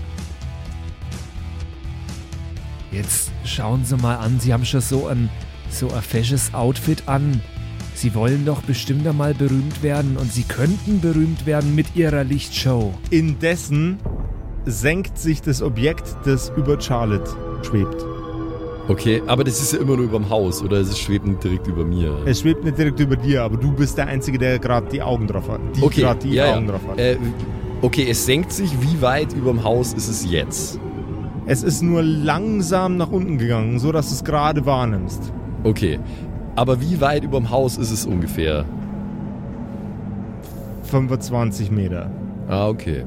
jetzt 2.92 3.32
schauen 3.46 3.86
Sie 3.86 3.96
mal 3.98 4.16
an, 4.16 4.40
Sie 4.40 4.54
haben 4.54 4.66
schon 4.66 4.82
so 4.82 5.08
ein, 5.08 5.30
so 5.70 5.90
ein 5.92 6.02
fesches 6.02 6.54
Outfit 6.54 7.04
an. 7.08 7.42
Sie 7.94 8.16
wollen 8.16 8.46
doch 8.46 8.64
bestimmt 8.64 9.06
einmal 9.08 9.34
berühmt 9.34 9.84
werden 9.84 10.18
und 10.18 10.34
Sie 10.34 10.44
könnten 10.44 11.02
berühmt 11.02 11.46
werden 11.46 11.76
mit 11.76 11.96
Ihrer 11.96 12.24
Lichtshow. 12.24 12.94
Indessen 13.12 14.00
senkt 14.66 15.18
sich 15.18 15.42
das 15.42 15.62
Objekt, 15.62 16.16
das 16.26 16.52
über 16.58 16.80
Charlotte 16.80 17.32
schwebt. 17.64 18.04
Okay, 18.88 19.22
aber 19.28 19.44
das 19.44 19.62
ist 19.62 19.74
ja 19.74 19.80
immer 19.80 19.96
nur 19.96 20.06
über 20.06 20.18
dem 20.18 20.30
Haus 20.30 20.62
oder 20.62 20.78
es 20.78 20.98
schwebt 20.98 21.26
nicht 21.26 21.44
direkt 21.44 21.68
über 21.68 21.86
mir. 21.86 22.18
Es 22.26 22.42
schwebt 22.42 22.64
nicht 22.64 22.78
direkt 22.78 23.00
über 23.00 23.16
dir, 23.16 23.44
aber 23.44 23.58
du 23.58 23.72
bist 23.72 23.98
der 23.98 24.08
Einzige, 24.08 24.38
der 24.38 24.60
gerade 24.60 24.88
die 24.90 25.02
Augen 25.02 25.28
drauf 25.28 25.48
hat. 25.50 25.62
Die 25.76 25.82
okay, 25.82 26.02
gerade 26.02 26.20
die 26.20 26.34
ja, 26.34 26.54
Augen 26.54 26.66
ja. 26.66 26.72
drauf 26.72 26.82
hat. 26.90 27.00
Äh, 27.00 27.18
okay, 27.82 28.08
es 28.10 28.26
senkt 28.26 28.52
sich. 28.52 28.72
Wie 28.82 29.02
weit 29.02 29.34
über 29.34 29.52
dem 29.52 29.64
Haus 29.64 29.94
ist 29.94 30.08
es 30.10 30.30
jetzt? 30.30 30.80
Es 31.46 31.64
ist 31.64 31.82
nur 31.82 32.04
langsam 32.04 32.98
nach 32.98 33.12
unten 33.12 33.38
gegangen, 33.38 33.80
so 33.80 33.92
dass 33.92 34.10
du 34.10 34.16
es 34.16 34.24
gerade 34.24 34.66
wahrnimmst. 34.66 35.32
Okay. 35.64 36.00
Aber 36.56 36.82
wie 36.82 37.00
weit 37.02 37.24
über 37.24 37.40
dem 37.40 37.50
Haus 37.50 37.78
ist 37.78 37.92
es 37.92 38.06
ungefähr? 38.06 38.66
25 40.84 41.72
Meter. 41.72 42.12
Ah, 42.48 42.68
okay. 42.68 43.06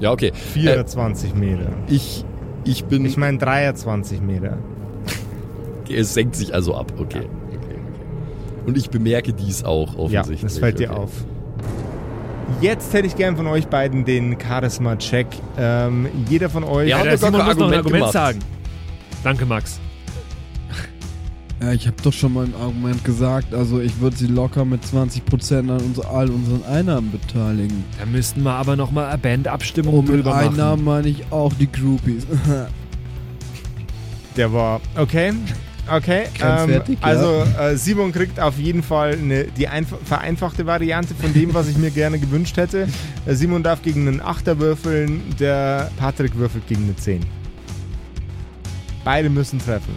Ja, 0.00 0.12
okay. 0.12 0.32
24 0.32 1.34
Meter. 1.34 1.70
Ich, 1.88 2.24
ich 2.68 2.84
bin. 2.84 3.04
Ich 3.04 3.16
meine 3.16 3.38
23 3.38 4.20
Meter. 4.20 4.58
es 5.90 6.14
senkt 6.14 6.36
sich 6.36 6.54
also 6.54 6.74
ab. 6.74 6.92
Okay. 6.98 7.18
okay, 7.20 7.28
okay. 7.56 7.78
Und 8.66 8.76
ich 8.76 8.90
bemerke 8.90 9.32
dies 9.32 9.64
auch 9.64 9.94
Ja, 9.94 9.98
offensichtlich. 10.00 10.40
das 10.42 10.58
fällt 10.58 10.78
dir 10.78 10.90
okay. 10.90 11.00
auf. 11.00 11.10
Jetzt 12.60 12.92
hätte 12.94 13.06
ich 13.06 13.16
gern 13.16 13.36
von 13.36 13.46
euch 13.46 13.66
beiden 13.68 14.04
den 14.04 14.38
Charisma-Check. 14.40 15.26
Ähm, 15.58 16.08
jeder 16.28 16.48
von 16.48 16.64
euch. 16.64 16.88
Ja, 16.88 16.96
Ja, 16.96 16.98
hat 16.98 17.06
der 17.06 17.18
Simon 17.18 17.32
muss 17.32 17.40
noch 17.40 17.46
ein 17.46 17.50
Argument 17.50 17.74
Argument 17.74 17.94
gemacht. 18.00 18.12
sagen. 18.12 18.38
Danke, 19.22 19.46
Max. 19.46 19.80
Ja, 21.60 21.72
ich 21.72 21.86
habe 21.88 21.96
doch 22.02 22.12
schon 22.12 22.34
mal 22.34 22.44
ein 22.44 22.54
Argument 22.54 23.04
gesagt. 23.04 23.52
Also 23.52 23.80
ich 23.80 23.98
würde 24.00 24.16
sie 24.16 24.28
locker 24.28 24.64
mit 24.64 24.86
20 24.86 25.24
Prozent 25.24 25.70
an 25.70 25.80
uns, 25.80 25.98
all 25.98 26.30
unseren 26.30 26.64
Einnahmen 26.64 27.10
beteiligen. 27.10 27.84
Da 27.98 28.06
müssten 28.06 28.42
wir 28.44 28.52
aber 28.52 28.76
noch 28.76 28.92
mal 28.92 29.08
eine 29.08 29.18
Bandabstimmung 29.18 29.94
Und 29.94 30.08
drüber 30.08 30.30
machen. 30.30 30.48
Einnahmen 30.50 30.84
meine 30.84 31.08
ich 31.08 31.24
auch 31.32 31.52
die 31.54 31.70
Groupies. 31.70 32.26
Der 34.36 34.52
war. 34.52 34.80
Okay. 34.96 35.32
Okay. 35.90 36.24
Ähm, 36.40 36.68
fertig, 36.68 36.98
ja. 37.00 37.06
also 37.06 37.44
äh, 37.58 37.74
Simon 37.76 38.12
kriegt 38.12 38.38
auf 38.38 38.58
jeden 38.58 38.82
Fall 38.82 39.14
eine, 39.14 39.44
die 39.44 39.68
einf- 39.68 39.96
vereinfachte 40.04 40.66
Variante 40.66 41.14
von 41.14 41.32
dem, 41.32 41.54
was 41.54 41.66
ich 41.68 41.78
mir 41.78 41.90
gerne 41.90 42.18
gewünscht 42.18 42.56
hätte. 42.58 42.86
Äh, 43.26 43.34
Simon 43.34 43.62
darf 43.62 43.82
gegen 43.82 44.06
einen 44.06 44.20
Achter 44.20 44.58
würfeln, 44.60 45.22
der 45.40 45.90
Patrick 45.96 46.36
würfelt 46.36 46.66
gegen 46.68 46.84
eine 46.84 46.94
10. 46.94 47.24
Beide 49.02 49.30
müssen 49.30 49.58
treffen. 49.58 49.94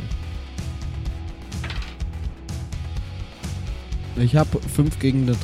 Ich 4.18 4.36
habe 4.36 4.60
5 4.76 5.00
gegen 5.00 5.24
eine 5.24 5.32
3. 5.34 5.38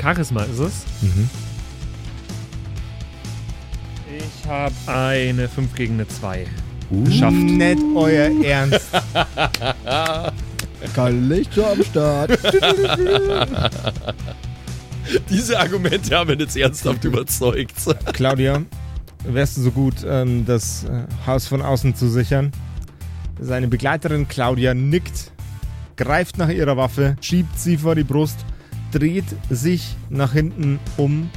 Charisma 0.00 0.42
ist 0.44 0.58
es. 0.58 0.84
Ich 4.18 4.46
habe 4.48 4.74
eine 4.86 5.48
5 5.48 5.74
gegen 5.74 5.94
eine 5.94 6.08
2. 6.08 6.46
Geschafft. 7.04 7.36
Nicht 7.36 7.82
euer 7.94 8.30
Ernst. 8.44 8.90
Geile 10.94 11.20
Lichter 11.20 11.70
am 11.72 11.84
Start. 11.84 12.30
Diese 15.28 15.58
Argumente 15.58 16.16
haben 16.16 16.30
mich 16.30 16.38
jetzt 16.38 16.56
ernsthaft 16.56 17.04
überzeugt. 17.04 17.74
Claudia, 18.12 18.62
wärst 19.24 19.56
du 19.56 19.62
so 19.62 19.70
gut, 19.70 19.96
ähm, 20.06 20.44
das 20.46 20.84
äh, 20.84 21.04
Haus 21.26 21.46
von 21.46 21.62
außen 21.62 21.94
zu 21.94 22.08
sichern? 22.08 22.52
Seine 23.40 23.68
Begleiterin 23.68 24.28
Claudia 24.28 24.74
nickt, 24.74 25.32
greift 26.00 26.38
nach 26.38 26.48
ihrer 26.48 26.78
Waffe, 26.78 27.14
schiebt 27.20 27.58
sie 27.58 27.76
vor 27.76 27.94
die 27.94 28.04
Brust, 28.04 28.38
dreht 28.90 29.26
sich 29.50 29.94
nach 30.08 30.32
hinten 30.32 30.80
um, 30.96 31.28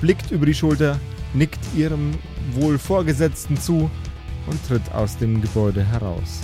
blickt 0.00 0.32
über 0.32 0.46
die 0.46 0.54
Schulter, 0.54 0.98
nickt 1.32 1.60
ihrem 1.76 2.10
wohl 2.54 2.76
Vorgesetzten 2.76 3.56
zu 3.56 3.88
und 4.48 4.66
tritt 4.66 4.82
aus 4.92 5.16
dem 5.16 5.40
Gebäude 5.40 5.84
heraus. 5.84 6.40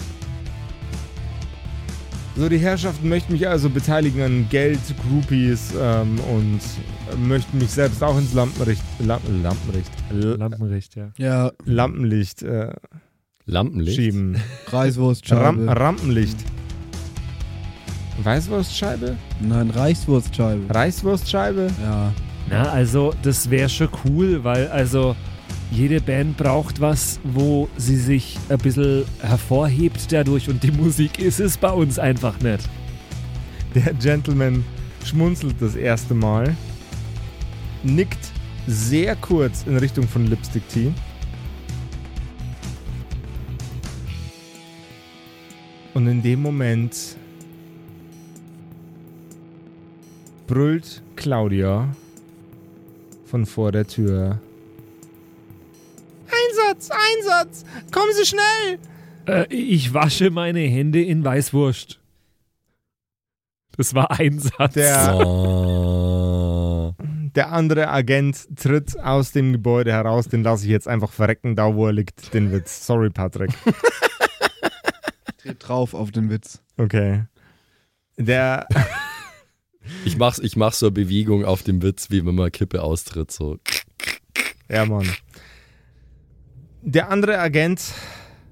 So, 2.37 2.49
die 2.49 2.59
Herrschaften 2.59 3.09
möchten 3.09 3.33
mich 3.33 3.49
also 3.49 3.69
beteiligen 3.69 4.23
an 4.23 4.47
Geld, 4.49 4.79
Groupies 5.09 5.73
ähm, 5.77 6.21
und 6.33 6.61
möchten 7.27 7.59
mich 7.59 7.71
selbst 7.71 8.01
auch 8.05 8.17
ins 8.17 8.33
Lampenlicht, 8.33 8.83
Lam 9.01 9.21
Lampenlicht, 9.43 9.91
L 10.11 10.37
Lampenlicht, 10.39 10.95
ja. 10.95 11.11
Ja, 11.19 11.51
Lampenlicht 11.65 12.43
äh, 12.43 12.73
Lampenlicht. 13.45 13.97
schieben. 13.97 14.37
Ram 14.37 14.43
Reichswurstscheibe. 14.69 15.67
Rampenlicht. 15.67 16.39
Weißwurstscheibe? 18.25 19.17
Nein, 19.41 19.71
Reichswurstscheibe. 19.71 20.75
Reichswurstscheibe? 20.75 21.69
Ja. 21.83 22.13
Na, 22.49 22.71
also, 22.71 23.15
das 23.23 23.49
wäre 23.49 23.69
schon 23.69 23.89
cool, 24.05 24.43
weil, 24.43 24.69
also, 24.69 25.15
jede 25.71 26.01
Band 26.01 26.37
braucht 26.37 26.81
was, 26.81 27.21
wo 27.23 27.69
sie 27.77 27.97
sich 27.97 28.37
ein 28.49 28.59
bisschen 28.59 29.05
hervorhebt 29.21 30.13
dadurch 30.13 30.49
und 30.49 30.63
die 30.63 30.73
Musik 30.73 31.19
ist 31.21 31.39
es 31.39 31.57
bei 31.57 31.71
uns 31.71 31.99
einfach 31.99 32.41
nicht. 32.41 32.69
Der 33.75 33.95
Gentleman 33.95 34.65
schmunzelt 35.05 35.55
das 35.61 35.77
erste 35.77 36.15
Mal, 36.15 36.57
nickt 37.85 38.19
sehr 38.67 39.15
kurz 39.17 39.65
in 39.67 39.77
Richtung 39.77 40.09
von 40.09 40.27
Lipstick 40.27 40.69
Tea. 40.69 40.93
Und 45.95 46.07
in 46.09 46.23
dem 46.23 46.43
Moment 46.43 47.17
brüllt 50.51 51.01
Claudia 51.15 51.95
von 53.25 53.47
vor 53.47 53.71
der 53.71 53.87
Tür. 53.87 54.41
Einsatz, 56.27 56.91
Einsatz! 56.91 57.65
Kommen 57.93 58.11
Sie 58.17 58.27
schnell! 58.27 58.79
Äh, 59.27 59.47
ich 59.55 59.95
wasche 59.95 60.31
meine 60.31 60.59
Hände 60.59 61.05
in 61.05 61.25
Weißwurst. 61.25 62.01
Das 63.77 63.95
war 63.95 64.11
ein 64.11 64.41
Satz. 64.41 64.75
Der, 64.75 65.25
Oh. 65.25 66.95
der 67.37 67.53
andere 67.53 67.89
Agent 67.89 68.49
tritt 68.57 68.99
aus 68.99 69.31
dem 69.31 69.53
Gebäude 69.53 69.93
heraus. 69.93 70.27
Den 70.27 70.43
lasse 70.43 70.65
ich 70.65 70.71
jetzt 70.73 70.89
einfach 70.89 71.13
verrecken, 71.13 71.55
da 71.55 71.77
wo 71.77 71.87
er 71.87 71.93
liegt, 71.93 72.35
den 72.35 72.51
Witz. 72.51 72.85
Sorry, 72.85 73.11
Patrick. 73.11 73.53
Tritt 75.39 75.69
drauf 75.69 75.95
auf 75.95 76.11
den 76.11 76.29
Witz. 76.29 76.61
Okay. 76.77 77.27
Der, 78.17 78.67
Ich 80.05 80.17
mach's, 80.17 80.39
ich 80.39 80.57
mach 80.57 80.73
so 80.73 80.87
eine 80.87 80.93
Bewegung 80.93 81.45
auf 81.45 81.63
dem 81.63 81.83
Witz, 81.83 82.11
wie 82.11 82.25
wenn 82.25 82.35
man 82.35 82.51
Kippe 82.51 82.83
austritt. 82.83 83.31
So. 83.31 83.59
ja, 84.69 84.85
Mann. 84.87 85.09
Der 86.83 87.11
andere 87.11 87.39
Agent 87.39 87.83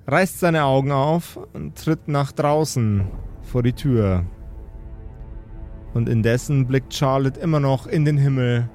reißt 0.07 0.41
seine 0.41 0.65
Augen 0.65 0.93
auf 0.93 1.39
und 1.55 1.77
tritt 1.77 2.09
nach 2.09 2.33
draußen 2.33 3.07
vor 3.43 3.63
die 3.63 3.73
Tür. 3.73 4.25
Und 5.95 6.09
indessen 6.09 6.67
blickt 6.67 6.93
Charlotte 6.95 7.41
immer 7.41 7.61
noch 7.61 7.87
in 7.87 8.05
den 8.05 8.19
Himmel. 8.19 8.69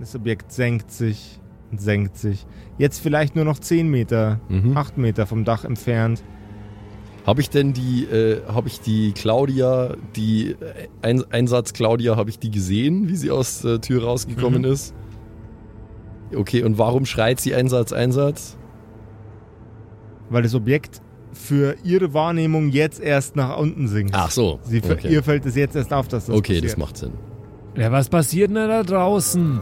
Das 0.00 0.16
Objekt 0.16 0.50
senkt 0.52 0.90
sich 0.90 1.38
und 1.70 1.80
senkt 1.80 2.16
sich. 2.16 2.44
Jetzt 2.76 2.98
vielleicht 3.00 3.36
nur 3.36 3.44
noch 3.44 3.60
10 3.60 3.88
Meter, 3.88 4.40
Mhm. 4.48 4.76
8 4.76 4.98
Meter 4.98 5.26
vom 5.26 5.44
Dach 5.44 5.64
entfernt. 5.64 6.24
Habe 7.26 7.40
ich 7.40 7.50
denn 7.50 7.72
die, 7.72 8.04
äh, 8.04 8.42
habe 8.48 8.66
ich 8.68 8.80
die 8.80 9.12
Claudia, 9.12 9.94
die 10.16 10.52
äh, 10.52 10.56
Ein 11.02 11.22
Einsatz 11.30 11.72
Claudia, 11.72 12.16
habe 12.16 12.30
ich 12.30 12.38
die 12.38 12.50
gesehen, 12.50 13.08
wie 13.08 13.16
sie 13.16 13.30
aus 13.30 13.60
der 13.62 13.80
Tür 13.80 14.02
rausgekommen 14.04 14.62
Mhm. 14.62 14.72
ist? 14.72 14.94
Okay, 16.34 16.64
und 16.64 16.78
warum 16.78 17.04
schreit 17.06 17.40
sie 17.40 17.54
Einsatz, 17.54 17.92
Einsatz? 17.92 18.56
Weil 20.30 20.42
das 20.42 20.54
Objekt 20.54 21.00
für 21.32 21.76
ihre 21.84 22.12
Wahrnehmung 22.14 22.70
jetzt 22.70 23.00
erst 23.00 23.36
nach 23.36 23.56
unten 23.56 23.86
sinkt. 23.86 24.14
Ach 24.14 24.30
so. 24.30 24.58
Sie, 24.64 24.82
okay, 24.82 25.08
Ihr 25.12 25.22
fällt 25.22 25.46
es 25.46 25.54
jetzt 25.54 25.76
erst 25.76 25.92
auf, 25.92 26.08
dass 26.08 26.26
das 26.26 26.34
okay 26.36 26.54
passiert. 26.54 26.64
das 26.72 26.76
macht 26.78 26.96
Sinn. 26.96 27.12
Ja, 27.76 27.92
was 27.92 28.08
passiert 28.08 28.50
denn 28.50 28.56
da 28.68 28.82
draußen? 28.82 29.60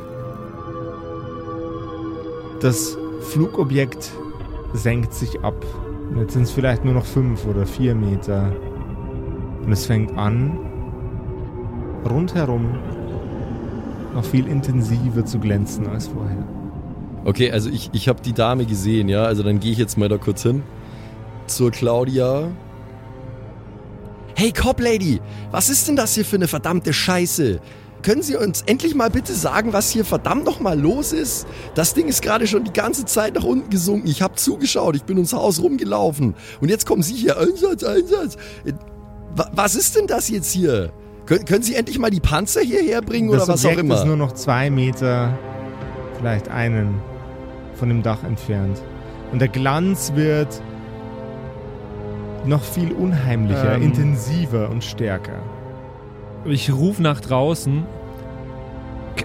Das 2.60 2.96
Flugobjekt 3.22 4.10
senkt 4.74 5.12
sich 5.14 5.40
ab. 5.40 5.64
Jetzt 6.16 6.32
sind 6.32 6.42
es 6.42 6.50
vielleicht 6.50 6.84
nur 6.84 6.94
noch 6.94 7.04
fünf 7.04 7.46
oder 7.46 7.66
vier 7.66 7.94
Meter. 7.94 8.52
Und 9.64 9.72
es 9.72 9.86
fängt 9.86 10.16
an, 10.18 10.58
rundherum 12.08 12.78
noch 14.14 14.24
viel 14.24 14.46
intensiver 14.46 15.24
zu 15.24 15.38
glänzen 15.38 15.86
als 15.86 16.08
vorher. 16.08 16.44
Okay, 17.24 17.52
also 17.52 17.70
ich, 17.70 17.90
ich 17.92 18.08
habe 18.08 18.20
die 18.22 18.32
Dame 18.32 18.66
gesehen, 18.66 19.08
ja. 19.08 19.24
Also 19.24 19.42
dann 19.42 19.60
gehe 19.60 19.72
ich 19.72 19.78
jetzt 19.78 19.98
mal 19.98 20.08
da 20.08 20.18
kurz 20.18 20.42
hin. 20.42 20.62
Zur 21.46 21.70
Claudia. 21.70 22.48
Hey 24.34 24.52
Cop 24.52 24.80
Lady, 24.80 25.20
was 25.50 25.68
ist 25.68 25.86
denn 25.86 25.96
das 25.96 26.14
hier 26.14 26.24
für 26.24 26.36
eine 26.36 26.48
verdammte 26.48 26.92
Scheiße? 26.92 27.60
Können 28.02 28.22
Sie 28.22 28.36
uns 28.36 28.62
endlich 28.62 28.94
mal 28.94 29.10
bitte 29.10 29.34
sagen, 29.34 29.72
was 29.72 29.90
hier 29.90 30.04
verdammt 30.04 30.44
nochmal 30.44 30.78
los 30.78 31.12
ist? 31.12 31.46
Das 31.74 31.92
Ding 31.94 32.08
ist 32.08 32.22
gerade 32.22 32.46
schon 32.46 32.64
die 32.64 32.72
ganze 32.72 33.04
Zeit 33.04 33.34
nach 33.34 33.44
unten 33.44 33.68
gesunken. 33.70 34.08
Ich 34.08 34.22
habe 34.22 34.36
zugeschaut, 34.36 34.96
ich 34.96 35.04
bin 35.04 35.16
ums 35.18 35.32
Haus 35.34 35.60
rumgelaufen. 35.62 36.34
Und 36.60 36.68
jetzt 36.70 36.86
kommen 36.86 37.02
Sie 37.02 37.14
hier, 37.14 37.38
Einsatz, 37.38 37.84
Einsatz. 37.84 38.36
Äh, 38.64 38.72
wa- 39.36 39.50
Was 39.54 39.74
ist 39.74 39.96
denn 39.96 40.06
das 40.06 40.28
jetzt 40.30 40.50
hier? 40.50 40.92
Können, 41.26 41.44
können 41.44 41.62
Sie 41.62 41.74
endlich 41.74 41.98
mal 41.98 42.10
die 42.10 42.20
Panzer 42.20 42.62
hierher 42.62 43.02
bringen 43.02 43.30
das 43.30 43.42
oder 43.44 43.52
was 43.52 43.64
Objekt 43.64 43.78
auch 43.80 43.84
immer? 43.84 43.94
ist 43.96 44.06
nur 44.06 44.16
noch 44.16 44.32
zwei 44.32 44.70
Meter, 44.70 45.38
vielleicht 46.18 46.48
einen 46.48 47.00
von 47.74 47.88
dem 47.88 48.02
Dach 48.02 48.24
entfernt. 48.24 48.80
Und 49.30 49.40
der 49.40 49.48
Glanz 49.48 50.12
wird 50.14 50.60
noch 52.46 52.62
viel 52.64 52.92
unheimlicher, 52.92 53.74
Ähm. 53.74 53.82
intensiver 53.82 54.70
und 54.70 54.82
stärker. 54.82 55.38
Ich 56.44 56.72
rufe 56.72 57.02
nach 57.02 57.20
draußen. 57.20 57.84
K 59.16 59.24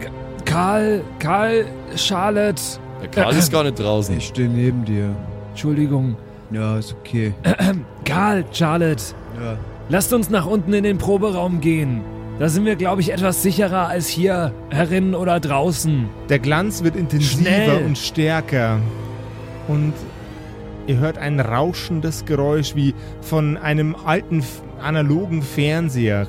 K 0.00 0.10
Karl, 0.44 1.04
Karl, 1.18 1.66
Charlotte. 1.96 2.62
Der 3.02 3.08
Karl 3.08 3.36
ist 3.36 3.52
gar 3.52 3.62
nicht 3.62 3.78
draußen. 3.78 4.16
Ich 4.16 4.26
stehe 4.28 4.48
neben 4.48 4.84
dir. 4.84 5.14
Entschuldigung. 5.50 6.16
Ja, 6.50 6.78
ist 6.78 6.94
okay. 6.98 7.34
Karl, 8.04 8.44
Charlotte. 8.52 9.02
Ja. 9.40 9.56
Lasst 9.88 10.12
uns 10.12 10.30
nach 10.30 10.46
unten 10.46 10.72
in 10.72 10.84
den 10.84 10.98
Proberaum 10.98 11.60
gehen. 11.60 12.00
Da 12.38 12.48
sind 12.48 12.64
wir, 12.64 12.76
glaube 12.76 13.00
ich, 13.00 13.12
etwas 13.12 13.42
sicherer 13.42 13.88
als 13.88 14.08
hier 14.08 14.52
herinnen 14.70 15.14
oder 15.14 15.40
draußen. 15.40 16.08
Der 16.28 16.38
Glanz 16.38 16.82
wird 16.82 16.96
intensiver 16.96 17.42
Schnell. 17.42 17.84
und 17.84 17.96
stärker. 17.96 18.78
Und 19.68 19.94
ihr 20.86 20.98
hört 20.98 21.16
ein 21.18 21.40
rauschendes 21.40 22.24
Geräusch 22.26 22.74
wie 22.74 22.94
von 23.22 23.56
einem 23.56 23.96
alten 24.04 24.42
analogen 24.80 25.42
Fernseher. 25.42 26.26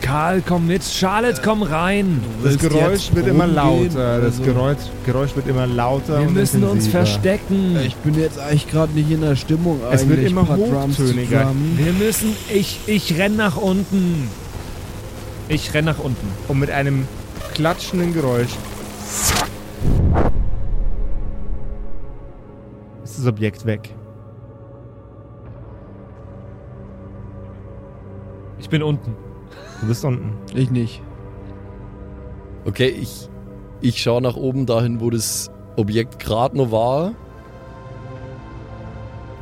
Karl, 0.00 0.42
komm 0.46 0.66
mit. 0.66 0.82
Charlotte, 0.84 1.40
komm 1.44 1.62
rein. 1.62 2.22
Das 2.42 2.58
Geräusch 2.58 3.14
wird 3.14 3.26
immer 3.26 3.46
lauter. 3.46 4.22
Das? 4.22 4.42
Geräusch, 4.42 4.78
Geräusch 5.04 5.36
wird 5.36 5.46
immer 5.48 5.66
lauter. 5.66 6.20
Wir 6.20 6.30
müssen 6.30 6.64
uns 6.64 6.88
verstecken. 6.88 7.76
Ich 7.84 7.94
bin 7.96 8.18
jetzt 8.18 8.38
eigentlich 8.38 8.70
gerade 8.70 8.92
nicht 8.94 9.10
in 9.10 9.20
der 9.20 9.36
Stimmung 9.36 9.80
Es 9.90 10.08
wird 10.08 10.20
eigentlich 10.20 10.32
immer 10.32 10.48
hochtöniger. 10.48 11.52
Wir 11.76 11.92
müssen. 11.92 12.34
Ich, 12.48 12.80
ich 12.86 13.18
renn 13.18 13.36
nach 13.36 13.56
unten. 13.58 14.28
Ich 15.48 15.74
renn 15.74 15.84
nach 15.84 15.98
unten. 15.98 16.26
Und 16.48 16.58
mit 16.58 16.70
einem 16.70 17.06
klatschenden 17.54 18.14
Geräusch 18.14 18.56
ist 23.04 23.18
das 23.18 23.26
Objekt 23.26 23.66
weg. 23.66 23.94
Ich 28.60 28.68
bin 28.68 28.82
unten. 28.82 29.16
Du 29.80 29.86
bist 29.86 30.04
unten. 30.04 30.32
Ich 30.54 30.70
nicht. 30.70 31.02
Okay, 32.64 32.88
ich, 32.88 33.28
ich 33.80 34.02
schaue 34.02 34.20
nach 34.20 34.36
oben 34.36 34.66
dahin, 34.66 35.00
wo 35.00 35.10
das 35.10 35.50
Objekt 35.76 36.18
gerade 36.18 36.56
noch 36.56 36.72
war. 36.72 37.12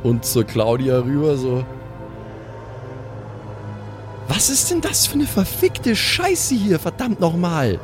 Und 0.03 0.23
zur 0.25 0.43
Claudia 0.43 0.99
rüber 0.99 1.35
so. 1.37 1.65
Was 4.27 4.49
ist 4.49 4.69
denn 4.69 4.81
das 4.81 5.07
für 5.07 5.15
eine 5.15 5.25
verfickte 5.25 5.95
Scheiße 5.95 6.53
hier, 6.53 6.79
verdammt 6.79 7.19
nochmal? 7.19 7.79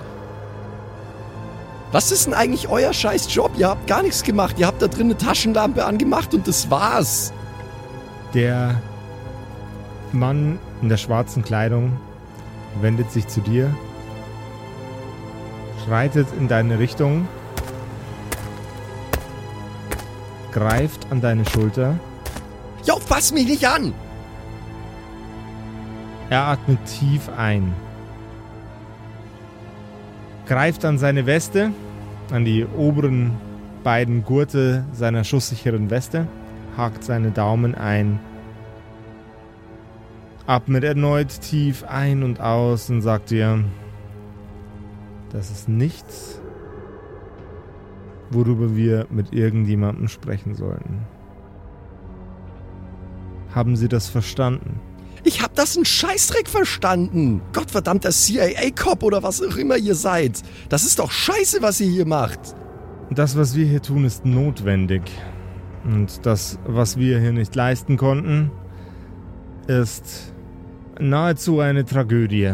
Was 1.91 2.11
ist 2.11 2.25
denn 2.25 2.33
eigentlich 2.33 2.69
euer 2.69 2.93
scheiß 2.93 3.33
Job? 3.33 3.51
Ihr 3.57 3.69
habt 3.69 3.87
gar 3.87 4.01
nichts 4.01 4.23
gemacht. 4.23 4.57
Ihr 4.57 4.67
habt 4.67 4.81
da 4.81 4.87
drin 4.87 5.07
eine 5.07 5.17
Taschenlampe 5.17 5.85
angemacht 5.85 6.33
und 6.33 6.47
das 6.47 6.69
war's. 6.69 7.31
Der 8.33 8.81
Mann 10.13 10.59
in 10.81 10.89
der 10.89 10.97
schwarzen 10.97 11.43
Kleidung 11.43 11.93
wendet 12.81 13.11
sich 13.11 13.27
zu 13.27 13.41
dir, 13.41 13.73
schreitet 15.85 16.27
in 16.37 16.47
deine 16.47 16.79
Richtung, 16.79 17.27
greift 20.51 21.07
an 21.11 21.21
deine 21.21 21.45
Schulter. 21.45 21.99
Jo, 22.85 22.97
fass 22.99 23.31
mich 23.31 23.47
nicht 23.47 23.67
an! 23.67 23.93
Er 26.29 26.43
atmet 26.47 26.79
tief 26.85 27.29
ein, 27.37 27.73
greift 30.47 30.85
an 30.85 30.97
seine 30.97 31.25
Weste, 31.25 31.71
an 32.31 32.45
die 32.45 32.65
oberen 32.65 33.31
beiden 33.83 34.23
Gurte 34.23 34.83
seiner 34.93 35.23
schusssicheren 35.23 35.89
Weste, 35.89 36.27
hakt 36.77 37.03
seine 37.03 37.31
Daumen 37.31 37.75
ein, 37.75 38.19
atmet 40.45 40.83
erneut 40.83 41.41
tief 41.41 41.83
ein 41.83 42.23
und 42.23 42.39
aus 42.39 42.89
und 42.89 43.01
sagt 43.01 43.31
dir, 43.31 43.63
das 45.31 45.49
ist 45.51 45.69
nichts, 45.69 46.41
worüber 48.29 48.75
wir 48.75 49.07
mit 49.09 49.33
irgendjemandem 49.33 50.07
sprechen 50.07 50.55
sollten. 50.55 51.05
Haben 53.53 53.75
Sie 53.75 53.87
das 53.87 54.09
verstanden? 54.09 54.79
Ich 55.23 55.41
hab 55.41 55.55
das 55.55 55.75
einen 55.75 55.85
Scheißdreck 55.85 56.49
verstanden. 56.49 57.41
Gottverdammter 57.53 58.09
CIA-Cop 58.09 59.03
oder 59.03 59.23
was 59.23 59.41
auch 59.41 59.55
immer 59.55 59.77
ihr 59.77 59.95
seid. 59.95 60.41
Das 60.69 60.83
ist 60.83 60.99
doch 60.99 61.11
scheiße, 61.11 61.61
was 61.61 61.79
ihr 61.79 61.87
hier 61.87 62.05
macht. 62.05 62.39
Das, 63.09 63.37
was 63.37 63.55
wir 63.55 63.65
hier 63.65 63.81
tun, 63.81 64.05
ist 64.05 64.25
notwendig. 64.25 65.03
Und 65.85 66.25
das, 66.25 66.59
was 66.65 66.97
wir 66.97 67.19
hier 67.19 67.31
nicht 67.31 67.55
leisten 67.55 67.95
konnten, 67.95 68.51
ist 69.67 70.32
nahezu 70.99 71.59
eine 71.59 71.85
Tragödie. 71.85 72.51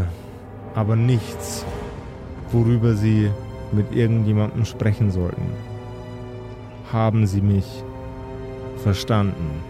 Aber 0.76 0.96
nichts, 0.96 1.66
worüber 2.52 2.96
Sie 2.96 3.30
mit 3.72 3.94
irgendjemandem 3.94 4.66
sprechen 4.66 5.12
sollten. 5.12 5.42
Haben 6.92 7.28
Sie 7.28 7.42
mich 7.42 7.66
verstanden? 8.84 9.62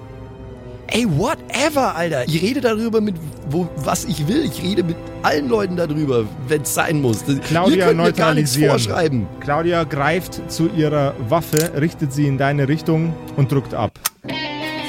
Ey, 0.92 1.06
whatever, 1.06 1.96
Alter. 1.96 2.24
Ich 2.28 2.42
rede 2.42 2.62
darüber 2.62 3.00
mit, 3.00 3.16
wo, 3.50 3.68
was 3.78 4.06
ich 4.06 4.28
will. 4.28 4.44
Ich 4.46 4.64
rede 4.64 4.84
mit 4.84 4.96
allen 5.22 5.48
Leuten 5.48 5.76
darüber, 5.76 6.26
wenn 6.48 6.64
es 6.64 6.74
sein 6.74 7.02
muss. 7.02 7.24
Claudia 7.48 7.94
neutralisieren. 7.94 8.72
vorschreiben. 8.72 9.28
Claudia 9.40 9.84
greift 9.84 10.52
zu 10.52 10.68
ihrer 10.76 11.14
Waffe, 11.30 11.74
richtet 11.80 12.12
sie 12.12 12.26
in 12.26 12.40
deine 12.40 12.68
Richtung 12.68 13.14
und 13.38 13.52
drückt 13.52 13.76
ab. 13.76 14.00
Das 14.24 14.32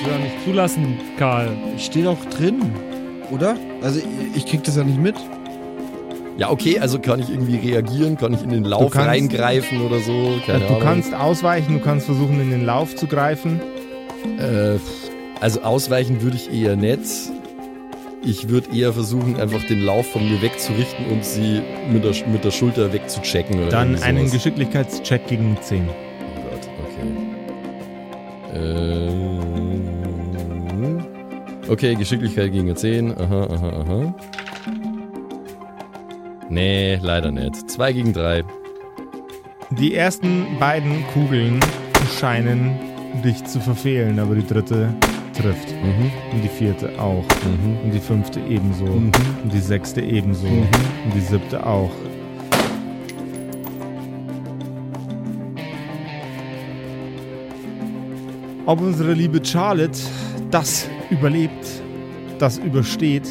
soll 0.04 0.12
er 0.12 0.18
nicht 0.20 0.44
zulassen, 0.44 0.96
Karl. 1.18 1.50
Ich 1.76 1.84
stehe 1.84 2.06
doch 2.06 2.24
drin, 2.30 2.62
oder? 3.30 3.56
Also 3.82 3.98
ich, 4.00 4.36
ich 4.36 4.46
krieg 4.46 4.62
das 4.64 4.76
ja 4.76 4.84
nicht 4.84 4.98
mit. 5.00 5.14
Ja, 6.38 6.50
okay, 6.50 6.78
also 6.78 6.98
kann 6.98 7.20
ich 7.20 7.28
irgendwie 7.30 7.56
reagieren? 7.56 8.16
Kann 8.16 8.32
ich 8.34 8.42
in 8.42 8.50
den 8.50 8.64
Lauf 8.64 8.92
kannst- 8.92 9.08
reingreifen 9.08 9.82
oder 9.82 9.98
so? 10.00 10.32
Keine 10.46 10.60
du 10.60 10.66
Ahnung. 10.68 10.80
kannst 10.80 11.14
ausweichen, 11.14 11.74
du 11.74 11.80
kannst 11.84 12.06
versuchen, 12.06 12.40
in 12.40 12.50
den 12.50 12.64
Lauf 12.64 12.96
zu 12.96 13.06
greifen. 13.06 13.60
Äh, 14.38 14.78
also 15.40 15.60
ausweichen 15.62 16.22
würde 16.22 16.36
ich 16.36 16.52
eher 16.52 16.76
nicht. 16.76 17.00
Ich 18.22 18.48
würde 18.50 18.68
eher 18.76 18.92
versuchen, 18.92 19.36
einfach 19.40 19.62
den 19.64 19.80
Lauf 19.80 20.06
von 20.06 20.22
mir 20.30 20.40
wegzurichten 20.42 21.06
und 21.10 21.24
sie 21.24 21.62
mit 21.90 22.04
der, 22.04 22.12
mit 22.30 22.44
der 22.44 22.50
Schulter 22.50 22.92
wegzuchecken. 22.92 23.58
Oder 23.60 23.70
Dann 23.70 24.02
einen. 24.02 24.30
Geschicklichkeitscheck 24.30 25.26
gegen 25.26 25.56
10. 25.60 25.88
Oh 25.88 26.50
Gott, 26.50 26.68
okay. 26.84 28.66
Okay, 31.70 31.94
Geschicklichkeit 31.94 32.50
gegen 32.52 32.64
eine 32.66 32.74
10. 32.74 33.16
Aha, 33.16 33.44
aha, 33.44 33.68
aha. 33.82 34.14
Nee, 36.48 36.96
leider 37.00 37.30
nicht. 37.30 37.70
2 37.70 37.92
gegen 37.92 38.12
3. 38.12 38.42
Die 39.78 39.94
ersten 39.94 40.46
beiden 40.58 41.06
Kugeln 41.14 41.60
scheinen 42.18 42.72
dich 43.24 43.44
zu 43.44 43.60
verfehlen, 43.60 44.18
aber 44.18 44.34
die 44.34 44.44
dritte 44.46 44.92
trifft. 45.32 45.70
Mhm, 45.70 46.10
Und 46.32 46.42
die 46.42 46.48
vierte 46.48 46.90
auch. 47.00 47.22
mhm, 47.44 47.78
Und 47.84 47.94
die 47.94 48.00
fünfte 48.00 48.40
ebenso. 48.48 48.86
mhm. 48.86 49.12
Und 49.44 49.52
die 49.52 49.60
sechste 49.60 50.00
ebenso. 50.00 50.48
Mhm. 50.48 50.62
Und 51.04 51.14
die 51.14 51.20
siebte 51.20 51.64
auch. 51.64 51.90
Ob 58.66 58.80
unsere 58.80 59.12
liebe 59.14 59.44
Charlotte 59.44 59.98
das 60.50 60.88
überlebt, 61.10 61.82
das 62.38 62.58
übersteht, 62.58 63.28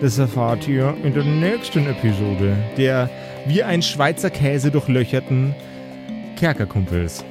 das 0.00 0.18
erfahrt 0.18 0.68
ihr 0.68 0.94
in 1.02 1.14
der 1.14 1.24
nächsten 1.24 1.86
Episode 1.86 2.56
der 2.76 3.08
wie 3.46 3.62
ein 3.62 3.80
Schweizer 3.80 4.28
Käse 4.30 4.70
durchlöcherten 4.70 5.54
Kerkerkumpels. 6.36 7.24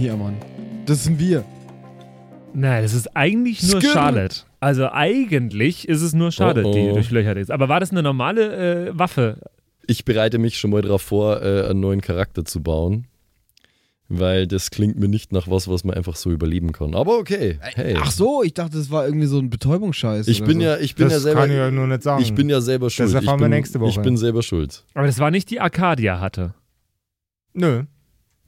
Ja, 0.00 0.14
Mann. 0.16 0.36
Das 0.86 1.04
sind 1.04 1.18
wir. 1.18 1.44
Nein, 2.52 2.82
das 2.82 2.92
ist 2.94 3.16
eigentlich 3.16 3.62
nur 3.62 3.80
Skin. 3.80 3.90
Charlotte. 3.92 4.36
Also 4.60 4.90
eigentlich 4.90 5.88
ist 5.88 6.02
es 6.02 6.12
nur 6.12 6.30
Charlotte, 6.32 6.66
Oh, 6.66 6.70
oh. 6.70 6.74
die 6.74 6.88
durchlöchert 6.92 7.38
ist. 7.38 7.50
Aber 7.50 7.68
war 7.68 7.80
das 7.80 7.90
eine 7.90 8.02
normale 8.02 8.88
äh, 8.88 8.98
Waffe? 8.98 9.38
Ich 9.86 10.04
bereite 10.04 10.38
mich 10.38 10.58
schon 10.58 10.70
mal 10.70 10.82
darauf 10.82 11.02
vor, 11.02 11.42
äh, 11.42 11.68
einen 11.70 11.80
neuen 11.80 12.00
Charakter 12.00 12.44
zu 12.44 12.62
bauen. 12.62 13.06
Weil 14.12 14.48
das 14.48 14.72
klingt 14.72 14.98
mir 14.98 15.06
nicht 15.06 15.32
nach 15.32 15.46
was, 15.46 15.68
was 15.68 15.84
man 15.84 15.94
einfach 15.96 16.16
so 16.16 16.32
überleben 16.32 16.72
kann. 16.72 16.96
Aber 16.96 17.16
okay. 17.18 17.60
Hey. 17.60 17.96
Ach 17.96 18.10
so, 18.10 18.42
ich 18.42 18.54
dachte, 18.54 18.76
das 18.76 18.90
war 18.90 19.06
irgendwie 19.06 19.26
so 19.28 19.38
ein 19.38 19.50
Betäubungsscheiß. 19.50 20.26
ich 20.26 20.40
oder 20.40 20.48
bin 20.48 20.58
so. 20.58 20.64
ja, 20.64 20.76
ich 20.78 20.96
bin 20.96 21.04
das 21.04 21.12
ja 21.12 21.20
selber. 21.20 21.40
kann 21.42 21.50
ich 21.50 21.56
ja 21.56 21.70
nur 21.70 21.86
nicht 21.86 22.02
sagen. 22.02 22.20
ich 22.20 22.34
bin 22.34 22.48
ja 22.48 22.60
selber 22.60 22.90
schuld. 22.90 23.14
erfahren 23.14 23.36
ich 23.36 23.40
wir 23.40 23.48
bin, 23.48 23.50
nächste 23.50 23.78
Woche. 23.78 23.90
Ich 23.90 24.00
bin 24.02 24.16
selber 24.16 24.42
schuld. 24.42 24.84
Aber 24.94 25.06
das 25.06 25.20
war 25.20 25.30
nicht 25.30 25.48
die 25.50 25.60
Arcadia 25.60 26.18
hatte. 26.18 26.54
Nö, 27.52 27.84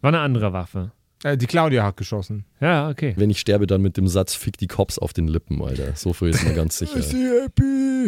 War 0.00 0.08
eine 0.08 0.18
andere 0.18 0.52
Waffe. 0.52 0.90
Äh, 1.24 1.36
die 1.36 1.46
Claudia 1.46 1.84
hat 1.84 1.96
geschossen. 1.96 2.44
Ja, 2.60 2.88
okay. 2.88 3.14
Wenn 3.16 3.30
ich 3.30 3.38
sterbe, 3.40 3.66
dann 3.66 3.82
mit 3.82 3.96
dem 3.96 4.06
Satz 4.08 4.34
Fick 4.34 4.56
die 4.56 4.68
Cops 4.68 4.98
auf 4.98 5.12
den 5.12 5.26
Lippen, 5.28 5.60
Alter. 5.62 5.94
So 5.96 6.12
viel 6.12 6.28
ist 6.28 6.44
mir 6.44 6.54
ganz 6.54 6.78
sicher. 6.78 7.00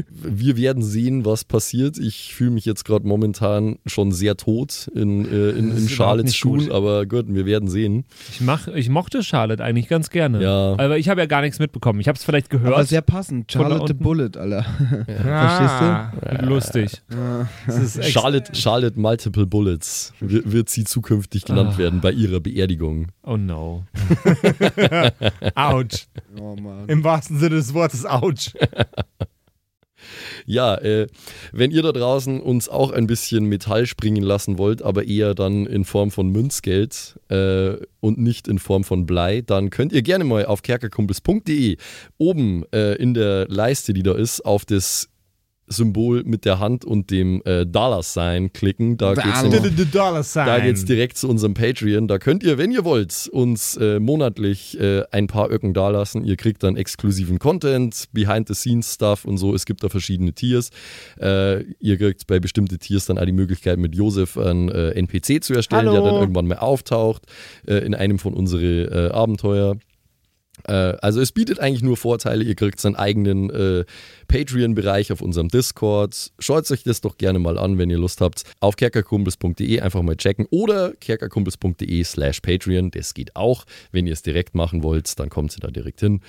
Wir 0.09 0.57
werden 0.57 0.83
sehen, 0.83 1.25
was 1.25 1.45
passiert. 1.45 1.99
Ich 1.99 2.35
fühle 2.35 2.51
mich 2.51 2.65
jetzt 2.65 2.85
gerade 2.85 3.07
momentan 3.07 3.79
schon 3.87 4.13
sehr 4.13 4.37
tot 4.37 4.91
in, 4.95 5.25
äh, 5.31 5.51
in, 5.51 5.77
in 5.77 5.89
Charlottes 5.89 6.35
Schuhen, 6.37 6.61
gut. 6.61 6.71
aber 6.73 7.07
gut, 7.07 7.27
wir 7.29 7.47
werden 7.47 7.69
sehen. 7.69 8.05
Ich, 8.31 8.41
mach, 8.41 8.67
ich 8.69 8.89
mochte 8.89 9.23
Charlotte 9.23 9.63
eigentlich 9.63 9.89
ganz 9.89 10.11
gerne. 10.11 10.43
Ja. 10.43 10.73
Aber 10.79 10.99
ich 10.99 11.09
habe 11.09 11.21
ja 11.21 11.27
gar 11.27 11.41
nichts 11.43 11.59
mitbekommen. 11.59 12.01
Ich 12.01 12.09
habe 12.09 12.17
es 12.17 12.25
vielleicht 12.25 12.51
gehört. 12.51 12.75
Aber 12.75 12.85
sehr 12.85 13.03
passend. 13.03 13.51
Charlotte 13.51 13.87
the. 13.89 13.95
Bullet, 13.95 14.31
Alter. 14.37 14.67
Ah, 15.25 16.13
Lustig. 16.43 17.03
Das 17.67 17.77
ist 17.79 17.99
echt 17.99 18.11
Charlotte, 18.13 18.55
Charlotte 18.55 18.99
Multiple 18.99 19.47
Bullets 19.47 20.13
wird, 20.21 20.51
wird 20.51 20.69
sie 20.71 20.85
zukünftig 20.85 21.45
genannt 21.45 21.73
Ah. 21.75 21.79
werden 21.79 22.01
bei 22.01 22.13
ihrer 22.13 22.41
Beerdigung. 22.41 23.04
Oh 23.23 23.37
no. 23.37 23.85
ouch. 25.55 26.07
Oh. 26.39 26.57
Im 26.87 27.05
wahrsten 27.05 27.39
Sinne 27.39 27.57
des 27.57 27.75
Wortes 27.75 28.05
ouch. 28.05 28.53
Ja, 30.47 30.77
äh, 30.77 31.07
wenn 31.53 31.71
ihr 31.71 31.83
da 31.83 31.93
draußen 31.93 32.41
uns 32.41 32.69
auch 32.69 32.91
ein 32.91 33.07
bisschen 33.07 33.47
Metall 33.47 33.87
springen 33.87 34.23
lassen 34.23 34.59
wollt, 34.59 34.83
aber 34.83 35.07
eher 35.07 35.35
dann 35.35 35.67
in 35.67 35.85
Form 35.85 36.11
von 36.11 36.29
Münzgeld 36.31 37.19
äh, 37.29 37.77
und 38.01 38.19
nicht 38.19 38.49
in 38.49 38.59
Form 38.59 38.85
von 38.85 39.07
Blei, 39.07 39.41
dann 39.41 39.71
könnt 39.71 39.93
ihr 39.93 40.03
gerne 40.03 40.25
mal 40.25 40.47
auf 40.47 40.63
kerkerkumpels.de 40.63 41.77
oben 42.19 42.65
äh, 42.73 42.95
in 42.97 43.15
der 43.15 43.47
Leiste, 43.49 43.93
die 43.95 44.03
da 44.03 44.15
ist, 44.15 44.45
auf 44.45 44.65
das 44.65 45.09
Symbol 45.75 46.23
mit 46.25 46.45
der 46.45 46.59
Hand 46.59 46.85
und 46.85 47.11
dem 47.11 47.43
äh, 47.45 47.67
Dollar-Sign 47.67 48.53
klicken. 48.53 48.97
Da 48.97 49.15
geht's. 49.15 49.25
Da 50.35 50.59
geht's 50.59 50.85
direkt 50.85 51.19
zu 51.19 51.29
unserem 51.29 51.55
Patreon. 51.55 52.09
Da 52.09 52.19
könnt 52.19 52.43
ihr, 52.43 52.59
wenn 52.59 52.71
ihr 52.71 52.85
wollt, 52.85 53.29
uns 53.33 53.77
äh, 53.77 53.99
monatlich 53.99 54.79
äh, 54.81 55.03
ein 55.11 55.27
paar 55.27 55.51
Öcken 55.51 55.75
dalassen. 55.75 56.25
Ihr 56.25 56.37
kriegt 56.37 56.63
dann 56.63 56.77
exklusiven 56.77 57.39
Content, 57.39 58.07
Behind-the-Scenes-Stuff 58.13 59.25
und 59.25 59.39
so. 59.39 59.55
Es 59.55 59.67
gibt 59.67 59.83
da 59.83 59.89
verschiedene 59.89 60.33
Tiers. 60.33 60.71
Äh, 61.21 61.63
ihr 61.81 61.99
kriegt 61.99 62.27
bei 62.27 62.41
bestimmten 62.41 62.79
Tiers 62.79 63.07
dann 63.07 63.19
auch 63.19 63.25
die 63.25 63.33
Möglichkeit, 63.33 63.79
mit 63.79 63.95
Josef 63.95 64.39
einen 64.39 64.69
äh, 64.69 64.91
NPC 64.91 65.43
zu 65.43 65.55
erstellen, 65.55 65.87
der 65.87 65.95
Hallo. 65.95 66.07
dann 66.07 66.15
irgendwann 66.21 66.47
mal 66.47 66.59
auftaucht 66.59 67.23
äh, 67.67 67.77
in 67.79 67.95
einem 67.95 68.19
von 68.19 68.35
unseren 68.35 68.65
Abenteuer. 69.13 69.77
Äh, 70.67 70.73
also 70.73 71.21
es 71.21 71.33
bietet 71.33 71.61
eigentlich 71.61 71.83
nur 71.83 71.97
Vorteile. 71.97 72.45
Ihr 72.45 72.55
kriegt 72.55 72.81
seinen 72.81 72.97
eigenen 72.97 73.51
äh, 73.51 73.85
Patreon-Bereich 74.29 75.13
auf 75.13 75.21
unserem 75.21 75.49
Discord. 75.49 76.33
Schaut 76.39 76.71
euch 76.71 76.83
das 76.85 77.01
doch 77.01 77.19
gerne 77.19 77.39
mal 77.39 77.59
an, 77.59 77.79
wenn 77.79 77.91
ihr 77.91 77.99
Lust 77.99 78.21
habt. 78.21 78.45
Auf 78.61 78.77
kerkerkumpels.de 78.77 79.81
einfach 79.81 80.03
mal 80.03 80.17
checken 80.17 80.47
oder 80.51 80.93
kerkerkumpels.de 81.01 82.05
slash 82.05 82.41
Patreon. 82.41 82.91
Das 82.91 83.15
geht 83.15 83.37
auch. 83.37 83.65
Wenn 83.93 84.07
ihr 84.07 84.13
es 84.13 84.23
direkt 84.23 84.55
machen 84.55 84.83
wollt, 84.83 85.19
dann 85.19 85.29
kommt 85.29 85.57
ihr 85.57 85.61
da 85.61 85.69
direkt 85.71 86.01
hin. 86.01 86.21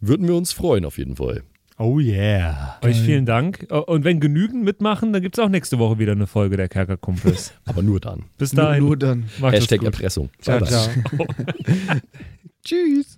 Würden 0.00 0.26
wir 0.26 0.34
uns 0.34 0.52
freuen 0.52 0.84
auf 0.84 0.98
jeden 0.98 1.16
Fall. 1.16 1.42
Oh 1.80 2.00
yeah. 2.00 2.76
Euch 2.82 3.00
vielen 3.00 3.24
Dank. 3.24 3.68
Und 3.86 4.02
wenn 4.02 4.18
genügend 4.18 4.64
mitmachen, 4.64 5.12
dann 5.12 5.22
gibt 5.22 5.38
es 5.38 5.44
auch 5.44 5.48
nächste 5.48 5.78
Woche 5.78 6.00
wieder 6.00 6.10
eine 6.12 6.26
Folge 6.26 6.56
der 6.56 6.68
Kerkerkumpels. 6.68 7.52
Aber 7.66 7.82
nur 7.82 8.00
dann. 8.00 8.24
Bis 8.36 8.52
Nur, 8.52 8.64
dahin. 8.64 8.84
nur 8.84 8.96
dann. 8.96 9.28
Macht 9.38 9.54
es 9.54 9.60
Hashtag. 9.60 9.84
Erpressung. 9.84 10.28
Ciao, 10.40 10.60
ciao. 10.64 10.88
Tschüss. 12.64 13.17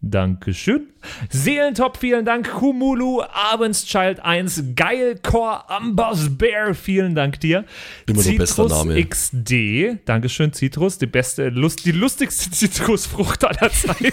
Dankeschön. 0.00 0.88
Seelentop, 1.30 1.96
vielen 1.96 2.24
Dank. 2.24 2.50
Kumulu, 2.50 3.22
Abendschild 3.22 4.20
1, 4.20 4.64
Geilcore, 4.76 5.68
Amboss 5.68 6.36
Bear, 6.36 6.74
vielen 6.74 7.14
Dank 7.14 7.40
dir. 7.40 7.64
Immer 8.06 8.22
Citrus 8.22 8.70
Name. 8.70 9.04
XD, 9.04 9.98
Dankeschön, 10.04 10.52
Citrus, 10.52 10.98
die 10.98 11.06
beste, 11.06 11.48
Lust, 11.48 11.84
die 11.84 11.92
lustigste 11.92 12.50
Zitrusfrucht 12.52 13.44
aller 13.44 13.70
Zeiten. 13.70 14.12